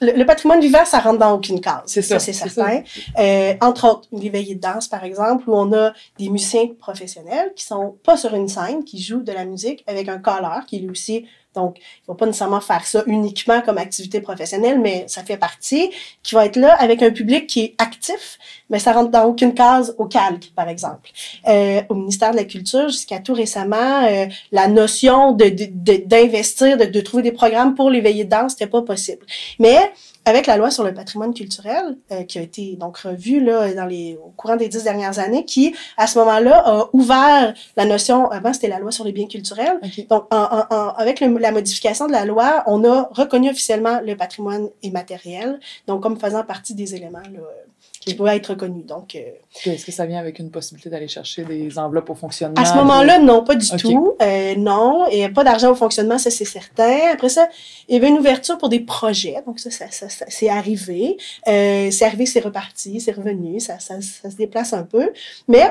le, 0.00 0.12
le 0.18 0.24
patrimoine 0.24 0.60
vivant, 0.60 0.84
ça 0.84 0.98
rentre 0.98 1.18
dans 1.18 1.32
aucune 1.34 1.60
case. 1.60 1.82
C'est 1.86 2.02
ça, 2.02 2.18
c'est 2.18 2.32
c'est 2.32 2.48
certain. 2.48 2.82
Euh, 3.18 3.54
entre 3.60 3.88
autres, 3.88 4.08
les 4.12 4.28
veillées 4.30 4.54
de 4.56 4.60
danse, 4.60 4.88
par 4.88 5.04
exemple, 5.04 5.48
où 5.48 5.54
on 5.54 5.72
a 5.72 5.92
des 6.18 6.28
musiciens 6.28 6.66
professionnels 6.78 7.52
qui 7.56 7.64
sont 7.64 7.96
pas 8.04 8.16
sur 8.16 8.34
une 8.34 8.48
scène, 8.48 8.84
qui 8.84 9.00
jouent 9.02 9.22
de 9.22 9.32
la 9.32 9.44
musique 9.44 9.82
avec 9.86 10.08
un 10.08 10.18
calleur 10.18 10.64
qui 10.66 10.80
lui 10.80 10.90
aussi, 10.90 11.26
donc, 11.54 11.76
il 11.78 12.08
va 12.08 12.14
pas 12.14 12.26
nécessairement 12.26 12.60
faire 12.60 12.84
ça 12.86 13.02
uniquement 13.06 13.60
comme 13.60 13.78
activité 13.78 14.20
professionnelle, 14.20 14.80
mais 14.80 15.04
ça 15.08 15.22
fait 15.22 15.36
partie, 15.36 15.90
qui 16.22 16.34
va 16.34 16.46
être 16.46 16.56
là 16.56 16.74
avec 16.74 17.02
un 17.02 17.10
public 17.10 17.46
qui 17.46 17.60
est 17.60 17.74
actif, 17.78 18.38
mais 18.70 18.78
ça 18.78 18.92
rentre 18.92 19.10
dans 19.10 19.24
aucune 19.24 19.54
case 19.54 19.94
au 19.98 20.06
calque, 20.06 20.52
par 20.54 20.68
exemple. 20.68 21.10
Euh, 21.48 21.82
au 21.88 21.94
ministère 21.94 22.32
de 22.32 22.36
la 22.36 22.44
Culture, 22.44 22.88
jusqu'à 22.88 23.20
tout 23.20 23.34
récemment, 23.34 24.04
euh, 24.04 24.26
la 24.52 24.68
notion 24.68 25.32
de- 25.32 25.48
d'investir, 26.06 26.76
de, 26.76 26.84
de 26.84 27.00
trouver 27.00 27.22
des 27.22 27.32
programmes 27.32 27.74
pour 27.74 27.90
les 27.90 28.00
veillées 28.00 28.24
de 28.24 28.30
danse, 28.30 28.52
c'était 28.52 28.66
pas 28.66 28.82
possible. 28.82 29.24
Mais 29.58 29.92
avec 30.24 30.46
la 30.46 30.56
loi 30.56 30.70
sur 30.70 30.84
le 30.84 30.94
patrimoine 30.94 31.34
culturel, 31.34 31.96
euh, 32.12 32.22
qui 32.24 32.38
a 32.38 32.42
été 32.42 32.76
donc 32.76 32.98
revue 32.98 33.40
là, 33.44 33.72
dans 33.74 33.84
les, 33.86 34.16
au 34.24 34.30
courant 34.36 34.56
des 34.56 34.68
dix 34.68 34.82
dernières 34.84 35.18
années, 35.18 35.44
qui, 35.44 35.74
à 35.96 36.06
ce 36.06 36.18
moment-là, 36.20 36.62
a 36.64 36.88
ouvert 36.92 37.54
la 37.76 37.84
notion, 37.84 38.30
avant 38.30 38.52
c'était 38.52 38.68
la 38.68 38.78
loi 38.78 38.90
sur 38.90 39.04
les 39.04 39.12
biens 39.12 39.26
culturels, 39.26 39.78
donc, 40.08 40.24
en, 40.32 40.36
en- 40.42 40.66
en- 40.74 40.88
avec 40.96 41.20
le- 41.20 41.38
la 41.38 41.52
modification 41.52 42.06
de 42.06 42.12
la 42.12 42.24
loi, 42.24 42.62
on 42.66 42.84
a 42.84 43.08
reconnu 43.12 43.50
officiellement 43.50 44.00
le 44.04 44.16
patrimoine 44.16 44.68
immatériel, 44.82 45.60
donc 45.86 46.02
comme 46.02 46.18
faisant 46.18 46.42
partie 46.44 46.74
des 46.74 46.94
éléments 46.94 47.18
là, 47.18 47.40
qui 48.04 48.14
pouvaient 48.14 48.36
être 48.36 48.48
reconnus. 48.48 48.84
Donc, 48.86 49.14
euh, 49.14 49.20
Est-ce 49.66 49.84
que 49.86 49.92
ça 49.92 50.04
vient 50.06 50.18
avec 50.18 50.38
une 50.38 50.50
possibilité 50.50 50.90
d'aller 50.90 51.08
chercher 51.08 51.44
des 51.44 51.78
enveloppes 51.78 52.10
au 52.10 52.14
fonctionnement? 52.14 52.60
À 52.60 52.64
ce 52.64 52.74
moment-là, 52.74 53.18
non, 53.18 53.44
pas 53.44 53.54
du 53.54 53.66
Ok. 53.72 53.80
tout. 53.80 54.12
Euh, 54.22 54.54
non, 54.56 55.06
et 55.10 55.28
pas 55.28 55.44
d'argent 55.44 55.70
au 55.70 55.74
fonctionnement, 55.74 56.18
ça 56.18 56.30
c'est 56.30 56.44
certain. 56.44 56.98
Après 57.12 57.28
ça, 57.28 57.48
il 57.88 57.94
y 57.94 57.96
avait 57.98 58.08
une 58.08 58.18
ouverture 58.18 58.58
pour 58.58 58.68
des 58.68 58.80
projets, 58.80 59.36
donc 59.46 59.58
ça, 59.58 59.70
ça, 59.70 59.86
ça, 59.90 60.08
ça- 60.08 60.26
c'est 60.28 60.48
arrivé. 60.48 61.16
Euh, 61.48 61.90
c'est 61.90 62.04
arrivé, 62.04 62.26
c'est 62.26 62.40
reparti, 62.40 63.00
c'est 63.00 63.12
revenu, 63.12 63.60
ça, 63.60 63.78
ça, 63.78 64.00
ça 64.00 64.30
se 64.30 64.36
déplace 64.36 64.72
un 64.72 64.82
peu. 64.84 65.12
Mais 65.48 65.62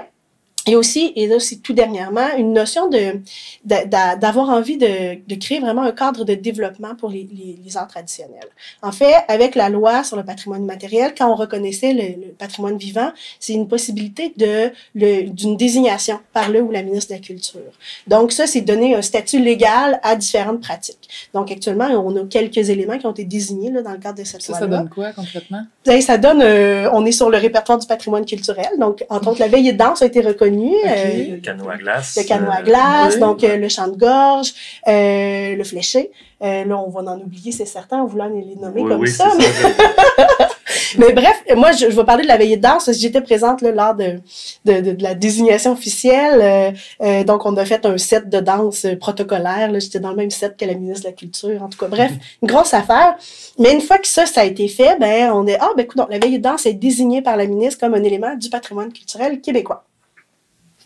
a 0.71 0.77
aussi, 0.77 1.11
et 1.15 1.27
là 1.27 1.39
c'est 1.39 1.57
tout 1.57 1.73
dernièrement, 1.73 2.27
une 2.37 2.53
notion 2.53 2.87
de 2.89 3.19
de- 3.65 3.85
d'a- 3.87 4.15
d'avoir 4.15 4.49
envie 4.49 4.77
de, 4.77 5.17
de 5.27 5.35
créer 5.35 5.59
vraiment 5.59 5.81
un 5.81 5.91
cadre 5.91 6.23
de 6.23 6.33
développement 6.35 6.95
pour 6.95 7.09
les, 7.09 7.27
les, 7.31 7.57
les 7.63 7.77
arts 7.77 7.87
traditionnels. 7.87 8.47
En 8.81 8.91
fait, 8.93 9.13
avec 9.27 9.55
la 9.55 9.67
loi 9.69 10.03
sur 10.03 10.15
le 10.15 10.23
patrimoine 10.23 10.65
matériel, 10.65 11.13
quand 11.17 11.29
on 11.29 11.35
reconnaissait 11.35 11.93
le, 11.93 12.27
le 12.27 12.31
patrimoine 12.37 12.77
vivant, 12.77 13.11
c'est 13.39 13.53
une 13.53 13.67
possibilité 13.67 14.33
de 14.37 14.71
le- 14.95 15.23
d'une 15.29 15.57
désignation 15.57 16.19
par 16.31 16.49
le 16.49 16.61
ou 16.61 16.71
la 16.71 16.81
ministre 16.83 17.09
de 17.13 17.15
la 17.19 17.21
Culture. 17.21 17.59
Donc 18.07 18.31
ça, 18.31 18.47
c'est 18.47 18.61
donner 18.61 18.95
un 18.95 19.01
statut 19.01 19.39
légal 19.39 19.99
à 20.03 20.15
différentes 20.15 20.61
pratiques. 20.61 21.09
Donc 21.33 21.51
actuellement, 21.51 21.87
on 21.87 22.15
a 22.15 22.23
quelques 22.25 22.69
éléments 22.69 22.97
qui 22.97 23.05
ont 23.05 23.11
été 23.11 23.25
désignés 23.25 23.71
là, 23.71 23.81
dans 23.81 23.91
le 23.91 23.97
cadre 23.97 24.19
de 24.19 24.23
cette 24.23 24.41
Ça, 24.41 24.53
ça 24.53 24.59
loi-là. 24.61 24.77
donne 24.77 24.89
quoi 24.89 25.11
concrètement? 25.11 25.63
Ben, 25.85 25.99
ça 26.01 26.17
donne, 26.17 26.41
euh, 26.41 26.89
on 26.93 27.05
est 27.05 27.11
sur 27.11 27.29
le 27.29 27.37
répertoire 27.37 27.77
du 27.79 27.87
patrimoine 27.87 28.25
culturel. 28.25 28.69
Donc, 28.79 29.03
entre 29.09 29.29
autres, 29.29 29.39
la 29.39 29.47
veillée 29.49 29.73
de 29.73 29.77
danse 29.77 30.01
a 30.01 30.05
été 30.05 30.21
reconnue. 30.21 30.52
Euh, 30.61 31.35
Le 31.35 31.37
canot 31.37 31.69
à 31.69 31.77
glace. 31.77 32.17
le 32.17 32.27
canot 32.27 32.51
à 32.51 32.59
euh, 32.59 32.63
glace, 32.63 33.19
donc 33.19 33.43
euh, 33.43 33.57
le 33.57 33.69
chant 33.69 33.87
de 33.87 33.97
gorge, 33.97 34.53
euh, 34.87 35.55
le 35.55 35.63
fléché. 35.63 36.11
Euh, 36.43 36.65
là, 36.65 36.77
on 36.77 36.89
va 36.89 36.99
en 37.11 37.19
oublier, 37.19 37.53
c'est 37.53 37.65
certain, 37.65 38.01
en 38.01 38.05
voulant 38.05 38.27
les 38.27 38.55
nommer 38.55 38.81
oui, 38.81 38.89
comme 38.89 38.99
oui, 38.99 39.09
ça. 39.09 39.31
Mais, 39.37 39.43
ça. 39.45 39.69
Mais 40.97 41.13
bref, 41.13 41.43
moi, 41.55 41.71
je, 41.71 41.89
je 41.89 41.95
vais 41.95 42.03
parler 42.03 42.23
de 42.23 42.27
la 42.27 42.37
veillée 42.37 42.57
de 42.57 42.61
danse 42.61 42.85
parce 42.85 42.97
que 42.97 43.01
j'étais 43.01 43.21
présente 43.21 43.61
là, 43.61 43.71
lors 43.71 43.95
de, 43.95 44.19
de, 44.65 44.81
de, 44.81 44.91
de 44.91 45.03
la 45.03 45.15
désignation 45.15 45.71
officielle. 45.71 46.39
Euh, 46.41 46.71
euh, 47.01 47.23
donc, 47.23 47.45
on 47.45 47.55
a 47.55 47.65
fait 47.65 47.85
un 47.85 47.97
set 47.97 48.29
de 48.29 48.39
danse 48.39 48.85
protocolaire. 48.99 49.71
J'étais 49.79 49.99
dans 49.99 50.09
le 50.09 50.17
même 50.17 50.31
set 50.31 50.57
que 50.57 50.65
la 50.65 50.73
ministre 50.73 51.03
de 51.03 51.07
la 51.07 51.13
Culture. 51.13 51.63
En 51.63 51.69
tout 51.69 51.77
cas, 51.77 51.87
bref, 51.87 52.11
une 52.41 52.49
grosse 52.49 52.73
affaire. 52.73 53.15
Mais 53.57 53.73
une 53.73 53.81
fois 53.81 53.97
que 53.97 54.07
ça, 54.07 54.25
ça 54.25 54.41
a 54.41 54.45
été 54.45 54.67
fait, 54.67 54.97
ben, 54.99 55.31
on 55.31 55.47
est, 55.47 55.57
ah, 55.59 55.69
ben, 55.77 55.83
écoute, 55.83 56.01
la 56.09 56.19
veillée 56.19 56.39
de 56.39 56.43
danse 56.43 56.65
est 56.65 56.73
désignée 56.73 57.21
par 57.21 57.37
la 57.37 57.45
ministre 57.45 57.79
comme 57.79 57.93
un 57.93 58.03
élément 58.03 58.35
du 58.35 58.49
patrimoine 58.49 58.91
culturel 58.91 59.39
québécois. 59.39 59.85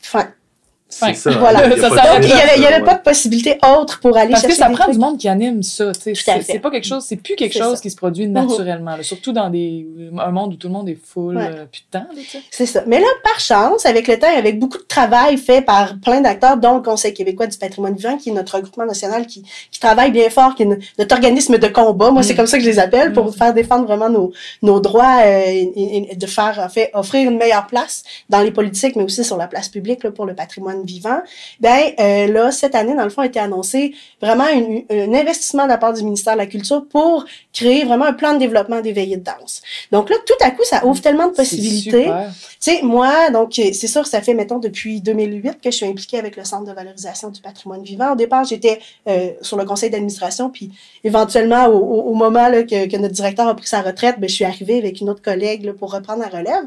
Fin. 0.08 0.34
C'est 0.90 1.14
ça. 1.16 1.32
Voilà. 1.32 1.66
Il 1.68 1.72
y 1.72 1.74
a 1.74 1.82
Ça 1.82 1.90
pas 1.90 1.96
s'arrête 1.98 2.22
Donc, 2.22 2.32
de- 2.32 2.36
il 2.58 2.62
y 2.64 2.66
avait, 2.66 2.84
pas 2.84 2.94
de 2.94 3.02
possibilité 3.02 3.58
autre 3.78 4.00
pour 4.00 4.16
aller 4.16 4.32
Parce 4.32 4.44
que 4.44 4.48
chercher 4.48 4.62
ça 4.64 4.70
des 4.70 4.74
prend 4.76 4.84
trucs. 4.86 4.96
du 4.96 5.00
monde 5.02 5.18
qui 5.18 5.28
anime 5.28 5.62
ça, 5.62 5.92
C'est 5.94 6.60
pas 6.60 6.72
quelque 6.72 6.88
chose, 6.88 7.04
c'est 7.06 7.18
plus 7.18 7.36
quelque 7.36 7.58
chose 7.58 7.76
ça. 7.76 7.82
qui 7.82 7.92
se 7.92 7.96
produit 7.98 8.26
naturellement, 8.28 8.96
là. 8.96 9.04
surtout 9.04 9.34
dans 9.34 9.50
des, 9.50 9.86
un 10.18 10.32
monde 10.32 10.54
où 10.54 10.56
tout 10.56 10.68
le 10.68 10.74
monde 10.74 10.88
est 10.88 10.98
full, 11.04 11.36
Ouais. 11.36 11.44
euh, 11.46 11.66
de 11.66 11.78
temps. 11.92 12.06
C'est 12.52 12.66
ça. 12.66 12.84
Mais 12.88 13.00
là, 13.02 13.08
par 13.24 13.38
chance, 13.40 13.86
avec 13.86 14.08
le 14.08 14.18
temps, 14.18 14.32
et 14.34 14.38
avec 14.38 14.60
beaucoup 14.60 14.78
de 14.78 14.84
travail 14.88 15.38
fait 15.38 15.62
par 15.62 16.00
plein 16.00 16.22
d'acteurs, 16.22 16.56
dont 16.58 16.76
le 16.76 16.82
Conseil 16.82 17.14
québécois 17.14 17.48
du 17.48 17.58
patrimoine 17.58 17.96
vivant, 17.96 18.18
qui 18.18 18.30
est 18.30 18.34
notre 18.34 18.56
regroupement 18.56 18.86
national 18.86 19.26
qui, 19.28 19.44
qui 19.72 19.80
travaille 19.82 20.12
bien 20.12 20.30
fort, 20.30 20.56
qui 20.56 20.64
est 20.64 20.68
no- 20.68 20.78
notre 20.98 21.14
organisme 21.16 21.58
de 21.58 21.68
combat. 21.68 22.12
Moi, 22.12 22.24
c'est 22.24 22.34
Mm. 22.34 22.38
comme 22.38 22.48
ça 22.48 22.58
que 22.58 22.64
je 22.64 22.70
les 22.70 22.80
appelle, 22.80 23.12
pour 23.12 23.26
Mm. 23.26 23.34
faire 23.34 23.54
défendre 23.54 23.86
vraiment 23.86 24.10
nos, 24.10 24.32
nos 24.62 24.80
droits 24.80 25.20
euh, 25.26 25.42
et, 25.48 25.64
et- 25.76 26.12
et 26.14 26.16
de 26.16 26.28
faire, 26.28 26.60
en 26.66 26.70
fait, 26.70 26.92
offrir 26.94 27.30
une 27.30 27.38
meilleure 27.38 27.68
place 27.68 28.04
dans 28.30 28.40
les 28.42 28.52
politiques, 28.52 28.96
mais 28.96 29.04
aussi 29.04 29.26
sur 29.26 29.36
la 29.36 29.48
place 29.48 29.68
publique 29.68 30.04
là, 30.06 30.12
pour 30.12 30.26
le 30.26 30.34
patrimoine 30.34 30.77
vivant. 30.84 31.20
Ben, 31.60 31.92
euh, 32.00 32.28
là, 32.28 32.52
cette 32.52 32.76
année, 32.76 32.96
dans 32.96 33.04
le 33.04 33.10
fond, 33.10 33.22
a 33.22 33.26
été 33.26 33.40
annoncé 33.40 33.94
vraiment 34.22 34.46
un 34.46 35.14
investissement 35.14 35.64
de 35.64 35.70
la 35.70 35.78
part 35.78 35.94
du 35.94 36.04
ministère 36.04 36.34
de 36.34 36.40
la 36.40 36.46
Culture 36.46 36.86
pour 36.90 37.26
créer 37.54 37.84
vraiment 37.86 38.06
un 38.06 38.14
plan 38.14 38.34
de 38.34 38.40
développement 38.40 38.82
des 38.82 38.92
veillées 38.92 39.18
de 39.18 39.24
danse. 39.24 39.62
Donc 39.92 40.10
là, 40.10 40.16
tout 40.26 40.34
à 40.46 40.52
coup, 40.52 40.64
ça 40.64 40.86
ouvre 40.86 41.02
tellement 41.02 41.28
de 41.28 41.34
possibilités. 41.34 42.06
Tu 42.60 42.72
sais, 42.72 42.82
moi, 42.84 43.30
donc, 43.32 43.54
c'est 43.54 43.74
sûr, 43.88 44.06
ça 44.08 44.22
fait, 44.22 44.34
mettons, 44.34 44.60
depuis 44.60 45.02
2008 45.02 45.62
que 45.62 45.72
je 45.72 45.76
suis 45.78 45.86
impliquée 45.86 46.18
avec 46.20 46.36
le 46.36 46.44
Centre 46.44 46.66
de 46.66 46.72
valorisation 46.74 47.30
du 47.30 47.42
patrimoine 47.42 47.84
vivant. 47.84 48.14
Au 48.14 48.16
départ, 48.16 48.44
j'étais 48.46 48.80
euh, 49.08 49.30
sur 49.42 49.58
le 49.58 49.66
conseil 49.66 49.90
d'administration, 49.90 50.50
puis 50.50 50.72
éventuellement, 51.04 51.66
au, 51.68 51.78
au- 51.78 52.02
au 52.12 52.14
moment 52.14 52.48
là, 52.50 52.64
que, 52.64 52.88
que 52.88 52.98
notre 52.98 53.14
directeur 53.14 53.48
a 53.48 53.56
pris 53.56 53.68
sa 53.68 53.82
retraite, 53.82 54.20
ben, 54.20 54.28
je 54.30 54.36
suis 54.36 54.46
arrivée 54.46 54.78
avec 54.78 55.02
une 55.02 55.10
autre 55.10 55.22
collègue 55.22 55.66
là, 55.66 55.74
pour 55.74 55.92
reprendre 55.94 56.22
la 56.22 56.28
relève. 56.30 56.64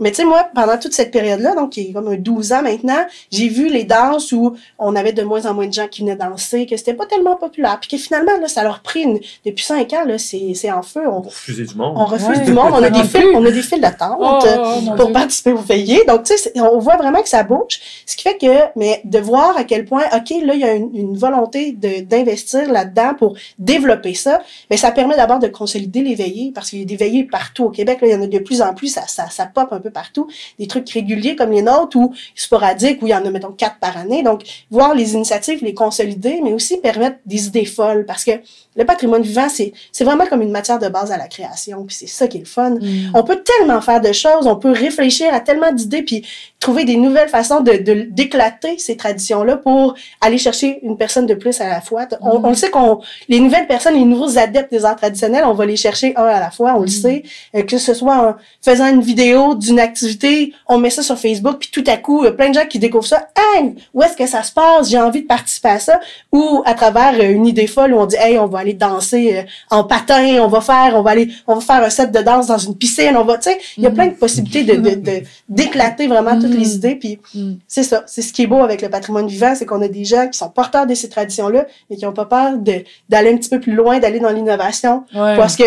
Mais 0.00 0.10
tu 0.10 0.16
sais, 0.16 0.24
moi, 0.24 0.48
pendant 0.54 0.76
toute 0.78 0.92
cette 0.92 1.10
période-là, 1.12 1.54
donc 1.54 1.70
qui 1.70 1.82
est 1.82 1.92
comme 1.92 2.08
un 2.08 2.16
12 2.16 2.52
ans 2.52 2.62
maintenant, 2.62 3.06
j'ai 3.30 3.48
vu 3.48 3.68
les 3.68 3.84
danses 3.84 4.32
où 4.32 4.56
on 4.78 4.96
avait 4.96 5.12
de 5.12 5.22
moins 5.22 5.46
en 5.46 5.54
moins 5.54 5.66
de 5.68 5.72
gens 5.72 5.86
qui 5.86 6.00
venaient 6.02 6.16
danser, 6.16 6.66
que 6.66 6.76
c'était 6.76 6.94
pas 6.94 7.06
tellement 7.06 7.36
populaire, 7.36 7.78
puis 7.80 7.90
que 7.90 7.96
finalement, 7.96 8.32
là, 8.40 8.48
ça 8.48 8.62
leur 8.64 8.80
pris 8.80 9.02
une... 9.02 9.20
Depuis 9.46 9.64
cinq 9.64 9.92
ans, 9.92 10.04
là, 10.04 10.18
c'est 10.18 10.52
c'est 10.54 10.70
en 10.72 10.82
feu. 10.82 11.02
On, 11.06 11.20
Pour 11.20 11.26
refuser 11.32 11.64
du 11.64 11.74
monde. 11.76 11.94
on 11.96 12.04
refuse 12.06 12.28
Ouais. 12.38 12.44
du 12.44 12.52
monde, 12.52 12.72
on 12.72 12.82
a 12.82 12.90
des 12.98 13.04
fils, 13.04 13.24
on 13.34 13.44
a 13.44 13.50
des 13.50 13.62
fils 13.62 13.80
d'attente 13.80 14.16
Oh, 14.20 14.38
oh, 14.42 14.80
mon 14.82 14.96
pour 14.96 15.06
Dieu. 15.06 15.12
participer 15.14 15.52
aux 15.52 15.58
veillées. 15.58 16.02
Donc, 16.08 16.24
tu 16.24 16.36
sais, 16.36 16.52
on 16.60 16.78
voit 16.78 16.96
vraiment 16.96 17.22
que 17.22 17.28
ça 17.28 17.42
bouge. 17.44 17.78
Ce 18.06 18.16
qui 18.16 18.22
fait 18.24 18.36
que, 18.38 18.46
mais 18.76 19.00
de 19.04 19.18
voir 19.18 19.56
à 19.56 19.64
quel 19.64 19.84
point, 19.84 20.02
OK, 20.14 20.30
là, 20.44 20.54
il 20.54 20.60
y 20.60 20.64
a 20.64 20.72
une, 20.74 20.90
une 20.94 21.16
volonté 21.16 21.72
de- 21.72 22.00
d'investir 22.02 22.70
là-dedans 22.70 23.14
pour 23.18 23.36
développer 23.58 24.14
ça, 24.14 24.40
mais 24.70 24.76
ça 24.76 24.90
permet 24.90 25.16
d'abord 25.16 25.38
de 25.38 25.48
consolider 25.48 26.02
les 26.02 26.14
veillées, 26.14 26.52
parce 26.54 26.70
qu'il 26.70 26.80
y 26.80 26.82
a 26.82 26.84
des 26.84 26.96
veillées 26.96 27.24
partout 27.24 27.64
au 27.64 27.70
Québec. 27.70 28.00
Là, 28.00 28.08
il 28.08 28.12
y 28.12 28.14
en 28.16 28.22
a 28.22 28.26
de 28.26 28.38
plus 28.38 28.60
en 28.62 28.74
plus, 28.74 28.88
ça, 28.88 29.02
ça, 29.06 29.28
ça 29.30 29.46
pop 29.46 29.68
un 29.72 29.80
peu 29.84 29.90
partout. 29.90 30.26
Des 30.58 30.66
trucs 30.66 30.90
réguliers 30.90 31.36
comme 31.36 31.52
les 31.52 31.62
nôtres 31.62 31.96
ou 31.96 32.14
sporadiques, 32.34 33.00
où 33.02 33.06
il 33.06 33.10
y 33.10 33.14
en 33.14 33.24
a, 33.24 33.30
mettons, 33.30 33.52
quatre 33.52 33.78
par 33.78 33.96
année. 33.96 34.22
Donc, 34.22 34.42
voir 34.70 34.94
les 34.94 35.14
initiatives, 35.14 35.62
les 35.62 35.74
consolider, 35.74 36.40
mais 36.42 36.52
aussi 36.52 36.78
permettre 36.78 37.18
des 37.26 37.46
idées 37.46 37.64
folles, 37.64 38.04
parce 38.06 38.24
que 38.24 38.32
le 38.76 38.84
patrimoine 38.84 39.22
vivant, 39.22 39.48
c'est 39.48 39.72
c'est 39.92 40.04
vraiment 40.04 40.26
comme 40.26 40.42
une 40.42 40.50
matière 40.50 40.78
de 40.78 40.88
base 40.88 41.12
à 41.12 41.16
la 41.16 41.28
création, 41.28 41.84
puis 41.84 41.94
c'est 41.94 42.06
ça 42.06 42.26
qui 42.28 42.38
est 42.38 42.40
le 42.40 42.46
fun. 42.46 42.70
Mm. 42.70 43.12
On 43.14 43.22
peut 43.22 43.42
tellement 43.42 43.80
faire 43.80 44.00
de 44.00 44.12
choses, 44.12 44.46
on 44.46 44.56
peut 44.56 44.72
réfléchir 44.72 45.32
à 45.32 45.40
tellement 45.40 45.72
d'idées, 45.72 46.02
puis 46.02 46.26
trouver 46.60 46.84
des 46.84 46.96
nouvelles 46.96 47.28
façons 47.28 47.60
de 47.60 47.72
d'éclater 48.10 48.78
ces 48.78 48.96
traditions-là 48.96 49.56
pour 49.58 49.94
aller 50.20 50.38
chercher 50.38 50.78
une 50.82 50.96
personne 50.96 51.26
de 51.26 51.34
plus 51.34 51.60
à 51.60 51.68
la 51.68 51.80
fois. 51.80 52.06
On, 52.20 52.38
Mm. 52.40 52.44
on 52.44 52.48
le 52.50 52.54
sait 52.54 52.70
qu'on 52.70 53.00
les 53.28 53.40
nouvelles 53.40 53.66
personnes, 53.66 53.94
les 53.94 54.04
nouveaux 54.04 54.38
adeptes 54.38 54.70
des 54.72 54.84
arts 54.84 54.96
traditionnels, 54.96 55.44
on 55.46 55.52
va 55.54 55.66
les 55.66 55.76
chercher 55.76 56.14
un 56.16 56.24
à 56.24 56.40
la 56.40 56.50
fois, 56.50 56.74
on 56.76 56.80
le 56.80 56.86
Mm. 56.86 56.88
sait. 56.88 57.22
Euh, 57.54 57.62
que 57.62 57.78
ce 57.78 57.94
soit 57.94 58.16
en 58.16 58.34
faisant 58.62 58.86
une 58.88 59.02
vidéo 59.02 59.54
d'une 59.54 59.78
activité, 59.78 60.52
on 60.68 60.78
met 60.78 60.90
ça 60.90 61.02
sur 61.02 61.18
Facebook, 61.18 61.58
puis 61.60 61.70
tout 61.70 61.84
à 61.86 61.96
coup, 61.96 62.24
plein 62.36 62.48
de 62.50 62.54
gens 62.54 62.66
qui 62.66 62.78
découvrent 62.78 63.06
ça. 63.06 63.28
Hey, 63.36 63.74
où 63.92 64.02
est-ce 64.02 64.16
que 64.16 64.26
ça 64.26 64.42
se 64.42 64.52
passe? 64.52 64.88
J'ai 64.90 64.98
envie 65.00 65.22
de 65.22 65.26
participer 65.26 65.68
à 65.68 65.78
ça. 65.78 66.00
Ou 66.32 66.62
à 66.64 66.74
travers 66.74 67.14
euh, 67.20 67.30
une 67.30 67.46
idée 67.46 67.66
folle 67.66 67.92
où 67.94 67.98
on 67.98 68.06
dit, 68.06 68.16
hey, 68.18 68.38
on 68.38 68.46
va 68.46 68.63
aller 68.64 68.74
danser 68.74 69.36
euh, 69.38 69.42
en 69.70 69.84
patin, 69.84 70.38
on 70.40 70.48
va 70.48 70.60
faire, 70.60 70.92
on 70.96 71.02
va 71.02 71.10
aller, 71.12 71.28
on 71.46 71.54
va 71.56 71.60
faire 71.60 71.82
un 71.84 71.90
set 71.90 72.10
de 72.12 72.20
danse 72.20 72.46
dans 72.48 72.58
une 72.58 72.76
piscine, 72.76 73.16
on 73.16 73.24
va, 73.24 73.38
tu 73.38 73.50
sais, 73.50 73.58
il 73.76 73.82
y 73.84 73.86
a 73.86 73.90
plein 73.90 74.06
de 74.08 74.14
possibilités 74.14 74.64
de, 74.64 74.74
de, 74.80 74.94
de- 74.96 75.22
d'éclater 75.48 76.06
vraiment 76.06 76.38
toutes 76.38 76.54
les 76.54 76.74
idées. 76.74 76.96
Puis 76.96 77.18
Mm. 77.34 77.54
c'est 77.68 77.82
ça, 77.84 78.02
c'est 78.06 78.22
ce 78.22 78.32
qui 78.32 78.42
est 78.42 78.46
beau 78.46 78.62
avec 78.62 78.82
le 78.82 78.88
patrimoine 78.88 79.26
vivant, 79.26 79.54
c'est 79.54 79.66
qu'on 79.66 79.80
a 79.82 79.88
des 79.88 80.04
gens 80.04 80.28
qui 80.28 80.38
sont 80.38 80.48
porteurs 80.50 80.86
de 80.86 80.94
ces 80.94 81.08
traditions-là, 81.08 81.66
mais 81.88 81.96
qui 81.96 82.04
n'ont 82.04 82.12
pas 82.12 82.24
peur 82.26 82.58
de, 82.58 82.84
d'aller 83.08 83.32
un 83.32 83.36
petit 83.36 83.50
peu 83.50 83.60
plus 83.60 83.72
loin, 83.74 83.98
d'aller 83.98 84.20
dans 84.20 84.30
l'innovation, 84.30 85.04
Ouais. 85.14 85.36
parce 85.36 85.56
que 85.56 85.64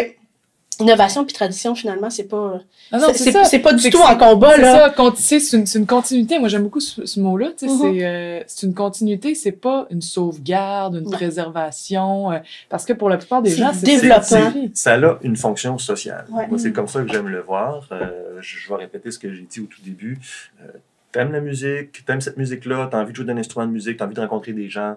innovation 0.79 1.25
puis 1.25 1.33
tradition 1.33 1.73
finalement 1.75 2.09
c'est 2.09 2.25
pas 2.25 2.59
Ah 2.91 2.99
non, 2.99 3.07
c'est- 3.13 3.31
ça. 3.31 3.59
pas 3.59 3.73
du 3.73 3.89
tout 3.89 3.97
en 3.99 4.15
combat 4.17 4.53
C'est 4.55 4.61
là 4.61 4.93
ça, 4.95 5.11
c'est 5.17 5.39
c'est 5.39 5.57
une, 5.57 5.65
c'est 5.65 5.79
une 5.79 5.85
continuité. 5.87 6.37
Moi, 6.39 6.49
j'aime 6.49 6.63
beaucoup 6.63 6.79
ce, 6.79 7.05
ce 7.05 7.19
mot-là. 7.19 7.47
tu 7.57 7.67
sais, 7.67 7.73
Mhm. 7.73 7.79
C'est 7.95 8.05
euh, 8.05 8.39
c'est 8.47 8.67
une 8.67 8.73
continuité, 8.73 9.35
c'est 9.35 9.51
pas 9.51 9.87
une 9.89 10.01
sauvegarde, 10.01 10.95
une 10.95 11.03
Non. 11.05 11.09
préservation. 11.11 12.31
euh, 12.31 12.39
parce 12.69 12.85
que 12.85 12.93
pour 12.93 13.09
la 13.09 13.17
plupart 13.17 13.41
des 13.41 13.51
gens, 13.51 13.71
c'est 13.73 13.85
développement. 13.85 14.21
c'est- 14.53 14.69
Ça 14.75 14.93
a 14.95 15.17
une 15.21 15.35
fonction 15.35 15.77
sociale. 15.77 16.25
Ouais. 16.31 16.47
Moi, 16.47 16.59
c'est 16.59 16.71
comme 16.71 16.87
ça 16.87 17.01
que 17.01 17.11
j'aime 17.11 17.27
le 17.27 17.41
voir. 17.41 17.87
Euh, 17.91 18.37
je, 18.41 18.57
je 18.59 18.69
vais 18.69 18.75
répéter 18.75 19.11
ce 19.11 19.19
que 19.19 19.31
j'ai 19.33 19.41
dit 19.43 19.59
au 19.61 19.65
tout 19.65 19.81
début. 19.83 20.19
Euh, 20.61 20.67
t'aimes 21.11 21.31
la 21.31 21.39
musique, 21.41 22.05
t'aimes 22.05 22.21
cette 22.21 22.37
musique-là, 22.37 22.87
t'as 22.91 23.01
envie 23.01 23.11
de 23.11 23.15
jouer 23.15 23.25
d'un 23.25 23.37
instrument 23.37 23.65
de 23.65 23.71
musique, 23.71 23.97
t'as 23.97 24.05
envie 24.05 24.13
de 24.15 24.19
rencontrer 24.21 24.53
des 24.53 24.69
gens, 24.69 24.95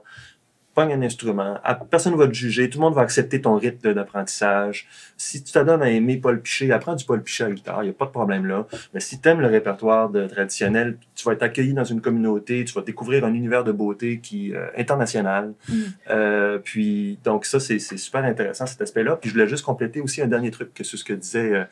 un 0.89 1.03
instrument. 1.03 1.59
Ah, 1.65 1.75
Personne 1.75 2.13
ne 2.13 2.19
va 2.19 2.27
te 2.27 2.33
juger, 2.33 2.71
tout 2.71 2.79
le 2.79 2.85
monde 2.85 2.95
va 2.95 3.03
accepter 3.03 3.41
ton 3.41 3.57
rythme 3.57 3.95
d'apprentissage. 3.95 4.87
Si 5.17 5.43
tu 5.43 5.53
t'adonnes 5.53 5.83
à 5.83 5.91
aimer 5.91 6.17
Paul 6.17 6.41
Piché, 6.41 6.73
apprends 6.73 6.95
du 6.95 7.05
Paul 7.05 7.23
Piché 7.23 7.45
à 7.45 7.51
guitare, 7.51 7.83
il 7.83 7.87
n'y 7.87 7.91
a 7.91 7.95
pas 7.95 8.07
de 8.07 8.11
problème 8.11 8.47
là. 8.47 8.67
Mais 8.95 9.01
si 9.01 9.21
tu 9.21 9.29
aimes 9.29 9.41
le 9.41 9.49
répertoire 9.49 10.11
de, 10.11 10.27
traditionnel, 10.27 10.97
tu 11.15 11.25
vas 11.25 11.33
être 11.33 11.43
accueilli 11.43 11.75
dans 11.75 11.85
une 11.85 12.01
communauté, 12.01 12.65
tu 12.65 12.73
vas 12.75 12.83
découvrir 12.83 13.25
un 13.25 13.35
univers 13.35 13.65
de 13.65 13.73
beauté 13.73 14.21
qui 14.21 14.55
euh, 14.55 14.67
international. 14.77 15.53
Mm. 15.69 15.75
Euh, 16.11 16.59
puis, 16.59 17.19
donc 17.25 17.45
ça, 17.45 17.61
c'est 17.61 17.79
super 17.79 18.25
intéressant, 18.25 18.67
cet 18.67 18.81
aspect-là. 18.81 19.17
Puis 19.17 19.31
je 19.31 19.35
voulais 19.35 19.49
juste 19.49 19.65
compléter 19.65 20.01
aussi 20.01 20.23
un 20.23 20.29
dernier 20.29 20.51
truc, 20.51 20.73
que 20.75 20.85
c'est 20.85 20.97
ce 20.97 21.05
que 21.05 21.13
disait 21.13 21.67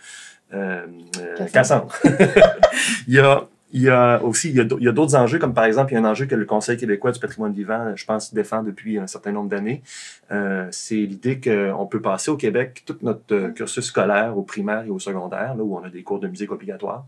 euh, 0.55 0.87
euh, 1.21 1.47
Cassandre. 1.53 1.95
il 3.07 3.15
y 3.15 3.19
a 3.19 3.47
il 3.71 3.83
y 3.83 3.91
a 3.91 4.23
aussi 4.23 4.51
il 4.51 4.57
y 4.57 4.89
a 4.89 4.93
d'autres 4.93 5.15
enjeux, 5.15 5.39
comme 5.39 5.53
par 5.55 5.65
exemple, 5.65 5.93
il 5.93 5.97
y 5.97 5.99
a 5.99 6.01
un 6.01 6.11
enjeu 6.11 6.25
que 6.27 6.35
le 6.35 6.47
Conseil 6.47 6.77
québécois 6.79 7.13
du 7.13 7.21
patrimoine 7.21 7.53
vivant, 7.53 7.93
je 7.95 8.05
pense, 8.07 8.33
défend 8.33 8.63
depuis 8.63 8.99
un 8.99 9.07
certain 9.07 9.33
nombre 9.33 9.49
d'années. 9.51 9.83
Euh, 10.31 10.67
c'est 10.71 10.95
l'idée 10.97 11.41
qu'on 11.41 11.87
peut 11.87 12.01
passer 12.01 12.31
au 12.31 12.37
Québec 12.37 12.83
tout 12.87 12.97
notre 13.03 13.35
euh, 13.35 13.49
cursus 13.51 13.85
scolaire, 13.85 14.37
au 14.37 14.43
primaire 14.43 14.85
et 14.87 14.91
au 14.91 14.99
secondaire, 14.99 15.55
là 15.55 15.63
où 15.63 15.77
on 15.77 15.83
a 15.85 15.89
des 15.91 16.03
cours 16.03 16.19
de 16.21 16.29
musique 16.29 16.51
obligatoires, 16.53 17.05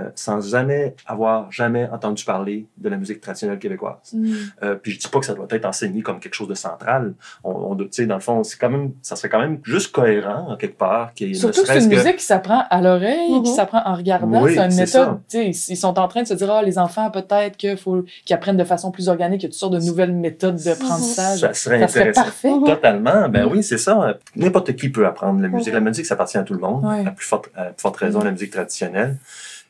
euh, 0.00 0.08
sans 0.14 0.40
jamais 0.40 0.94
avoir 1.06 1.50
jamais 1.52 1.88
entendu 1.90 2.24
parler 2.24 2.66
de 2.76 2.88
la 2.88 2.96
musique 2.96 3.20
traditionnelle 3.20 3.58
québécoise. 3.58 4.12
Mm. 4.14 4.32
Euh, 4.62 4.74
puis 4.76 4.92
je 4.92 4.98
dis 5.00 5.08
pas 5.08 5.18
que 5.20 5.26
ça 5.26 5.34
doit 5.34 5.46
être 5.50 5.64
enseigné 5.66 6.02
comme 6.02 6.20
quelque 6.20 6.34
chose 6.34 6.48
de 6.48 6.54
central. 6.54 7.14
On, 7.44 7.50
on 7.52 7.74
doit- 7.74 7.86
tu 7.86 7.92
sais, 8.02 8.06
dans 8.06 8.14
le 8.16 8.20
fond, 8.20 8.44
c'est 8.44 8.58
quand 8.58 8.70
même, 8.70 8.92
ça 9.02 9.16
serait 9.16 9.28
quand 9.28 9.40
même 9.40 9.58
juste 9.64 9.92
cohérent 9.92 10.48
en 10.50 10.56
quelque 10.56 10.78
part. 10.78 11.12
qu'il 11.14 11.28
y 11.28 11.30
ait 11.30 11.34
ne 11.34 11.38
Surtout 11.38 11.62
que 11.62 11.66
c'est 11.68 11.84
une 11.84 11.90
que- 11.90 11.96
musique 11.96 12.16
qui 12.16 12.24
s'apprend 12.24 12.64
à 12.70 12.80
l'oreille, 12.82 13.42
qui 13.42 13.50
s'apprend 13.50 13.82
en 13.84 13.94
regardant. 13.94 14.42
Oui, 14.42 14.54
c'est 14.54 14.64
une 14.66 14.74
méthode. 14.76 15.18
tu 15.28 15.38
sais, 15.38 15.46
Ils 15.70 15.72
ils 15.72 15.76
sont 15.98 16.04
en 16.04 16.08
train 16.08 16.22
de 16.22 16.26
se 16.28 16.34
dire, 16.34 16.50
ah, 16.50 16.62
les 16.62 16.78
enfants, 16.78 17.10
peut-être 17.10 17.56
qu'il 17.56 17.76
faut 17.76 18.04
qu'ils 18.24 18.34
apprennent 18.34 18.56
de 18.56 18.64
façon 18.64 18.90
plus 18.90 19.08
organique. 19.08 19.42
Il 19.42 19.44
y 19.44 19.46
a 19.46 19.48
toutes 19.50 19.58
sortes 19.58 19.72
de 19.74 19.80
nouvelles 19.80 20.12
méthodes 20.12 20.56
d'apprentissage. 20.56 21.40
Ça 21.40 21.52
serait 21.54 21.80
Ça 21.80 21.88
serait 21.88 22.00
intéressant. 22.08 22.22
parfait. 22.22 22.50
Mhm. 22.50 22.64
Totalement. 22.64 23.28
Ben 23.28 23.44
Mhm. 23.46 23.52
oui, 23.52 23.62
c'est 23.62 23.78
ça. 23.78 24.16
N'importe 24.36 24.74
qui 24.76 24.88
peut 24.88 25.06
apprendre 25.06 25.40
la 25.42 25.48
musique. 25.48 25.68
Mhm. 25.68 25.74
La 25.74 25.80
musique, 25.90 26.06
ça 26.06 26.14
appartient 26.14 26.38
à 26.38 26.42
tout 26.42 26.54
le 26.54 26.60
monde. 26.60 26.84
Ouais. 26.84 27.06
À 27.06 27.10
plus 27.10 27.26
forte, 27.26 27.50
à 27.56 27.64
plus 27.64 27.80
forte 27.82 27.96
raison, 27.96 28.22
la 28.22 28.30
musique 28.30 28.52
traditionnelle. 28.52 29.16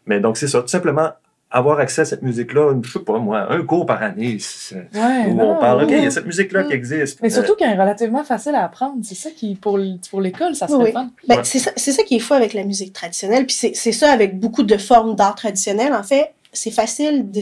Mais 0.07 0.21
donc, 0.21 0.37
c'est 0.37 0.49
ça. 0.49 0.61
Tout 0.61 0.69
simplement, 0.69 1.11
avoir 1.51 1.79
accès 1.81 2.03
à 2.03 2.05
cette 2.05 2.23
musique-là, 2.23 2.75
je 2.83 2.91
sais 2.93 2.99
pas 2.99 3.19
moi, 3.19 3.51
un 3.51 3.63
cours 3.63 3.87
par 3.87 4.03
année, 4.03 4.37
c'est- 4.39 4.75
Ouais, 4.95 5.27
où 5.29 5.35
non, 5.35 5.53
on 5.57 5.61
parle, 5.61 5.85
OK, 5.85 5.91
il 5.91 6.03
y 6.05 6.07
a 6.07 6.11
cette 6.11 6.27
musique-là 6.27 6.65
qui 6.65 6.75
existe. 6.75 7.21
Mais 7.23 7.31
Euh, 7.33 7.35
surtout 7.43 7.55
qu'elle 7.57 7.71
est 7.71 7.81
relativement 7.81 8.23
facile 8.25 8.55
à 8.55 8.65
apprendre. 8.65 8.97
C'est 9.03 9.15
ça 9.15 9.31
qui, 9.31 9.55
pour, 9.55 9.79
pour 10.11 10.21
l'école, 10.21 10.55
ça 10.55 10.69
serait 10.69 10.85
Oui. 10.85 10.93
fun. 10.93 11.11
Ben, 11.27 11.37
Ouais. 11.37 11.45
c'est 11.45 11.59
ça, 11.59 11.71
c'est 11.77 11.93
ça 11.93 12.03
qui 12.03 12.17
est 12.17 12.21
fou 12.21 12.35
avec 12.35 12.53
la 12.53 12.65
musique 12.65 12.93
traditionnelle. 12.93 13.47
Puis 13.47 13.57
c'est 13.57 13.73
c'est 13.75 13.93
ça 13.93 14.13
avec 14.13 14.39
beaucoup 14.39 14.63
de 14.63 14.77
formes 14.77 15.15
d'art 15.15 15.35
traditionnel. 15.37 15.95
En 15.95 16.03
fait, 16.03 16.33
c'est 16.53 16.71
facile 16.71 17.31
de 17.31 17.41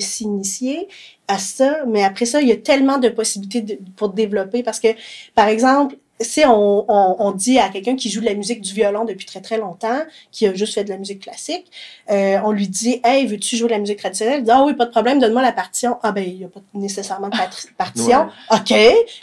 s'initier 0.00 0.88
à 1.28 1.38
ça, 1.38 1.78
mais 1.86 2.04
après 2.04 2.26
ça, 2.26 2.40
il 2.42 2.48
y 2.48 2.52
a 2.52 2.56
tellement 2.56 2.98
de 2.98 3.08
possibilités 3.08 3.62
de- 3.62 3.78
pour 3.96 4.10
développer 4.10 4.62
parce 4.62 4.80
que, 4.80 4.88
par 5.34 5.48
exemple, 5.48 5.96
si 6.24 6.44
on, 6.44 6.84
on, 6.90 7.16
on 7.20 7.30
dit 7.30 7.58
à 7.60 7.68
quelqu'un 7.68 7.94
qui 7.94 8.10
joue 8.10 8.20
de 8.20 8.26
la 8.26 8.34
musique 8.34 8.60
du 8.60 8.72
violon 8.72 9.04
depuis 9.04 9.26
très 9.26 9.40
très 9.40 9.58
longtemps, 9.58 10.00
qui 10.32 10.46
a 10.48 10.54
juste 10.54 10.74
fait 10.74 10.82
de 10.84 10.90
la 10.90 10.96
musique 10.98 11.20
classique, 11.20 11.66
euh, 12.10 12.38
on 12.44 12.50
lui 12.50 12.66
dit 12.66 13.00
Hey, 13.04 13.26
veux-tu 13.26 13.56
jouer 13.56 13.68
de 13.68 13.72
la 13.74 13.78
musique 13.78 13.98
traditionnelle? 13.98 14.40
Il 14.40 14.44
dit 14.44 14.50
Ah 14.50 14.64
oui, 14.64 14.74
pas 14.74 14.86
de 14.86 14.90
problème, 14.90 15.20
donne-moi 15.20 15.42
la 15.42 15.52
partition. 15.52 15.98
Ah 16.02 16.10
ben, 16.10 16.24
il 16.26 16.38
n'y 16.38 16.44
a 16.44 16.48
pas 16.48 16.60
nécessairement 16.74 17.28
de 17.28 17.36
partition. 17.78 18.26
OK. 18.50 18.74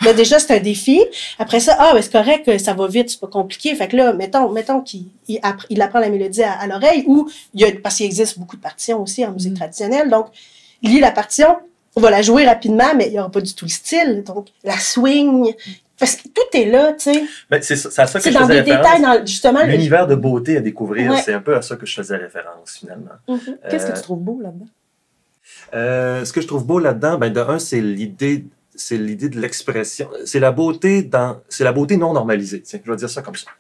Là, 0.02 0.14
déjà, 0.14 0.40
c'est 0.40 0.56
un 0.56 0.60
défi. 0.62 1.02
Après 1.40 1.60
ça, 1.60 1.76
ah 1.80 1.92
ben 1.94 2.02
c'est 2.02 2.12
correct, 2.12 2.60
ça 2.60 2.74
va 2.74 2.88
vite, 2.88 3.10
c'est 3.10 3.20
pas 3.20 3.28
compliqué. 3.28 3.76
Fait 3.76 3.88
que 3.88 3.98
là, 3.98 4.14
mettons, 4.14 4.50
mettons 4.50 4.82
qu'il 4.82 5.06
il 5.28 5.38
appr- 5.40 5.66
il 5.70 5.82
apprend 5.82 6.00
la 6.00 6.10
mélodie 6.10 6.44
à, 6.44 6.54
à 6.54 6.68
l'oreille 6.68 7.04
ou 7.08 7.30
il 7.54 7.62
y 7.62 7.66
a, 7.66 7.72
parce 7.82 7.98
qu'il 7.98 8.06
existe 8.06 8.38
beaucoup 8.40 8.56
de 8.58 8.62
partitions 8.62 9.02
aussi 9.02 9.26
en 9.26 9.32
musique 9.32 9.54
Mm. 9.54 9.56
traditionnelle. 9.56 10.10
Donc, 10.10 10.28
il 10.82 10.92
lit 10.92 11.00
la 11.00 11.12
partition, 11.12 11.58
on 11.96 12.02
va 12.02 12.10
la 12.10 12.22
jouer 12.22 12.46
rapidement, 12.46 12.94
mais 12.96 13.08
il 13.08 13.12
n'y 13.14 13.20
aura 13.20 13.30
pas 13.30 13.42
du 13.42 13.54
tout 13.54 13.66
le 13.66 13.70
style. 13.72 14.24
Donc, 14.26 14.48
la 14.64 14.78
swing, 14.78 15.54
parce 16.02 16.16
que 16.18 16.28
tout 16.28 16.58
est 16.58 16.66
là, 16.66 16.92
tu 16.94 17.14
sais. 17.14 17.24
Ben, 17.50 17.62
c'est 17.62 17.76
ça- 17.78 17.90
c'est 17.92 18.02
à 18.02 18.08
ça 18.08 18.20
que 18.20 18.24
C'est 18.24 18.32
je 18.32 18.38
dans 18.38 18.48
faisais 18.48 18.62
des 18.64 18.72
référence. 18.72 18.98
détails, 19.00 19.20
dans, 19.20 19.26
justement. 19.26 19.62
le- 19.64 19.72
L'univers 19.72 20.08
de 20.08 20.16
beauté 20.16 20.58
à 20.58 20.60
découvrir, 20.60 21.12
Ouais. 21.12 21.22
c'est 21.24 21.34
un 21.34 21.40
peu 21.40 21.56
à 21.56 21.62
ça 21.62 21.76
que 21.78 21.86
je 21.86 21.94
faisais 21.96 22.18
référence 22.18 22.78
finalement. 22.80 23.12
Mhm. 23.30 23.40
Qu'est-ce 23.70 23.86
que 23.86 23.92
Euh, 23.92 23.96
tu 23.96 24.02
trouves 24.02 24.20
beau 24.20 24.40
là-dedans? 24.42 24.66
Euh, 25.74 26.26
ce 26.26 26.34
que 26.34 26.42
je 26.42 26.48
trouve 26.48 26.66
beau 26.66 26.80
là-dedans, 26.80 27.18
ben 27.18 27.32
de 27.32 27.40
un, 27.40 27.60
c'est 27.60 27.80
l'idée, 27.82 28.46
c'est 28.76 28.98
l'idée 28.98 29.30
de 29.30 29.40
l'expression. 29.40 30.10
C'est 30.26 30.40
la 30.40 30.52
beauté 30.52 31.04
dans, 31.04 31.42
c'est 31.50 31.64
la 31.64 31.74
beauté 31.74 31.98
non 31.98 32.14
normalisée. 32.14 32.64
Je 32.66 32.90
vais 32.90 32.98
dire 32.98 33.10
ça 33.10 33.22
comme 33.22 33.36
ça. 33.36 33.52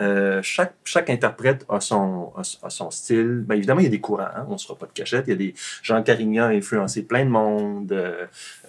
Euh, 0.00 0.40
chaque, 0.42 0.74
chaque 0.84 1.10
interprète 1.10 1.64
a 1.68 1.80
son, 1.80 2.32
a, 2.36 2.70
son 2.70 2.90
style. 2.90 3.44
Ben, 3.46 3.56
évidemment, 3.56 3.80
il 3.80 3.84
y 3.84 3.86
a 3.86 3.90
des 3.90 4.00
courants. 4.00 4.28
Hein, 4.34 4.46
on 4.48 4.54
ne 4.54 4.58
sera 4.58 4.76
pas 4.76 4.86
de 4.86 4.92
cachette. 4.92 5.24
Il 5.26 5.30
y 5.30 5.32
a 5.32 5.36
des 5.36 5.54
Jean 5.82 6.02
Carignan 6.02 6.44
a 6.44 6.48
influencé 6.48 7.02
plein 7.02 7.24
de 7.24 7.30
monde. 7.30 7.92
Euh, 7.92 8.26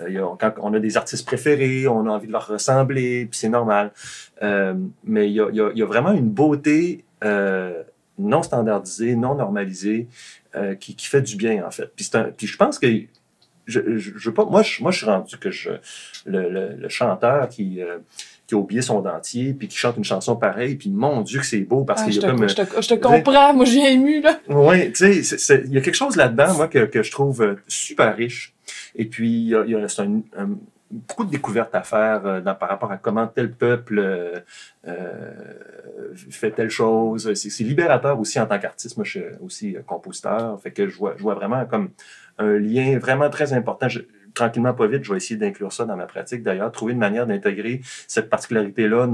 il 0.08 0.14
y 0.14 0.18
a, 0.20 0.36
quand 0.40 0.54
on 0.62 0.74
a 0.74 0.80
des 0.80 0.96
artistes 0.96 1.26
préférés, 1.26 1.88
on 1.88 2.08
a 2.08 2.12
envie 2.12 2.28
de 2.28 2.32
leur 2.32 2.48
ressembler, 2.48 3.26
puis 3.26 3.38
c'est 3.38 3.50
normal. 3.50 3.92
Euh, 4.42 4.74
mais 5.04 5.30
il 5.30 5.34
y, 5.34 5.42
a, 5.42 5.50
il, 5.52 5.78
y 5.78 5.84
a, 5.84 5.86
vraiment 5.86 6.12
une 6.12 6.30
beauté 6.30 7.04
non 8.20 8.44
standardisée, 8.44 9.16
non 9.16 9.36
normalisée, 9.36 10.08
qui, 10.80 10.96
qui 10.96 11.08
fait 11.08 11.22
du 11.22 11.36
bien, 11.36 11.66
en 11.66 11.72
fait. 11.72 11.92
Puis, 11.96 12.10
un, 12.14 12.26
puis 12.26 12.48
je 12.48 12.58
pense 12.58 12.78
que 12.78 12.88
je, 13.66 13.80
je, 13.98 14.12
je 14.18 14.30
veux 14.30 14.34
pas, 14.34 14.46
moi, 14.46 14.62
je, 14.62 14.82
moi, 14.82 14.92
je 14.92 14.98
suis 14.98 15.06
rendu 15.06 15.38
que 15.38 15.52
je, 15.52 15.72
le, 16.26 16.50
le, 16.50 16.76
le 16.78 16.90
chanteur 16.90 17.48
qui, 17.50 17.82
euh, 17.82 17.98
qui 18.48 18.56
a 18.56 18.58
oublié 18.58 18.82
son 18.82 19.02
dentier, 19.02 19.54
puis 19.54 19.68
qui 19.68 19.78
chante 19.78 19.96
une 19.98 20.04
chanson 20.04 20.36
pareille, 20.36 20.76
puis 20.76 20.90
mon 20.90 21.22
Dieu 21.22 21.40
que 21.40 21.46
c'est 21.46 21.62
beau, 21.62 21.84
parce 21.86 22.02
Ah, 22.02 22.06
qu'il 22.06 22.16
y 22.22 22.26
a 22.26 22.30
comme... 22.30 22.48
je, 22.48 22.56
te, 22.56 22.82
je 22.82 22.90
te 22.90 22.94
comprends, 22.96 23.54
moi, 23.54 23.66
j'ai 23.66 23.94
ému, 23.94 24.22
là. 24.22 24.40
Oui, 24.50 24.92
tu 24.92 25.24
sais, 25.24 25.62
il 25.66 25.74
y 25.74 25.78
a 25.78 25.82
quelque 25.82 25.96
chose 25.96 26.16
là-dedans, 26.16 26.54
moi, 26.56 26.68
que, 26.68 26.86
que 26.86 27.02
je 27.04 27.12
trouve 27.12 27.42
euh, 27.42 27.56
super 27.68 28.16
riche. 28.16 28.54
Et 28.96 29.06
puis, 29.06 29.30
il 29.32 29.48
y 29.50 29.56
a, 29.56 29.64
il 29.66 29.72
y 29.72 29.76
a 29.76 29.88
c'est 29.88 30.02
un- 30.02 30.22
un- 30.38 30.58
beaucoup 30.92 31.24
de 31.26 31.32
découvertes 31.32 31.74
à 31.74 31.82
faire 31.82 32.24
euh, 32.26 32.40
dans- 32.42 32.54
par 32.54 32.70
rapport 32.70 32.92
à 32.92 32.98
comment 32.98 33.26
tel 33.26 33.52
peuple 33.52 33.98
euh, 33.98 34.40
euh, 34.88 35.32
fait 36.30 36.52
telle 36.52 36.70
chose. 36.70 37.34
C'est 37.34 37.50
c'est 37.50 37.64
libérateur 37.64 38.20
aussi 38.20 38.40
en 38.40 38.46
tant 38.46 38.60
qu'artiste. 38.60 38.98
Moi, 38.98 39.04
je 39.06 39.12
suis 39.12 39.24
aussi 39.44 39.76
euh, 39.76 39.82
compositeur. 39.86 40.60
Fait 40.62 40.72
que 40.72 40.88
je 40.88 40.96
vois, 40.98 41.16
je 41.18 41.24
vois 41.24 41.34
vraiment 41.36 41.66
comme 41.66 41.90
un 42.40 42.58
lien 42.58 42.98
vraiment 43.00 43.30
très 43.30 43.54
important. 43.54 43.88
Je- 43.90 44.02
tranquillement, 44.34 44.74
pas 44.74 44.88
vite, 44.88 45.04
je 45.04 45.12
vais 45.12 45.18
essayer 45.18 45.40
d'inclure 45.40 45.72
ça 45.72 45.86
dans 45.86 45.96
ma 45.96 46.06
pratique. 46.08 46.42
D'ailleurs, 46.44 46.72
trouver 46.72 46.94
une 46.94 47.00
manière 47.00 47.28
d'intégrer 47.28 47.82
cette 48.08 48.30
particularité-là 48.30 49.08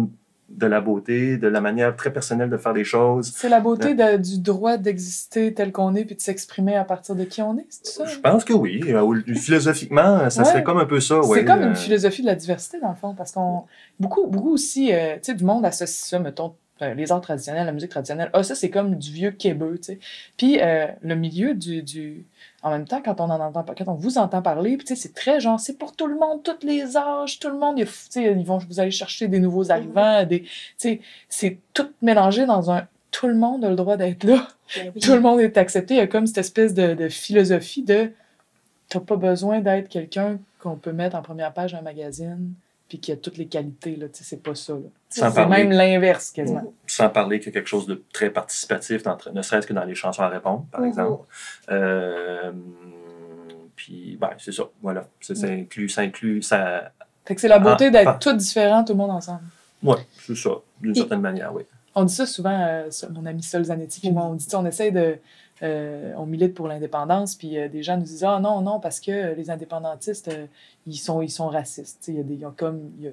de 0.47 0.65
la 0.65 0.81
beauté, 0.81 1.37
de 1.37 1.47
la 1.47 1.61
manière 1.61 1.95
très 1.95 2.11
personnelle 2.11 2.49
de 2.49 2.57
faire 2.57 2.73
les 2.73 2.83
choses. 2.83 3.31
C'est 3.35 3.49
la 3.49 3.59
beauté 3.59 3.93
de- 3.93 4.17
du 4.17 4.39
droit 4.39 4.77
d'exister 4.77 5.53
tel 5.53 5.71
qu'on 5.71 5.93
est 5.93 6.05
puis 6.05 6.15
de 6.15 6.21
s'exprimer 6.21 6.75
à 6.75 6.83
partir 6.85 7.13
de 7.15 7.23
qui 7.23 7.41
on 7.43 7.55
est, 7.59 7.67
c'est 7.69 7.85
ça? 7.85 8.05
Je 8.05 8.17
pense 8.19 8.43
que 8.45 8.53
oui. 8.53 8.81
Euh, 8.87 9.21
Philosophiquement, 9.35 10.27
ça 10.29 10.41
Ouais. 10.41 10.47
serait 10.49 10.63
comme 10.63 10.77
un 10.79 10.85
peu 10.85 10.99
ça. 10.99 11.19
C'est 11.21 11.29
ouais. 11.29 11.45
comme 11.45 11.61
Euh, 11.61 11.67
une 11.69 11.75
philosophie 11.75 12.21
de 12.21 12.27
la 12.27 12.35
diversité, 12.35 12.79
dans 12.79 12.89
le 12.89 12.95
fond, 12.95 13.13
parce 13.13 13.31
qu'on. 13.33 13.63
Beaucoup, 13.99 14.25
beaucoup 14.27 14.53
aussi, 14.53 14.93
euh, 14.93 15.15
tu 15.15 15.19
sais, 15.23 15.33
du 15.35 15.43
monde 15.43 15.65
associe 15.65 16.07
ça, 16.09 16.17
mettons, 16.17 16.55
euh, 16.81 16.93
les 16.93 17.11
arts 17.11 17.21
traditionnels, 17.21 17.65
la 17.65 17.71
musique 17.73 17.91
traditionnelle. 17.91 18.29
Ah, 18.33 18.41
ça, 18.41 18.55
c'est 18.55 18.69
comme 18.69 18.95
du 18.95 19.11
vieux 19.11 19.31
québeux, 19.31 19.77
tu 19.77 19.83
sais. 19.93 19.99
Puis 20.37 20.59
euh, 20.61 20.87
le 21.01 21.15
milieu 21.15 21.53
du, 21.53 21.83
du. 21.83 22.25
En 22.61 22.71
même 22.71 22.85
temps, 22.85 23.01
quand 23.03 23.21
on 23.21 23.29
en 23.29 23.39
entend, 23.39 23.63
quand 23.63 23.87
on 23.87 23.93
vous 23.93 24.17
entend 24.17 24.41
parler, 24.41 24.77
puis 24.77 24.95
c'est 24.95 25.13
très 25.13 25.39
genre, 25.39 25.59
c'est 25.59 25.77
pour 25.77 25.95
tout 25.95 26.07
le 26.07 26.15
monde, 26.15 26.43
tous 26.43 26.65
les 26.65 26.97
âges, 26.97 27.39
tout 27.39 27.49
le 27.49 27.57
monde. 27.57 27.79
ils 27.79 28.45
vont 28.45 28.57
vous 28.57 28.79
allez 28.79 28.91
chercher 28.91 29.27
des 29.27 29.39
nouveaux 29.39 29.71
arrivants, 29.71 30.25
des. 30.25 30.43
C'est 30.77 31.57
tout 31.73 31.89
mélangé 32.01 32.45
dans 32.45 32.71
un. 32.71 32.87
Tout 33.11 33.27
le 33.27 33.35
monde 33.35 33.65
a 33.65 33.69
le 33.69 33.75
droit 33.75 33.97
d'être 33.97 34.23
là. 34.23 34.47
Ben 34.75 34.91
oui. 34.93 35.01
Tout 35.01 35.13
le 35.13 35.21
monde 35.21 35.39
est 35.39 35.57
accepté. 35.57 35.95
Il 35.95 35.97
y 35.97 36.01
a 36.01 36.07
comme 36.07 36.27
cette 36.27 36.37
espèce 36.37 36.73
de, 36.73 36.93
de 36.93 37.09
philosophie 37.09 37.81
de 37.81 38.11
t'as 38.89 38.99
pas 38.99 39.15
besoin 39.15 39.61
d'être 39.61 39.87
quelqu'un 39.87 40.37
qu'on 40.59 40.75
peut 40.75 40.91
mettre 40.91 41.15
en 41.15 41.21
première 41.21 41.53
page 41.53 41.71
d'un 41.71 41.81
magazine 41.81 42.53
puis 42.89 42.99
qui 42.99 43.11
a 43.11 43.15
toutes 43.15 43.37
les 43.37 43.45
qualités. 43.47 43.95
Là. 43.95 44.07
Tu 44.09 44.17
sais, 44.17 44.23
C'est 44.23 44.43
pas 44.43 44.55
ça. 44.55 44.73
C'est 45.07 45.21
parler. 45.33 45.63
même 45.63 45.71
l'inverse 45.71 46.31
quasiment. 46.31 46.73
Sans 46.87 47.07
parler 47.09 47.37
a 47.37 47.51
quelque 47.51 47.65
chose 47.67 47.85
de 47.87 48.03
très 48.11 48.29
participatif, 48.31 49.03
dans- 49.03 49.17
ne 49.33 49.41
serait-ce 49.41 49.65
que 49.67 49.73
dans 49.73 49.85
les 49.85 49.95
chansons 49.95 50.23
à 50.23 50.27
répondre, 50.29 50.65
par 50.71 50.81
Mhm. 50.81 50.87
exemple. 50.87 51.25
Euh, 51.69 52.51
puis, 53.75 54.17
ben, 54.19 54.31
c'est 54.37 54.51
ça. 54.51 54.63
Voilà. 54.81 55.07
Ça, 55.21 55.35
ça 55.35 55.47
inclut, 55.47 55.87
ça 55.87 56.01
inclut, 56.01 56.41
ça. 56.41 56.91
Fait 57.25 57.35
que 57.35 57.41
c'est 57.41 57.47
la 57.47 57.59
beauté 57.59 57.85
Ah, 57.85 57.89
d'être 57.91 58.07
ah. 58.09 58.17
tous 58.19 58.33
différents, 58.33 58.83
tout 58.83 58.93
le 58.93 58.97
monde 58.97 59.11
ensemble. 59.11 59.41
Ouais, 59.83 59.95
c'est 60.25 60.35
ça. 60.35 60.49
D'une 60.81 60.91
Et- 60.91 60.99
certaine 60.99 61.21
manière, 61.21 61.53
oui. 61.53 61.63
On 61.95 62.03
dit 62.05 62.13
ça 62.13 62.25
souvent, 62.25 62.51
euh, 62.59 62.89
mon 63.11 63.25
ami 63.25 63.41
Sol 63.43 63.63
Zanetti, 63.65 64.11
moi, 64.11 64.25
on 64.25 64.35
dit, 64.35 64.47
on 64.53 64.65
essaye 64.65 64.91
de. 64.91 65.17
euh, 65.63 66.13
on 66.17 66.25
milite 66.25 66.53
pour 66.53 66.67
l'indépendance, 66.67 67.35
puis 67.35 67.57
euh, 67.57 67.67
des 67.67 67.83
gens 67.83 67.97
nous 67.97 68.03
disent 68.03 68.23
Ah 68.23 68.39
non, 68.39 68.61
non, 68.61 68.79
parce 68.79 68.99
que 68.99 69.33
les 69.35 69.49
indépendantistes, 69.49 70.31
ils, 70.87 70.95
sont, 70.97 71.21
ils 71.21 71.31
sont 71.31 71.49
racistes. 71.49 72.07
Y 72.07 72.19
a 72.19 72.23
des, 72.23 72.35
ils 72.35 72.45
ont 72.45 72.53
comme, 72.55 72.91
y 72.99 73.07
a- 73.07 73.11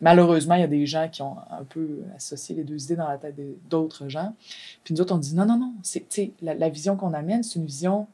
malheureusement, 0.00 0.54
il 0.56 0.62
y 0.62 0.64
a 0.64 0.66
des 0.68 0.86
gens 0.86 1.08
qui 1.10 1.22
ont 1.22 1.36
un 1.50 1.64
peu 1.64 2.00
associé 2.16 2.54
les 2.56 2.64
deux 2.64 2.82
idées 2.84 2.96
dans 2.96 3.08
la 3.08 3.18
tête 3.18 3.36
d'autres 3.68 4.08
gens. 4.08 4.34
Puis 4.84 4.94
nous 4.94 5.00
autres, 5.00 5.14
on 5.14 5.18
dit 5.18 5.34
Non, 5.34 5.46
non, 5.46 5.58
non, 5.58 5.74
la, 6.42 6.54
la 6.54 6.68
vision 6.68 6.96
qu'on 6.96 7.12
amène, 7.12 7.42
c'est 7.42 7.58
une 7.58 7.66
vision 7.66 8.06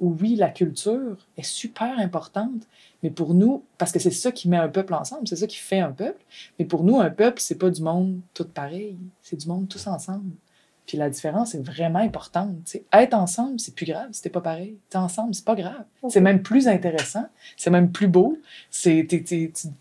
où, 0.00 0.16
oui, 0.20 0.36
la 0.36 0.48
culture 0.50 1.16
est 1.36 1.42
super 1.42 1.98
importante, 1.98 2.62
mais 3.02 3.10
pour 3.10 3.34
nous, 3.34 3.64
parce 3.78 3.92
que 3.92 3.98
c'est 3.98 4.10
ça 4.10 4.32
qui 4.32 4.48
met 4.48 4.56
un 4.56 4.68
peuple 4.68 4.94
ensemble, 4.94 5.26
c'est 5.28 5.36
ça 5.36 5.46
qui 5.46 5.56
fait 5.58 5.80
un 5.80 5.92
peuple, 5.92 6.22
mais 6.58 6.64
pour 6.64 6.84
nous, 6.84 7.00
un 7.00 7.10
peuple, 7.10 7.40
c'est 7.40 7.56
pas 7.58 7.70
du 7.70 7.82
monde 7.82 8.20
tout 8.34 8.44
pareil, 8.46 8.96
c'est 9.22 9.36
du 9.36 9.46
monde 9.48 9.68
tous 9.68 9.86
ensemble. 9.86 10.30
Puis 10.86 10.96
la 10.96 11.10
différence 11.10 11.54
est 11.54 11.60
vraiment 11.60 11.98
importante. 11.98 12.54
tu 12.64 12.70
sais. 12.78 12.84
Être 12.94 13.12
ensemble, 13.12 13.60
c'est 13.60 13.74
plus 13.74 13.84
grave 13.84 14.08
si 14.12 14.22
t'es 14.22 14.30
pas 14.30 14.40
pareil. 14.40 14.78
T'es 14.88 14.96
ensemble, 14.96 15.34
c'est 15.34 15.44
pas 15.44 15.54
grave. 15.54 15.84
C'est 16.08 16.22
même 16.22 16.40
plus 16.42 16.66
intéressant, 16.66 17.26
c'est 17.58 17.68
même 17.68 17.92
plus 17.92 18.08
beau. 18.08 18.38
C'est 18.70 19.06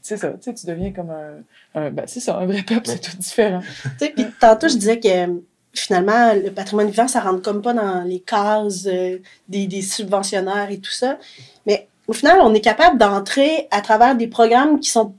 ça, 0.01 0.33
tu 0.33 0.65
deviens 0.65 0.91
comme 0.91 1.09
un, 1.11 1.43
un- 1.75 1.91
ben, 1.91 2.03
c'est 2.07 2.19
ça, 2.19 2.37
un 2.37 2.45
vrai 2.45 2.61
peuple, 2.63 2.87
c'est 2.87 2.99
tout 2.99 3.15
différent. 3.17 3.61
Puis 3.99 4.25
tantôt, 4.39 4.67
je 4.67 4.75
disais 4.75 4.99
que 4.99 5.41
finalement, 5.73 6.33
le 6.33 6.49
patrimoine 6.51 6.89
vivant, 6.89 7.07
ça 7.07 7.21
rentre 7.21 7.41
comme 7.41 7.61
pas 7.61 7.73
dans 7.73 8.03
les 8.03 8.19
cases 8.19 8.85
euh, 8.87 9.19
des, 9.47 9.67
des 9.67 9.81
subventionnaires 9.81 10.69
et 10.71 10.79
tout 10.79 10.91
ça. 10.91 11.17
Mais 11.65 11.87
au 12.07 12.13
final, 12.13 12.39
on 12.41 12.53
est 12.53 12.61
capable 12.61 12.97
d'entrer 12.97 13.67
à 13.71 13.81
travers 13.81 14.15
des 14.15 14.27
programmes 14.27 14.79
qui 14.79 14.89
sont 14.89 15.13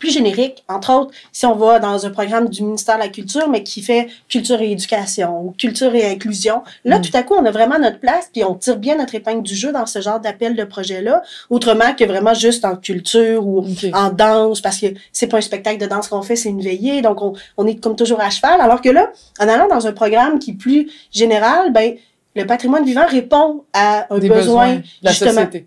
plus 0.00 0.10
génériques. 0.12 0.64
Entre 0.68 0.92
autres, 0.92 1.12
si 1.30 1.46
on 1.46 1.54
va 1.54 1.78
dans 1.78 2.04
un 2.04 2.10
programme 2.10 2.48
du 2.48 2.64
ministère 2.64 2.96
de 2.96 3.02
la 3.02 3.08
Culture, 3.08 3.48
mais 3.48 3.62
qui 3.62 3.82
fait 3.82 4.08
culture 4.28 4.60
et 4.60 4.72
éducation 4.72 5.40
ou 5.44 5.54
culture 5.56 5.94
et 5.94 6.10
inclusion, 6.10 6.62
là, 6.84 6.98
Mm. 6.98 7.02
tout 7.02 7.10
à 7.16 7.22
coup, 7.22 7.34
on 7.38 7.44
a 7.44 7.52
vraiment 7.52 7.78
notre 7.78 8.00
place, 8.00 8.28
puis 8.32 8.42
on 8.42 8.54
tire 8.54 8.78
bien 8.78 8.96
notre 8.96 9.14
épingle 9.14 9.42
du 9.44 9.54
jeu 9.54 9.70
dans 9.70 9.86
ce 9.86 10.00
genre 10.00 10.18
d'appel 10.18 10.56
de 10.56 10.64
projet-là, 10.64 11.22
autrement 11.50 11.94
que 11.94 12.04
vraiment 12.04 12.34
juste 12.34 12.64
en 12.64 12.74
culture 12.74 13.46
ou 13.46 13.64
en 13.94 14.10
danse 14.10 14.60
parce 14.60 14.78
que 14.80 14.86
c'est 15.12 15.28
pas 15.28 15.36
un 15.36 15.42
spectacle 15.42 15.78
de 15.78 15.86
danse 15.86 16.08
qu'on 16.08 16.22
fait, 16.22 16.34
c'est 16.34 16.48
une 16.48 16.62
veillée. 16.62 17.02
Donc, 17.02 17.20
on, 17.22 17.34
on 17.58 17.66
est 17.66 17.76
comme 17.76 17.94
toujours 17.94 18.20
à 18.20 18.30
cheval. 18.30 18.60
Alors 18.60 18.80
que 18.80 18.88
là, 18.88 19.10
en 19.38 19.46
allant 19.48 19.68
dans 19.68 19.86
un 19.86 19.92
programme 19.92 20.38
qui 20.38 20.52
est 20.52 20.54
plus 20.54 20.90
général, 21.12 21.72
ben, 21.72 21.94
le 22.34 22.46
patrimoine 22.46 22.84
vivant 22.84 23.06
répond 23.06 23.64
à 23.74 24.06
un 24.14 24.18
Des 24.18 24.28
besoin. 24.28 24.40
besoins 24.40 24.74
de 24.76 24.82
la 25.02 25.10
justement. 25.10 25.32
société. 25.32 25.66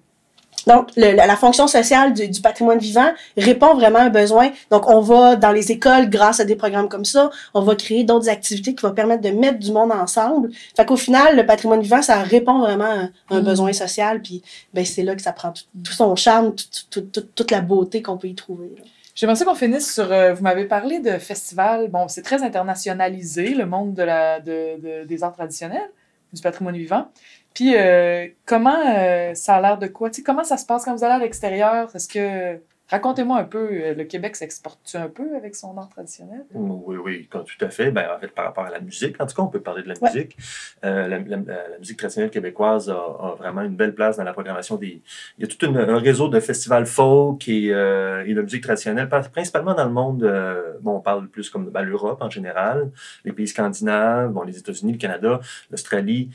Donc, 0.68 0.90
le- 0.96 1.12
la, 1.16 1.26
la 1.28 1.36
fonction 1.36 1.68
sociale 1.68 2.14
du, 2.14 2.28
du 2.28 2.42
patrimoine 2.42 2.78
vivant 2.80 3.12
répond 3.38 3.74
vraiment 3.76 4.00
à 4.00 4.04
un 4.04 4.10
besoin. 4.10 4.52
Donc, 4.72 4.90
on 4.90 5.02
va 5.02 5.36
dans 5.36 5.52
les 5.52 5.72
écoles, 5.72 6.10
grâce 6.10 6.40
à 6.40 6.46
des 6.46 6.56
programmes 6.56 6.90
comme 6.90 7.06
ça, 7.06 7.30
on 7.54 7.62
va 7.62 7.76
créer 7.76 8.04
d'autres 8.04 8.30
activités 8.30 8.74
qui 8.76 8.82
vont 8.86 8.94
permettre 8.94 9.22
de 9.22 9.30
mettre 9.30 9.60
du 9.60 9.72
monde 9.72 9.92
ensemble. 9.92 10.50
Fait 10.76 10.86
qu'au 10.86 10.98
final, 10.98 11.36
le 11.36 11.46
patrimoine 11.46 11.82
vivant, 11.82 12.02
ça 12.02 12.22
répond 12.24 12.60
vraiment 12.60 12.86
à 13.30 13.36
un 13.36 13.42
Mm. 13.42 13.46
besoin 13.46 13.74
social. 13.74 14.22
Puis, 14.22 14.42
ben, 14.74 14.86
c'est 14.86 15.04
là 15.04 15.16
que 15.16 15.22
ça 15.22 15.34
prend 15.34 15.52
tout, 15.52 15.64
tout 15.84 15.94
son 15.94 16.16
charme, 16.16 16.54
tout- 16.56 16.66
tout- 16.90 17.02
tout- 17.22 17.28
toute 17.36 17.52
la 17.52 17.62
beauté 17.62 18.02
qu'on 18.02 18.18
peut 18.18 18.28
y 18.28 18.36
trouver. 18.36 18.74
là. 18.78 18.84
J'aimerais 19.16 19.36
ça 19.36 19.46
qu'on 19.46 19.54
finisse 19.54 19.94
sur. 19.94 20.12
euh, 20.12 20.34
vous 20.34 20.42
m'avez 20.42 20.66
parlé 20.66 20.98
de 21.00 21.20
festival. 21.20 21.88
Bon, 21.90 22.08
c'est 22.08 22.24
très 22.24 22.42
internationalisé, 22.42 23.54
le 23.54 23.66
monde 23.66 23.94
de 23.94 24.04
la, 24.04 24.40
de, 24.40 24.80
de- 24.82 25.06
des 25.06 25.24
arts 25.24 25.34
traditionnels, 25.34 25.90
du 26.34 26.42
patrimoine 26.42 26.76
vivant. 26.76 27.06
Puis, 27.54 27.76
euh, 27.76 28.28
comment 28.46 28.76
euh, 28.96 29.34
ça 29.36 29.56
a 29.56 29.62
l'air 29.62 29.78
de 29.78 29.88
quoi? 29.88 30.10
Comment 30.26 30.44
ça 30.44 30.58
se 30.58 30.66
passe 30.66 30.86
quand 30.86 30.96
vous 30.96 31.04
allez 31.04 31.14
à 31.14 31.20
l'extérieur? 31.20 31.96
Est-ce 31.96 32.08
que 32.08 32.60
Racontez-moi 32.90 33.40
un 33.40 33.44
peu, 33.46 33.70
euh, 33.72 33.94
le 33.96 34.04
Québec 34.04 34.36
s'exporte-tu 34.36 34.98
un 34.98 35.08
peu 35.08 35.36
avec 35.38 35.56
son 35.56 35.76
art 35.78 35.88
traditionnel? 35.90 36.44
Oui, 36.54 36.98
oui, 37.04 37.30
tout 37.32 37.66
à 37.66 37.70
fait. 37.70 37.92
Ben, 37.92 38.06
en 38.16 38.20
fait, 38.20 38.28
par 38.28 38.46
rapport 38.46 38.66
à 38.66 38.70
la 38.70 38.82
musique, 38.82 39.16
en 39.22 39.26
tout 39.26 39.36
cas, 39.36 39.42
on 39.42 39.48
peut 39.48 39.62
parler 39.62 39.84
de 39.84 39.88
la 39.88 39.94
Ouais. 40.02 40.10
musique. 40.14 40.38
Euh, 40.84 41.08
la, 41.08 41.18
la- 41.20 41.38
la 41.38 41.78
musique 41.80 41.98
traditionnelle 41.98 42.30
québécoise 42.30 42.90
a, 42.90 42.94
a 42.96 43.36
vraiment 43.40 43.62
une 43.62 43.76
belle 43.76 43.96
place 43.96 44.18
dans 44.18 44.24
la 44.26 44.34
programmation 44.34 44.76
des. 44.76 45.02
Il 45.38 45.42
y 45.42 45.44
a 45.46 45.48
tout 45.48 45.66
une- 45.66 45.78
un 45.78 45.98
réseau 45.98 46.28
de 46.28 46.40
festivals 46.42 46.86
folk 46.86 47.48
et, 47.48 47.74
euh, 47.74 48.26
et 48.28 48.34
de 48.34 48.42
musique 48.42 48.64
traditionnelle, 48.64 49.08
principalement 49.10 49.74
dans 49.74 49.86
le 49.86 49.92
monde. 49.92 50.24
euh, 50.24 50.74
bon, 50.82 50.98
on 50.98 51.00
parle 51.00 51.28
plus 51.30 51.50
comme 51.50 51.70
ben, 51.70 51.82
l'Europe 51.84 52.22
en 52.22 52.30
général, 52.30 52.92
les 53.24 53.32
pays 53.32 53.48
scandinaves, 53.48 54.30
bon, 54.32 54.44
les 54.44 54.58
États-Unis, 54.58 54.92
le 54.92 54.98
Canada, 54.98 55.40
l'Australie. 55.72 56.30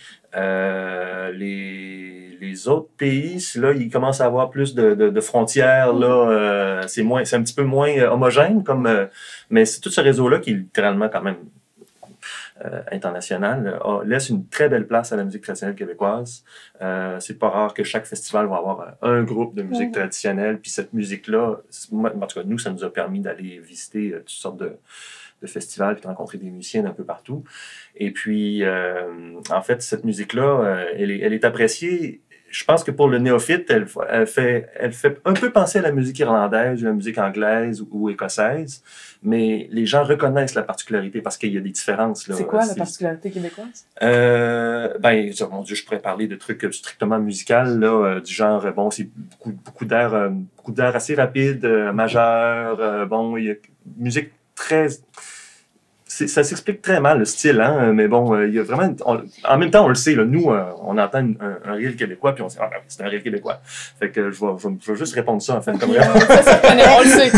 Les, 1.32 2.36
les 2.40 2.68
autres 2.68 2.88
pays, 2.96 3.44
là, 3.56 3.72
ils 3.72 3.90
commencent 3.90 4.20
à 4.20 4.26
avoir 4.26 4.50
plus 4.50 4.74
de, 4.74 4.94
de, 4.94 5.08
de 5.10 5.20
frontières. 5.20 5.92
Là, 5.92 6.30
euh, 6.38 6.82
c'est 6.86 7.02
moins, 7.02 7.24
c'est 7.24 7.36
un 7.36 7.42
petit 7.42 7.54
peu 7.54 7.64
moins 7.64 7.90
euh, 7.90 8.08
homogène, 8.10 8.62
comme, 8.64 8.86
euh, 8.86 9.06
mais 9.50 9.64
c'est 9.64 9.80
tout 9.80 9.90
ce 9.90 10.00
réseau-là 10.00 10.38
qui 10.38 10.50
est 10.50 10.54
littéralement 10.54 11.08
quand 11.08 11.22
même 11.22 11.36
euh, 12.64 12.82
international, 12.90 13.78
euh, 13.84 14.02
laisse 14.04 14.30
une 14.30 14.46
très 14.48 14.68
belle 14.68 14.86
place 14.88 15.12
à 15.12 15.16
la 15.16 15.24
musique 15.24 15.42
traditionnelle 15.42 15.76
québécoise. 15.76 16.44
Euh, 16.82 17.20
c'est 17.20 17.38
pas 17.38 17.48
rare 17.50 17.72
que 17.72 17.84
chaque 17.84 18.04
festival 18.06 18.46
va 18.48 18.56
avoir 18.56 18.94
un 19.02 19.22
groupe 19.22 19.54
de 19.54 19.62
musique 19.62 19.88
Mhm. 19.88 19.92
traditionnelle, 20.00 20.58
puis 20.58 20.70
cette 20.70 20.92
musique-là, 20.92 21.58
en 21.92 22.26
tout 22.26 22.40
cas, 22.40 22.44
nous, 22.44 22.58
ça 22.58 22.70
nous 22.70 22.82
a 22.82 22.92
permis 22.92 23.20
d'aller 23.20 23.60
visiter 23.60 24.10
toutes 24.18 24.28
sortes 24.30 24.56
de, 24.58 24.72
de 25.42 25.46
festivals, 25.46 25.94
puis 25.94 26.02
de 26.02 26.08
rencontrer 26.08 26.38
des 26.38 26.50
musiciens 26.50 26.82
d'un 26.82 26.90
peu 26.90 27.04
partout. 27.04 27.44
Et 27.94 28.10
puis, 28.10 28.64
en 29.50 29.62
fait, 29.62 29.80
cette 29.82 30.04
musique-là, 30.04 30.84
elle, 30.96 31.12
est, 31.12 31.20
elle 31.20 31.32
est 31.32 31.44
appréciée. 31.44 32.20
Je 32.50 32.64
pense 32.64 32.82
que 32.82 32.90
pour 32.90 33.08
le 33.08 33.18
néophyte, 33.18 33.70
elle, 33.70 33.86
elle, 34.08 34.26
fait, 34.26 34.68
elle 34.74 34.92
fait 34.92 35.18
un 35.24 35.34
peu 35.34 35.50
penser 35.50 35.80
à 35.80 35.82
la 35.82 35.92
musique 35.92 36.18
irlandaise 36.18 36.82
ou 36.82 36.86
la 36.86 36.92
musique 36.92 37.18
anglaise 37.18 37.80
ou, 37.82 37.88
ou 37.92 38.10
écossaise, 38.10 38.82
mais 39.22 39.68
les 39.70 39.86
gens 39.86 40.04
reconnaissent 40.04 40.54
la 40.54 40.62
particularité 40.62 41.20
parce 41.20 41.36
qu'il 41.36 41.52
y 41.52 41.58
a 41.58 41.60
des 41.60 41.70
différences. 41.70 42.28
C'est 42.30 42.46
quoi 42.46 42.64
la 42.64 42.74
particularité 42.74 43.30
québécoise? 43.30 43.86
euh, 44.02 44.96
ben, 44.98 45.30
mon 45.50 45.62
Dieu, 45.62 45.74
je 45.74 45.84
pourrais 45.84 46.00
parler 46.00 46.26
de 46.26 46.36
trucs 46.36 46.66
strictement 46.72 47.18
musicaux, 47.18 47.64
là, 47.64 47.86
euh, 47.86 48.20
du 48.20 48.32
genre, 48.32 48.64
euh, 48.64 48.72
bon, 48.72 48.90
c'est 48.90 49.08
beaucoup, 49.14 49.52
beaucoup 49.52 49.84
d'air, 49.84 50.14
euh, 50.14 50.28
beaucoup 50.28 50.72
d'air 50.72 50.94
assez 50.96 51.14
rapide, 51.14 51.66
majeur, 51.92 53.06
bon, 53.06 53.36
il 53.36 53.44
y 53.44 53.50
a 53.50 53.54
musique 53.96 54.30
très, 54.54 54.88
ça 56.10 56.42
s'explique 56.42 56.80
très 56.82 57.00
mal 57.00 57.18
le 57.18 57.24
style, 57.26 57.60
hein, 57.60 57.92
mais 57.92 58.08
bon, 58.08 58.34
euh, 58.34 58.48
il 58.48 58.54
y 58.54 58.58
a 58.58 58.62
vraiment, 58.62 58.94
on- 59.04 59.20
en 59.44 59.58
même 59.58 59.70
temps, 59.70 59.84
on 59.84 59.88
le 59.88 59.94
sait, 59.94 60.14
là, 60.14 60.24
nous, 60.24 60.50
euh, 60.50 60.64
on 60.82 60.96
entend 60.96 61.20
une- 61.20 61.36
un, 61.40 61.70
un 61.70 61.74
reel 61.74 61.96
québécois, 61.96 62.34
puis 62.34 62.42
on 62.42 62.48
sait, 62.48 62.58
ah, 62.62 62.68
ben, 62.70 62.78
c'est 62.88 63.02
un 63.02 63.08
reel 63.08 63.22
québécois. 63.22 63.60
Fait 64.00 64.10
que 64.10 64.30
je 64.30 64.40
vais, 64.40 64.46
je 64.58 64.68
vais, 64.68 64.74
je 64.84 64.92
vais 64.92 64.98
juste 64.98 65.14
répondre 65.14 65.42
ça, 65.42 65.56
en 65.56 65.60
fait, 65.60 65.72
comme. 65.78 65.90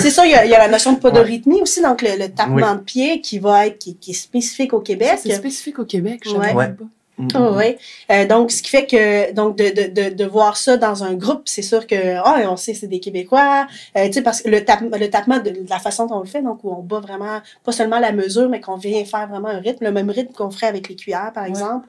C'est 0.00 0.10
ça, 0.10 0.24
il 0.24 0.32
y, 0.32 0.34
a, 0.34 0.44
il 0.44 0.50
y 0.50 0.54
a 0.54 0.58
la 0.58 0.68
notion 0.68 0.92
de 0.92 1.00
podorythmie 1.00 1.60
aussi, 1.62 1.82
donc 1.82 2.02
le, 2.02 2.18
le 2.18 2.28
tapement 2.28 2.74
de 2.74 2.80
pied 2.80 3.20
qui 3.20 3.38
va 3.38 3.66
être, 3.66 3.78
qui, 3.78 3.96
qui 3.96 4.12
est 4.12 4.14
spécifique 4.14 4.72
au 4.72 4.80
Québec. 4.80 5.18
C'est 5.22 5.32
spécifique 5.34 5.78
au 5.78 5.84
Québec, 5.84 6.20
je 6.24 6.30
savais 6.30 6.52
Ouais. 6.54 6.68
pas. 6.68 6.84
Mm, 7.20 7.28
Ah 7.34 7.38
mm, 7.50 7.56
ouais. 7.56 7.78
Euh, 8.10 8.26
donc, 8.26 8.50
ce 8.50 8.62
qui 8.62 8.70
fait 8.70 8.86
que 8.86 9.32
donc 9.32 9.56
de, 9.56 9.64
de, 9.68 10.08
de, 10.10 10.14
de 10.14 10.24
voir 10.24 10.56
ça 10.56 10.76
dans 10.76 11.04
un 11.04 11.14
groupe, 11.14 11.42
c'est 11.44 11.62
sûr 11.62 11.86
que 11.86 12.16
ah, 12.24 12.36
on 12.48 12.56
sait 12.56 12.74
c'est 12.74 12.86
des 12.86 13.00
Québécois. 13.00 13.66
Euh, 13.96 14.06
tu 14.06 14.12
sais 14.14 14.22
parce 14.22 14.42
que 14.42 14.48
le, 14.50 14.64
tap, 14.64 14.80
le 14.82 15.08
tapement 15.10 15.38
de, 15.38 15.50
de 15.50 15.66
la 15.70 15.78
façon 15.78 16.06
dont 16.06 16.16
on 16.16 16.20
le 16.20 16.26
fait, 16.26 16.42
donc 16.42 16.60
où 16.64 16.70
on 16.72 16.82
bat 16.82 17.00
vraiment 17.00 17.40
pas 17.64 17.72
seulement 17.72 17.98
la 18.00 18.12
mesure, 18.12 18.48
mais 18.48 18.60
qu'on 18.60 18.76
vient 18.76 19.04
faire 19.04 19.28
vraiment 19.28 19.48
un 19.48 19.58
rythme, 19.60 19.84
le 19.84 19.92
même 19.92 20.10
rythme 20.10 20.32
qu'on 20.32 20.50
ferait 20.50 20.66
avec 20.68 20.88
les 20.88 20.96
cuillères 20.96 21.32
par 21.34 21.44
Ouais. 21.44 21.50
exemple. 21.50 21.86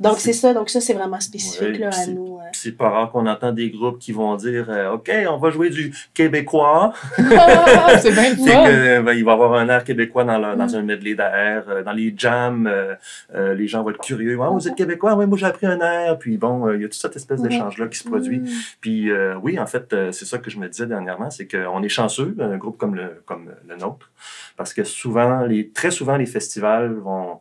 Donc 0.00 0.18
C'est- 0.18 0.32
ça. 0.32 0.52
Donc 0.54 0.68
ça 0.70 0.80
c'est 0.80 0.94
vraiment 0.94 1.20
spécifique 1.20 1.62
Ouais, 1.62 1.78
là, 1.78 1.88
à 1.88 1.92
c'est- 1.92 2.10
nous. 2.12 2.38
euh. 2.38 2.44
C'est 2.52 2.76
pas 2.76 2.88
rare 2.90 3.10
qu'on 3.12 3.26
entend 3.26 3.52
des 3.52 3.70
groupes 3.70 3.98
qui 3.98 4.12
vont 4.12 4.34
dire 4.36 4.66
euh, 4.68 4.92
OK, 4.92 5.10
on 5.30 5.36
va 5.38 5.50
jouer 5.50 5.70
du 5.70 5.94
québécois. 6.14 6.92
Ah, 7.18 7.98
c'est 8.00 8.12
bien 8.12 8.34
que, 8.34 9.00
ben, 9.02 9.12
il 9.12 9.24
va 9.24 9.30
y 9.32 9.34
avoir 9.34 9.54
un 9.54 9.68
air 9.68 9.84
québécois 9.84 10.24
dans, 10.24 10.38
le- 10.38 10.56
dans 10.56 10.66
Mm. 10.66 10.74
un 10.76 10.82
medley 10.82 11.14
d'air. 11.14 11.64
euh, 11.68 11.82
dans 11.82 11.92
les 11.92 12.14
jams, 12.16 12.66
euh, 12.66 12.94
euh, 13.34 13.54
les 13.54 13.66
gens 13.68 13.82
vont 13.82 13.90
être 13.90 13.98
curieux. 14.00 14.38
Ah, 14.42 14.48
vous 14.50 14.68
êtes 14.72 14.78
québécois? 14.78 15.14
Oui, 15.14 15.26
moi 15.26 15.38
j'ai 15.38 15.46
appris 15.46 15.66
un 15.66 15.80
air. 15.80 16.18
Puis 16.18 16.36
bon, 16.36 16.66
euh, 16.66 16.76
il 16.76 16.82
y 16.82 16.84
a 16.84 16.88
toute 16.88 17.00
cette 17.00 17.16
espèce 17.16 17.40
d'échange-là 17.42 17.88
qui 17.88 17.98
se 17.98 18.08
produit. 18.08 18.40
Mm. 18.40 18.48
Puis 18.80 19.10
euh, 19.10 19.36
oui, 19.42 19.58
en 19.58 19.66
fait, 19.66 19.92
euh, 19.92 20.12
c'est 20.12 20.24
ça 20.24 20.38
que 20.38 20.50
je 20.50 20.58
me 20.58 20.68
disais 20.68 20.86
dernièrement, 20.86 21.30
c'est 21.30 21.46
qu'on 21.46 21.82
est 21.82 21.88
chanceux, 21.88 22.34
un 22.38 22.56
groupe 22.56 22.78
comme 22.78 22.94
le, 22.94 23.22
comme 23.24 23.50
le 23.68 23.76
nôtre, 23.76 24.10
parce 24.56 24.74
que 24.74 24.84
souvent, 24.84 25.44
les, 25.44 25.70
très 25.70 25.90
souvent, 25.90 26.16
les 26.16 26.26
festivals 26.26 26.94
vont... 26.94 27.40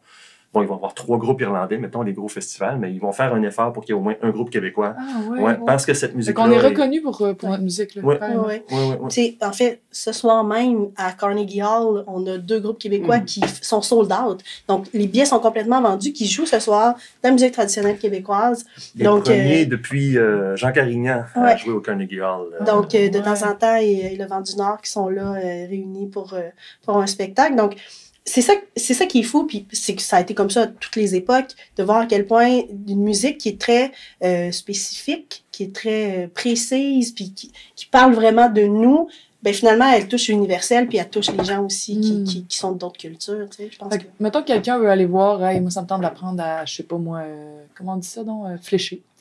Bon, 0.54 0.62
ils 0.62 0.68
vont 0.68 0.76
avoir 0.76 0.94
trois 0.94 1.18
groupes 1.18 1.40
irlandais, 1.40 1.78
mettons, 1.78 2.02
les 2.02 2.12
gros 2.12 2.28
festivals, 2.28 2.78
mais 2.78 2.92
ils 2.92 3.00
vont 3.00 3.14
faire 3.14 3.34
un 3.34 3.42
effort 3.42 3.72
pour 3.72 3.86
qu'il 3.86 3.96
y 3.96 3.98
ait 3.98 4.02
au 4.02 4.04
moins 4.04 4.16
un 4.22 4.32
groupe 4.32 4.50
québécois. 4.50 4.96
Ah 5.00 5.30
ouais. 5.32 5.40
Ouais, 5.40 5.58
parce 5.66 5.86
que 5.86 5.94
cette 5.94 6.14
musique-là... 6.14 6.44
qu'on 6.44 6.52
est 6.52 6.60
reconnu 6.60 7.02
pour, 7.02 7.22
euh, 7.22 7.34
pour 7.34 7.48
notre 7.48 7.64
musique. 7.64 7.96
Là, 7.96 8.02
Ouais. 8.04 8.20
carrément. 8.20 8.48
Ouais. 8.48 8.62
Ouais, 8.70 8.78
ouais, 8.78 8.88
ouais. 8.98 9.08
Tu 9.08 9.16
sais, 9.16 9.38
en 9.42 9.54
fait, 9.54 9.80
ce 9.92 10.12
soir 10.12 10.44
même, 10.44 10.88
à 10.98 11.14
Carnegie 11.14 11.62
Hall, 11.64 12.04
on 12.06 12.28
a 12.28 12.38
deux 12.38 12.60
groupes 12.60 12.80
québécois 12.80 13.20
Mm. 13.20 13.26
qui 13.26 13.42
sont 13.62 13.82
sold 13.82 14.12
out. 14.12 14.42
Donc, 14.68 14.88
les 14.94 15.08
billets 15.08 15.24
sont 15.24 15.40
complètement 15.40 15.82
vendus, 15.82 16.12
qui 16.12 16.28
jouent 16.28 16.46
ce 16.46 16.60
soir 16.60 16.96
de 16.96 17.00
la 17.30 17.32
musique 17.32 17.54
traditionnelle 17.54 17.98
québécoise. 17.98 18.66
Les 18.98 19.06
Donc, 19.06 19.24
premiers 19.24 19.62
euh, 19.64 19.66
depuis 19.68 20.18
euh, 20.18 20.58
Jean 20.58 20.74
Carignan 20.74 21.24
à 21.34 21.42
Ouais. 21.46 21.58
jouer 21.60 21.72
au 21.76 21.80
Carnegie 21.80 22.20
Hall. 22.20 22.48
euh, 22.60 22.66
Donc, 22.66 22.94
euh, 22.94 23.08
de 23.08 23.20
temps 23.20 23.42
en 23.50 23.56
temps, 23.56 23.78
il 23.78 23.92
y 23.94 24.06
a 24.06 24.22
le 24.22 24.30
Vent 24.30 24.42
du 24.42 24.56
Nord 24.58 24.82
qui 24.82 24.92
sont 24.92 25.08
là, 25.08 25.32
euh, 25.36 25.66
réunis 25.70 26.08
pour, 26.08 26.34
euh, 26.34 26.50
pour 26.86 26.98
un 26.98 27.08
spectacle. 27.08 27.56
Donc, 27.56 27.76
c'est 28.24 28.42
ça, 28.42 28.54
c'est 28.76 28.94
ça 28.94 29.06
qui 29.06 29.20
est 29.20 29.24
fou, 29.24 29.46
puis 29.46 29.66
c'est 29.72 29.96
que 29.96 30.02
ça 30.02 30.18
a 30.18 30.22
été 30.22 30.34
comme 30.34 30.50
ça 30.50 30.64
à 30.64 30.68
toutes 30.68 30.96
les 30.96 31.16
époques, 31.16 31.50
de 31.78 31.84
voir 31.84 32.02
à 32.02 32.06
quel 32.06 32.28
point 32.28 32.62
une 32.88 33.02
musique 33.04 33.40
qui 33.40 33.50
est 33.50 33.60
très 33.60 33.92
euh, 34.24 34.52
spécifique, 34.52 35.44
qui 35.52 35.64
est 35.64 35.76
très 35.76 36.26
euh, 36.26 36.28
précise, 36.28 37.12
puis 37.14 37.32
qui, 37.34 37.52
qui 37.76 37.86
parle 37.88 38.14
vraiment 38.14 38.50
de 38.50 38.62
nous, 38.62 39.08
ben 39.42 39.54
finalement, 39.54 39.92
elle 39.92 40.08
touche 40.08 40.28
l'universel, 40.28 40.88
puis 40.88 41.00
elle 41.00 41.10
touche 41.10 41.32
les 41.32 41.44
gens 41.44 41.66
aussi 41.66 42.00
qui, 42.00 42.14
Mm. 42.14 42.24
qui, 42.26 42.46
qui 42.46 42.58
sont 42.58 42.74
d'autres 42.74 43.00
cultures, 43.00 43.48
tu 43.50 43.58
sais, 43.58 43.70
je 43.72 43.78
pense 43.78 43.92
Fait 43.92 44.00
que... 44.00 44.06
mettons 44.20 44.42
que 44.42 44.48
quelqu'un 44.48 44.78
veut 44.78 44.90
aller 44.90 45.06
voir, 45.08 45.44
hey, 45.44 45.60
moi 45.60 45.72
ça 45.72 45.82
me 45.82 45.88
tente 45.88 46.02
d'apprendre 46.02 46.44
à, 46.44 46.64
je 46.66 46.76
sais 46.76 46.84
pas 46.84 46.98
moi, 46.98 47.20
euh, 47.20 47.64
comment 47.76 47.94
on 47.94 47.98
dit 47.98 48.08
ça 48.08 48.24
donc, 48.24 48.46
euh, 48.46 48.58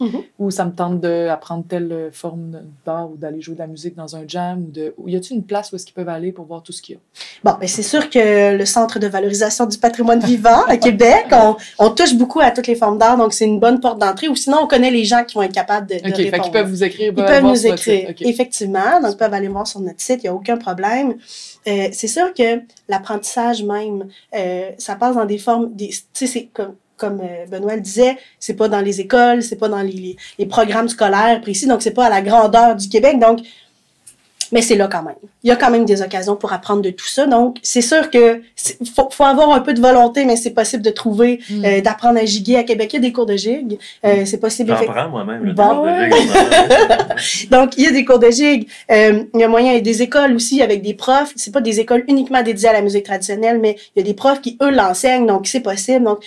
Mhm. 0.00 0.22
Ou 0.38 0.50
ça 0.50 0.64
me 0.64 0.72
tente 0.72 1.00
d'apprendre 1.00 1.64
telle 1.68 1.92
euh, 1.92 2.10
forme 2.10 2.62
d'art 2.86 3.10
ou 3.10 3.16
d'aller 3.16 3.42
jouer 3.42 3.54
de 3.54 3.60
la 3.60 3.66
musique 3.66 3.94
dans 3.94 4.16
un 4.16 4.22
jam. 4.26 4.64
Ou 4.66 4.70
de... 4.70 4.94
y 5.06 5.16
a-t-il 5.16 5.36
une 5.36 5.44
place 5.44 5.70
où 5.70 5.76
est-ce 5.76 5.84
qu'ils 5.84 5.94
peuvent 5.94 6.08
aller 6.08 6.32
pour 6.32 6.46
voir 6.46 6.62
tout 6.62 6.72
ce 6.72 6.80
qu'il 6.80 6.94
y 6.94 6.98
a? 6.98 7.00
Bon, 7.44 7.58
ben 7.60 7.68
c'est 7.68 7.82
sûr 7.82 8.08
que 8.08 8.56
le 8.56 8.64
Centre 8.64 8.98
de 8.98 9.06
valorisation 9.06 9.66
du 9.66 9.76
patrimoine 9.76 10.20
vivant 10.20 10.64
à 10.66 10.78
Québec, 10.78 11.26
on, 11.32 11.56
on 11.78 11.90
touche 11.90 12.14
beaucoup 12.14 12.40
à 12.40 12.50
toutes 12.50 12.66
les 12.66 12.74
formes 12.74 12.96
d'art, 12.96 13.18
donc 13.18 13.34
c'est 13.34 13.44
une 13.44 13.60
bonne 13.60 13.80
porte 13.80 13.98
d'entrée. 13.98 14.28
Ou 14.28 14.36
sinon, 14.36 14.60
on 14.62 14.66
connaît 14.66 14.90
les 14.90 15.04
gens 15.04 15.24
qui 15.24 15.34
vont 15.34 15.42
être 15.42 15.52
capables 15.52 15.86
de, 15.86 15.96
de 15.96 16.08
OK, 16.08 16.16
fait 16.16 16.22
répondre. 16.22 16.42
qu'ils 16.44 16.52
peuvent 16.52 16.70
vous 16.70 16.84
écrire. 16.84 17.12
Ils 17.14 17.20
aller 17.20 17.40
peuvent 17.40 17.50
nous 17.50 17.66
écrire, 17.66 18.14
effectivement. 18.20 19.00
Donc, 19.02 19.12
ils 19.12 19.16
peuvent 19.18 19.34
aller 19.34 19.48
voir 19.48 19.66
sur 19.66 19.80
notre 19.80 20.00
site, 20.00 20.20
il 20.22 20.26
n'y 20.26 20.28
a 20.28 20.34
aucun 20.34 20.56
problème. 20.56 21.16
Euh, 21.66 21.88
c'est 21.92 22.08
sûr 22.08 22.32
que 22.32 22.62
l'apprentissage 22.88 23.62
même, 23.62 24.06
euh, 24.34 24.70
ça 24.78 24.94
passe 24.96 25.14
dans 25.14 25.26
des 25.26 25.38
formes, 25.38 25.74
des, 25.74 25.88
tu 25.88 25.96
sais, 26.14 26.26
c'est 26.26 26.48
comme, 26.52 26.74
comme 27.00 27.20
euh, 27.22 27.46
Benoît 27.50 27.74
le 27.74 27.80
disait, 27.80 28.16
c'est 28.38 28.54
pas 28.54 28.68
dans 28.68 28.80
les 28.80 29.00
écoles, 29.00 29.42
c'est 29.42 29.56
pas 29.56 29.68
dans 29.68 29.80
les, 29.82 29.90
les, 29.92 30.16
les 30.38 30.46
programmes 30.46 30.88
scolaires 30.88 31.40
précis, 31.40 31.66
donc 31.66 31.82
c'est 31.82 31.90
pas 31.94 32.04
à 32.06 32.10
la 32.10 32.20
grandeur 32.20 32.76
du 32.76 32.88
Québec. 32.88 33.18
Donc, 33.18 33.40
mais 34.52 34.62
c'est 34.62 34.74
là 34.74 34.88
quand 34.90 35.04
même. 35.04 35.14
Il 35.44 35.48
y 35.48 35.52
a 35.52 35.56
quand 35.56 35.70
même 35.70 35.84
des 35.84 36.02
occasions 36.02 36.34
pour 36.34 36.52
apprendre 36.52 36.82
de 36.82 36.90
tout 36.90 37.06
ça. 37.06 37.24
Donc, 37.26 37.58
c'est 37.62 37.82
sûr 37.82 38.10
que 38.10 38.42
faut, 38.96 39.08
faut 39.08 39.22
avoir 39.22 39.52
un 39.52 39.60
peu 39.60 39.72
de 39.74 39.80
volonté, 39.80 40.24
mais 40.24 40.34
c'est 40.34 40.50
possible 40.50 40.82
de 40.82 40.90
trouver, 40.90 41.38
Mm. 41.48 41.64
euh, 41.64 41.80
d'apprendre 41.80 42.18
à 42.18 42.24
giguer 42.24 42.56
à 42.56 42.64
Québec. 42.64 42.92
Il 42.92 42.96
y 42.96 42.98
a 42.98 43.02
des 43.02 43.12
cours 43.12 43.26
de 43.26 43.36
gigue. 43.36 43.78
Euh, 44.04 44.24
c'est 44.26 44.38
possible. 44.40 44.74
J'en 44.76 44.92
prends 44.92 45.08
moi-même. 45.08 45.44
le 45.44 45.52
Bon. 45.52 45.84
de 45.84 46.16
gigue. 46.16 47.50
Donc, 47.52 47.76
il 47.78 47.84
y 47.84 47.86
a 47.86 47.92
des 47.92 48.04
cours 48.04 48.18
de 48.18 48.28
gigue. 48.28 48.66
Euh, 48.90 49.22
il 49.34 49.40
y 49.40 49.44
a 49.44 49.48
moyen, 49.48 49.70
il 49.70 49.76
y 49.76 49.78
a 49.78 49.82
des 49.82 50.02
écoles 50.02 50.34
aussi 50.34 50.60
avec 50.62 50.82
des 50.82 50.94
profs. 50.94 51.32
C'est 51.36 51.52
pas 51.52 51.60
des 51.60 51.78
écoles 51.78 52.02
uniquement 52.08 52.42
dédiées 52.42 52.70
à 52.70 52.72
la 52.72 52.82
musique 52.82 53.04
traditionnelle, 53.04 53.60
mais 53.60 53.76
il 53.94 54.00
y 54.00 54.02
a 54.02 54.04
des 54.04 54.14
profs 54.14 54.40
qui, 54.40 54.58
eux, 54.62 54.70
l'enseignent. 54.72 55.26
Donc, 55.26 55.46
c'est 55.46 55.60
possible. 55.60 56.04
Donc, 56.04 56.24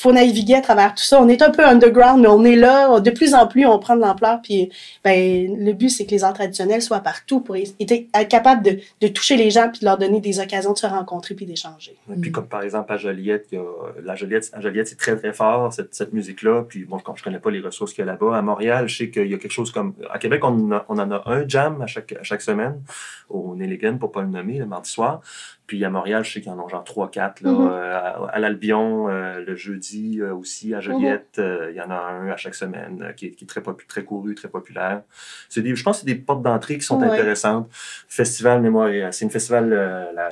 faut 0.00 0.12
naviguer 0.12 0.54
à 0.54 0.60
travers 0.60 0.94
tout 0.94 1.02
ça. 1.02 1.20
On 1.20 1.28
est 1.28 1.42
un 1.42 1.50
peu 1.50 1.66
underground, 1.66 2.22
mais 2.22 2.28
on 2.28 2.44
est 2.44 2.54
là. 2.54 3.00
De 3.00 3.10
plus 3.10 3.34
en 3.34 3.48
plus, 3.48 3.66
on 3.66 3.78
prend 3.80 3.96
de 3.96 4.00
l'ampleur. 4.00 4.40
Puis, 4.42 4.70
ben, 5.02 5.56
le 5.64 5.72
but, 5.72 5.88
c'est 5.90 6.06
que 6.06 6.12
les 6.12 6.22
arts 6.22 6.34
traditionnels 6.34 6.82
soient 6.82 7.00
partout 7.00 7.40
pour 7.40 7.56
être 7.56 7.74
être 7.80 8.28
capable 8.28 8.62
de, 8.62 8.78
de 9.00 9.08
toucher 9.08 9.36
les 9.36 9.50
gens 9.50 9.68
puis 9.70 9.80
de 9.80 9.84
leur 9.86 9.98
donner 9.98 10.20
des 10.20 10.38
occasions 10.38 10.72
de 10.72 10.78
se 10.78 10.86
rencontrer 10.86 11.34
puis 11.34 11.46
d'échanger. 11.46 11.96
Et 12.10 12.14
puis, 12.20 12.30
comme 12.30 12.46
par 12.46 12.62
exemple 12.62 12.92
à 12.92 12.96
Joliette, 12.96 13.48
il 13.50 13.56
y 13.56 13.58
a, 13.60 13.64
la 14.04 14.14
Joliette, 14.14 14.50
à 14.52 14.60
Joliette, 14.60 14.86
c'est 14.88 14.98
très, 14.98 15.16
très 15.16 15.32
fort, 15.32 15.72
cette, 15.72 15.94
cette 15.94 16.12
musique-là. 16.12 16.62
Puis, 16.68 16.84
bon, 16.84 16.98
je 17.16 17.22
connais 17.24 17.40
pas 17.40 17.50
les 17.50 17.60
ressources 17.60 17.92
qu'il 17.92 18.04
y 18.04 18.08
a 18.08 18.12
là-bas, 18.12 18.36
à 18.36 18.42
Montréal, 18.42 18.88
je 18.88 18.96
sais 18.98 19.10
qu'il 19.10 19.26
y 19.26 19.34
a 19.34 19.38
quelque 19.38 19.50
chose 19.50 19.72
comme. 19.72 19.94
À 20.10 20.18
Québec, 20.18 20.44
on, 20.44 20.48
en 20.68 20.72
a- 20.72 20.84
on 20.88 20.98
en 20.98 21.10
a 21.10 21.22
un 21.26 21.48
jam 21.48 21.82
à 21.82 21.86
chaque, 21.88 22.12
à 22.12 22.22
chaque 22.22 22.42
semaine, 22.42 22.80
au 23.28 23.54
Nelligan, 23.56 23.98
pour 23.98 24.12
pas 24.12 24.22
le 24.22 24.28
nommer, 24.28 24.58
le 24.58 24.66
mardi 24.66 24.90
soir. 24.90 25.20
Puis 25.66 25.84
à 25.84 25.90
Montréal, 25.90 26.24
je 26.24 26.32
sais 26.32 26.40
qu'il 26.40 26.50
y 26.50 26.54
en 26.54 26.64
a 26.64 26.68
genre 26.68 26.82
3-4. 26.84 27.42
là. 27.42 27.50
Mhm. 27.50 27.68
Euh, 27.70 27.94
à, 27.98 28.28
à 28.32 28.38
l'Albion, 28.38 29.08
euh, 29.10 29.40
le 29.46 29.54
jeudi 29.54 29.87
euh, 29.96 30.34
aussi, 30.34 30.74
à 30.74 30.80
Joliette, 30.80 31.36
euh, 31.38 31.68
il 31.70 31.76
y 31.76 31.80
en 31.80 31.90
a 31.90 31.94
un 31.96 32.28
à 32.30 32.36
chaque 32.36 32.54
semaine 32.54 33.02
euh, 33.08 33.12
qui, 33.12 33.26
est, 33.26 33.30
qui 33.30 33.44
est 33.44 33.46
très, 33.46 33.60
couru, 34.04 34.34
très 34.34 34.48
populaire. 34.48 35.02
C'est 35.48 35.62
des, 35.62 35.74
je 35.74 35.82
pense 35.82 35.96
que 35.96 36.00
c'est 36.00 36.14
des 36.14 36.20
portes 36.20 36.42
d'entrée 36.42 36.76
qui 36.78 36.84
sont 36.84 36.98
Ouais. 36.98 37.06
intéressantes. 37.08 37.68
Festival 38.08 38.60
Mémoire, 38.60 38.90
c'est 39.12 39.24
une 39.24 39.30
festival, 39.30 39.72
euh, 39.72 40.04
la, 40.14 40.28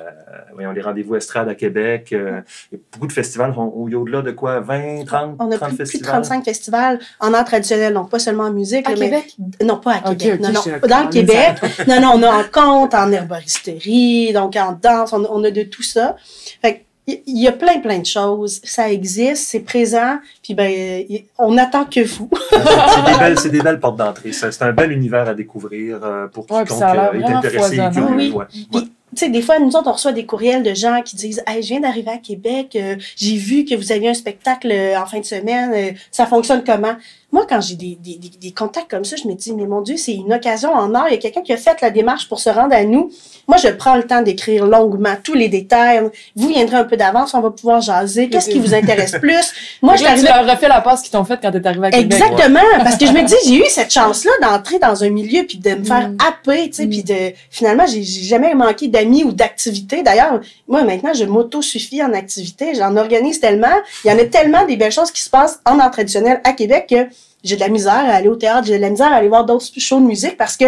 voyons, 0.53 0.73
les 0.73 0.81
rendez-vous 0.83 1.17
estrade 1.17 1.49
à 1.49 1.55
Québec. 1.55 2.13
euh, 2.13 2.41
il 2.73 2.79
y 2.79 2.81
a 2.81 2.85
beaucoup 2.93 3.07
de 3.07 3.13
festivals 3.13 3.53
y 3.57 3.95
a 3.95 3.99
au-delà 3.99 4.23
de 4.23 4.31
quoi, 4.33 4.61
20, 4.61 5.05
30, 5.07 5.37
On 5.39 5.51
a 5.51 5.57
30 5.57 5.69
plus, 5.69 5.77
plus 5.77 5.85
de 5.85 5.89
festivals? 5.89 6.13
35 6.23 6.45
festivals 6.45 6.99
en 7.21 7.33
art 7.35 7.45
traditionnel, 7.45 7.95
donc 7.95 8.11
pas 8.11 8.19
seulement 8.19 8.45
en 8.45 8.53
musique. 8.53 8.87
À 8.87 8.91
là, 8.91 8.97
mais- 8.99 9.11
Québec? 9.11 9.37
Non, 9.63 9.77
pas 9.79 9.93
à 10.05 10.15
Québec. 10.15 10.41
non, 10.41 10.51
non. 10.53 10.61
Dans 10.89 11.05
le 11.05 11.11
Québec. 11.11 11.57
non, 11.89 12.01
non, 12.01 12.13
on 12.17 12.23
a 12.23 12.31
en 12.41 12.45
conte, 12.45 12.95
en 12.95 13.11
herboristerie, 13.13 14.33
donc 14.33 14.57
en 14.57 14.73
danse, 14.81 15.13
on, 15.13 15.25
on 15.31 15.43
a 15.45 15.51
de 15.51 15.63
tout 15.63 15.83
ça. 15.83 16.17
Fait 16.63 16.79
que, 16.79 16.81
il 17.07 17.41
y 17.41 17.47
a 17.47 17.53
plein, 17.53 17.79
plein 17.79 17.99
de 17.99 18.07
choses. 18.07 18.61
Ça 18.65 18.91
existe, 18.91 19.49
c'est 19.49 19.61
présent, 19.61 20.19
puis 20.43 20.55
ben, 20.55 21.05
on 21.39 21.57
attend 21.57 21.85
que 21.85 22.01
vous. 22.05 22.29
c'est 22.51 23.13
des 23.13 23.19
belles, 23.19 23.39
c'est 23.39 23.51
des 23.51 23.63
belles 23.63 23.81
portes 23.81 23.97
d'entrée. 23.97 24.33
C'est 24.33 24.63
un 24.63 24.73
bel 24.73 24.91
univers 24.91 25.29
à 25.29 25.35
découvrir 25.35 26.01
euh, 26.03 26.27
pour 26.27 26.51
Ouais, 26.51 26.65
quiconque 26.65 26.81
l'air 26.81 27.11
euh, 27.15 27.21
est 27.21 27.25
intéressé 27.25 27.75
et 27.75 27.77
foisonnant. 27.79 27.91
curieux. 27.93 28.17
Oui. 28.17 28.31
ouais. 28.33 28.45
Puis, 28.51 28.93
tu 29.15 29.25
sais, 29.25 29.29
des 29.31 29.41
fois, 29.41 29.59
nous 29.61 29.75
autres, 29.77 29.89
on 29.89 29.93
reçoit 29.93 30.13
des 30.13 30.27
courriels 30.27 30.65
de 30.65 30.75
gens 30.75 31.01
qui 31.03 31.15
disent 31.15 31.43
Hey, 31.47 31.63
je 31.63 31.69
viens 31.69 31.81
d'arriver 31.81 32.11
à 32.11 32.19
Québec, 32.19 32.75
euh, 32.75 32.97
j'ai 33.15 33.37
vu 33.37 33.65
que 33.65 33.75
vous 33.77 33.93
aviez 33.93 34.09
un 34.09 34.15
spectacle 34.15 34.73
en 34.97 35.07
fin 35.07 35.21
de 35.21 35.25
semaine, 35.25 35.73
euh, 35.75 35.97
ça 36.11 36.27
fonctionne 36.27 36.65
comment? 36.65 36.97
Moi, 37.33 37.45
quand 37.49 37.61
j'ai 37.61 37.75
des, 37.75 37.99
des, 38.01 38.17
des, 38.17 38.31
des 38.41 38.53
contacts 38.53 38.89
comme 38.91 39.05
ça, 39.05 39.17
je 39.17 39.27
me 39.29 39.35
dis, 39.35 39.53
mais 39.53 39.67
mon 39.67 39.81
Dieu, 39.83 39.97
c'est 39.97 40.15
une 40.15 40.33
occasion 40.33 40.73
en 40.73 40.95
or. 40.95 41.05
Il 41.09 41.15
y 41.15 41.17
a 41.17 41.19
quelqu'un 41.19 41.43
qui 41.43 41.53
a 41.53 41.57
fait 41.57 41.81
la 41.83 41.91
démarche 41.91 42.29
pour 42.29 42.39
se 42.39 42.49
rendre 42.49 42.73
à 42.75 42.85
nous. 42.85 43.11
Moi, 43.49 43.57
je 43.59 43.69
prends 43.69 43.97
le 43.97 44.05
temps 44.05 44.23
d'écrire 44.23 44.65
longuement 44.65 45.15
tous 45.23 45.35
les 45.35 45.49
détails. 45.49 46.09
Vous 46.37 46.49
viendrez 46.49 46.77
un 46.77 46.85
peu 46.85 46.97
d'avance, 46.97 47.35
on 47.35 47.41
va 47.41 47.51
pouvoir 47.51 47.81
jaser. 47.81 48.29
Qu'est-ce 48.29 48.49
qui 48.49 48.61
vous 48.61 48.75
intéresse 48.75 49.13
plus? 49.21 49.53
Moi, 49.83 49.97
je 49.97 50.05
Là, 50.05 50.15
tu 50.17 50.23
leur 50.25 50.47
refais 50.49 50.69
la 50.69 50.81
passe 50.81 51.03
qu'ils 51.03 51.11
t'ont 51.11 51.25
faite 51.25 51.41
quand 51.43 51.51
t'es 51.51 51.67
arrivé 51.67 51.89
à 51.89 51.91
Québec. 51.91 52.13
Exactement, 52.23 52.61
parce 52.79 52.97
que 52.97 53.07
je 53.07 53.13
me 53.13 53.23
dis, 53.27 53.35
j'ai 53.47 53.57
eu 53.59 53.69
cette 53.69 53.93
chance-là 53.93 54.31
d'entrer 54.41 54.79
dans 54.79 55.03
un 55.03 55.11
milieu 55.11 55.45
puis 55.45 55.59
de 55.59 55.71
me 55.75 55.85
faire 55.85 56.09
Mm. 56.09 56.17
happer, 56.27 56.71
tu 56.71 56.75
sais, 56.75 56.87
Mm. 56.87 56.91
puis 56.91 57.03
de 57.03 57.33
finalement, 57.51 57.87
j'ai 57.87 58.03
j'ai 58.05 58.23
jamais 58.23 58.55
manqué 58.55 58.87
d'amis 58.89 59.25
ou 59.25 59.33
d'activités. 59.33 60.03
D'ailleurs, 60.03 60.41
moi 60.69 60.85
maintenant, 60.85 61.13
je 61.13 61.25
m'auto-suffis 61.25 62.03
en 62.03 62.13
activité, 62.13 62.75
j'en 62.75 62.97
organise 62.97 63.41
tellement, 63.41 63.67
il 64.05 64.11
y 64.11 64.15
en 64.15 64.19
a 64.19 64.25
tellement 64.25 64.65
des 64.65 64.77
belles 64.77 64.93
choses 64.93 65.11
qui 65.11 65.23
se 65.23 65.31
passent 65.31 65.59
en 65.67 65.79
art 65.81 65.91
traditionnel 65.91 66.41
à 66.45 66.53
Québec 66.53 66.87
que 66.89 67.09
j'ai 67.45 67.57
de 67.57 67.61
la 67.61 67.69
misère 67.69 67.93
à 67.95 68.15
aller 68.15 68.29
au 68.29 68.37
théâtre, 68.37 68.67
j'ai 68.67 68.77
de 68.77 68.83
la 68.83 68.91
misère 68.91 69.13
à 69.13 69.17
aller 69.17 69.29
voir 69.29 69.45
d'autres 69.45 69.67
shows 69.79 70.01
de 70.01 70.07
musique 70.07 70.37
parce 70.37 70.57
que 70.57 70.67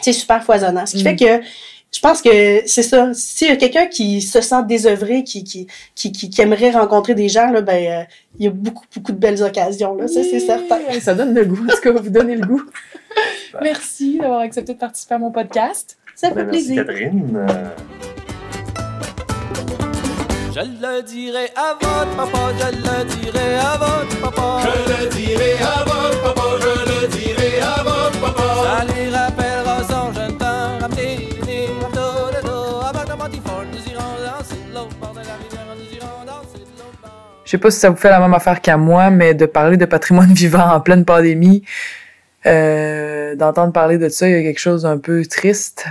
c'est 0.00 0.12
super 0.12 0.42
foisonnant. 0.44 0.86
Ce 0.86 0.92
qui 0.96 1.02
Mm. 1.02 1.06
fait 1.06 1.16
que 1.16 1.44
je 1.92 1.98
pense 1.98 2.22
que 2.22 2.62
c'est 2.66 2.84
ça. 2.84 3.10
S'il 3.14 3.48
y 3.48 3.50
a 3.50 3.56
quelqu'un 3.56 3.86
qui 3.86 4.22
se 4.22 4.40
sent 4.40 4.62
désœuvré, 4.68 5.24
qui, 5.24 5.42
qui, 5.42 5.66
qui, 5.96 6.12
qui, 6.12 6.30
qui 6.30 6.40
aimerait 6.40 6.70
rencontrer 6.70 7.16
des 7.16 7.28
gens, 7.28 7.50
là, 7.50 7.62
ben, 7.62 7.84
euh, 8.02 8.04
il 8.38 8.44
y 8.44 8.48
a 8.48 8.50
beaucoup, 8.52 8.84
beaucoup 8.94 9.10
de 9.10 9.16
belles 9.18 9.42
occasions, 9.42 9.96
là. 9.96 10.06
Ça, 10.06 10.22
c'est 10.22 10.38
certain. 10.38 10.78
Ça 11.00 11.14
donne 11.14 11.34
le 11.34 11.44
goût. 11.44 11.66
Tout 11.66 11.80
cas, 11.82 11.90
vous 11.90 12.08
donnez 12.10 12.36
le 12.36 12.46
goût. 12.46 12.62
Merci 13.60 14.18
d'avoir 14.18 14.40
accepté 14.40 14.74
de 14.74 14.78
participer 14.78 15.14
à 15.16 15.18
mon 15.18 15.32
podcast. 15.32 15.98
Ça 16.14 16.28
fait 16.28 16.34
Ben, 16.36 16.46
merci 16.46 16.66
plaisir. 16.66 16.86
Catherine. 16.86 17.36
Euh, 17.48 18.09
Je 20.52 20.58
le 20.58 21.02
dirai 21.02 21.46
à 21.54 21.74
votre 21.74 22.16
papa, 22.16 22.52
je 22.58 22.76
le 22.76 23.04
dirai 23.04 23.54
à 23.54 23.76
votre 23.76 24.20
papa. 24.20 24.58
Je 24.64 25.04
le 25.04 25.08
dirai 25.10 25.52
à 25.62 25.84
votre 25.84 26.22
papa, 26.24 26.42
je 26.60 26.90
le 26.90 27.08
dirai 27.08 27.60
à 27.60 27.82
votre 27.84 28.20
papa. 28.20 28.42
Ça 28.64 28.84
lui 28.92 29.10
rappellera 29.10 29.84
son 29.84 30.12
jeune 30.12 30.36
temps. 30.36 30.78
Ramdi, 30.80 31.28
di, 31.46 31.66
ramdo, 31.80 32.32
de, 32.34 32.44
do. 32.44 32.80
Avec 32.84 33.08
le 33.08 33.16
Montifort, 33.16 33.62
nous 33.70 33.92
irons 33.92 34.02
danser 34.26 34.56
de 34.68 34.74
l'autre 34.74 34.96
bord 35.00 35.12
de 35.12 35.18
la 35.18 35.36
rivière, 35.36 35.66
nous 35.76 35.96
irons 35.96 36.24
danser 36.26 36.58
de 36.58 36.78
l'autre 36.78 36.98
bord. 37.00 37.42
Je 37.44 37.50
sais 37.52 37.58
pas 37.58 37.70
si 37.70 37.78
ça 37.78 37.90
vous 37.90 37.96
fait 37.96 38.10
la 38.10 38.18
même 38.18 38.34
affaire 38.34 38.60
qu'à 38.60 38.76
moi, 38.76 39.10
mais 39.10 39.34
de 39.34 39.46
parler 39.46 39.76
de 39.76 39.84
patrimoine 39.84 40.32
vivant 40.34 40.68
en 40.68 40.80
pleine 40.80 41.04
pandémie, 41.04 41.62
euh, 42.46 43.36
d'entendre 43.36 43.72
parler 43.72 43.98
de 43.98 44.08
ça, 44.08 44.28
il 44.28 44.32
y 44.32 44.36
a 44.36 44.42
quelque 44.42 44.58
chose 44.58 44.82
d'un 44.82 44.98
peu 44.98 45.24
triste. 45.26 45.86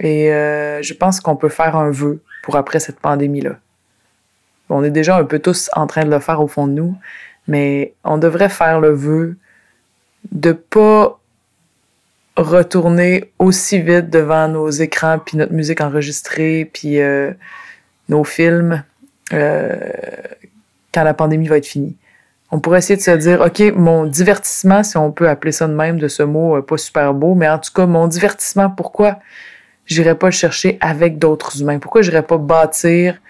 Et 0.00 0.32
euh, 0.32 0.80
je 0.80 0.94
pense 0.94 1.20
qu'on 1.20 1.36
peut 1.36 1.50
faire 1.50 1.76
un 1.76 1.90
vœu 1.90 2.22
pour 2.42 2.56
après 2.56 2.80
cette 2.80 3.00
pandémie-là. 3.00 3.58
On 4.68 4.84
est 4.84 4.90
déjà 4.90 5.16
un 5.16 5.24
peu 5.24 5.38
tous 5.38 5.70
en 5.74 5.86
train 5.86 6.04
de 6.04 6.10
le 6.10 6.18
faire 6.18 6.40
au 6.40 6.48
fond 6.48 6.66
de 6.66 6.72
nous, 6.72 6.96
mais 7.46 7.94
on 8.04 8.18
devrait 8.18 8.48
faire 8.48 8.80
le 8.80 8.90
vœu 8.90 9.36
de 10.32 10.52
pas 10.52 11.18
retourner 12.36 13.32
aussi 13.38 13.80
vite 13.80 14.10
devant 14.10 14.48
nos 14.48 14.70
écrans, 14.70 15.18
puis 15.18 15.36
notre 15.36 15.52
musique 15.52 15.80
enregistrée, 15.80 16.70
puis 16.72 17.00
euh, 17.00 17.32
nos 18.08 18.24
films. 18.24 18.84
Euh, 19.32 19.78
quand 20.92 21.04
la 21.04 21.14
pandémie 21.14 21.48
va 21.48 21.58
être 21.58 21.66
finie. 21.66 21.96
On 22.50 22.60
pourrait 22.60 22.78
essayer 22.78 22.96
de 22.96 23.02
se 23.02 23.10
dire, 23.10 23.40
OK, 23.42 23.60
mon 23.74 24.06
divertissement, 24.06 24.82
si 24.82 24.96
on 24.96 25.12
peut 25.12 25.28
appeler 25.28 25.52
ça 25.52 25.66
de 25.66 25.74
même, 25.74 25.98
de 25.98 26.08
ce 26.08 26.22
mot 26.22 26.56
euh, 26.56 26.62
pas 26.62 26.78
super 26.78 27.12
beau, 27.12 27.34
mais 27.34 27.48
en 27.48 27.58
tout 27.58 27.72
cas, 27.74 27.86
mon 27.86 28.06
divertissement, 28.06 28.70
pourquoi 28.70 29.18
j'irais 29.84 30.14
pas 30.14 30.28
le 30.28 30.32
chercher 30.32 30.78
avec 30.80 31.18
d'autres 31.18 31.60
humains? 31.60 31.78
Pourquoi 31.78 32.00
j'irais 32.00 32.22
pas 32.22 32.38
bâtir 32.38 33.20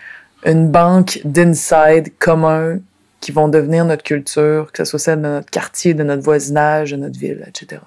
une 0.45 0.71
banque 0.71 1.21
d'inside 1.25 2.13
commun 2.19 2.79
qui 3.21 3.33
vont 3.33 3.49
devenir 3.49 3.85
notre 3.85 4.05
culture, 4.05 4.71
que 4.73 4.85
ce 4.85 4.91
soit 4.91 4.99
celle 4.99 5.23
de 5.23 5.29
notre 5.29 5.51
quartier, 5.51 5.95
de 5.95 6.05
notre 6.05 6.23
voisinage, 6.23 6.93
de 6.93 6.97
notre 6.97 7.19
ville, 7.19 7.45
etc. 7.47 7.83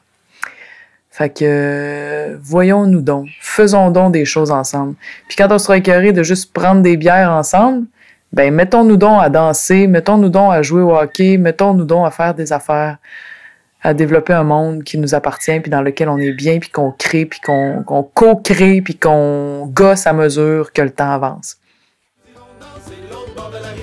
Fait 1.10 1.30
que, 1.30 2.38
voyons-nous 2.41 3.02
donc, 3.02 3.28
faisons 3.41 3.91
donc 3.91 4.14
des 4.14 4.26
choses 4.26 4.52
ensemble. 4.52 4.95
Puis 5.28 5.36
quand 5.36 5.52
on 5.52 5.60
sera 5.60 5.78
écœuré 5.78 6.14
de 6.14 6.24
juste 6.24 6.54
prendre 6.54 6.82
des 6.82 6.97
bières 6.97 7.32
ensemble, 7.32 7.86
ben 8.32 8.54
mettons-nous 8.54 8.95
donc 8.95 9.22
à 9.22 9.30
danser, 9.30 9.88
mettons-nous 9.88 10.30
donc 10.30 10.54
à 10.54 10.62
jouer 10.62 10.82
au 10.82 10.95
hockey, 10.95 11.38
mettons-nous 11.38 11.84
donc 11.84 12.08
à 12.08 12.12
faire 12.12 12.34
des 12.34 12.54
affaires, 12.54 12.97
à 13.82 13.93
développer 13.93 14.32
un 14.34 14.43
monde 14.43 14.84
qui 14.84 14.97
nous 14.97 15.14
appartient, 15.14 15.60
puis 15.60 15.70
dans 15.70 15.82
lequel 15.82 16.08
on 16.08 16.18
est 16.18 16.32
bien, 16.32 16.60
puis 16.60 16.70
qu'on 16.70 16.91
crée, 16.91 17.26
puis 17.26 17.41
qu'on 17.41 17.84
qu'on 17.84 18.04
co-crée, 18.04 18.82
puis 18.82 18.95
qu'on 18.95 19.66
gosse 19.68 20.08
à 20.08 20.14
mesure 20.14 20.72
que 20.72 20.82
le 20.82 20.91
temps 20.91 21.12
avance. 21.12 21.58
de 23.52 23.60
la 23.60 23.76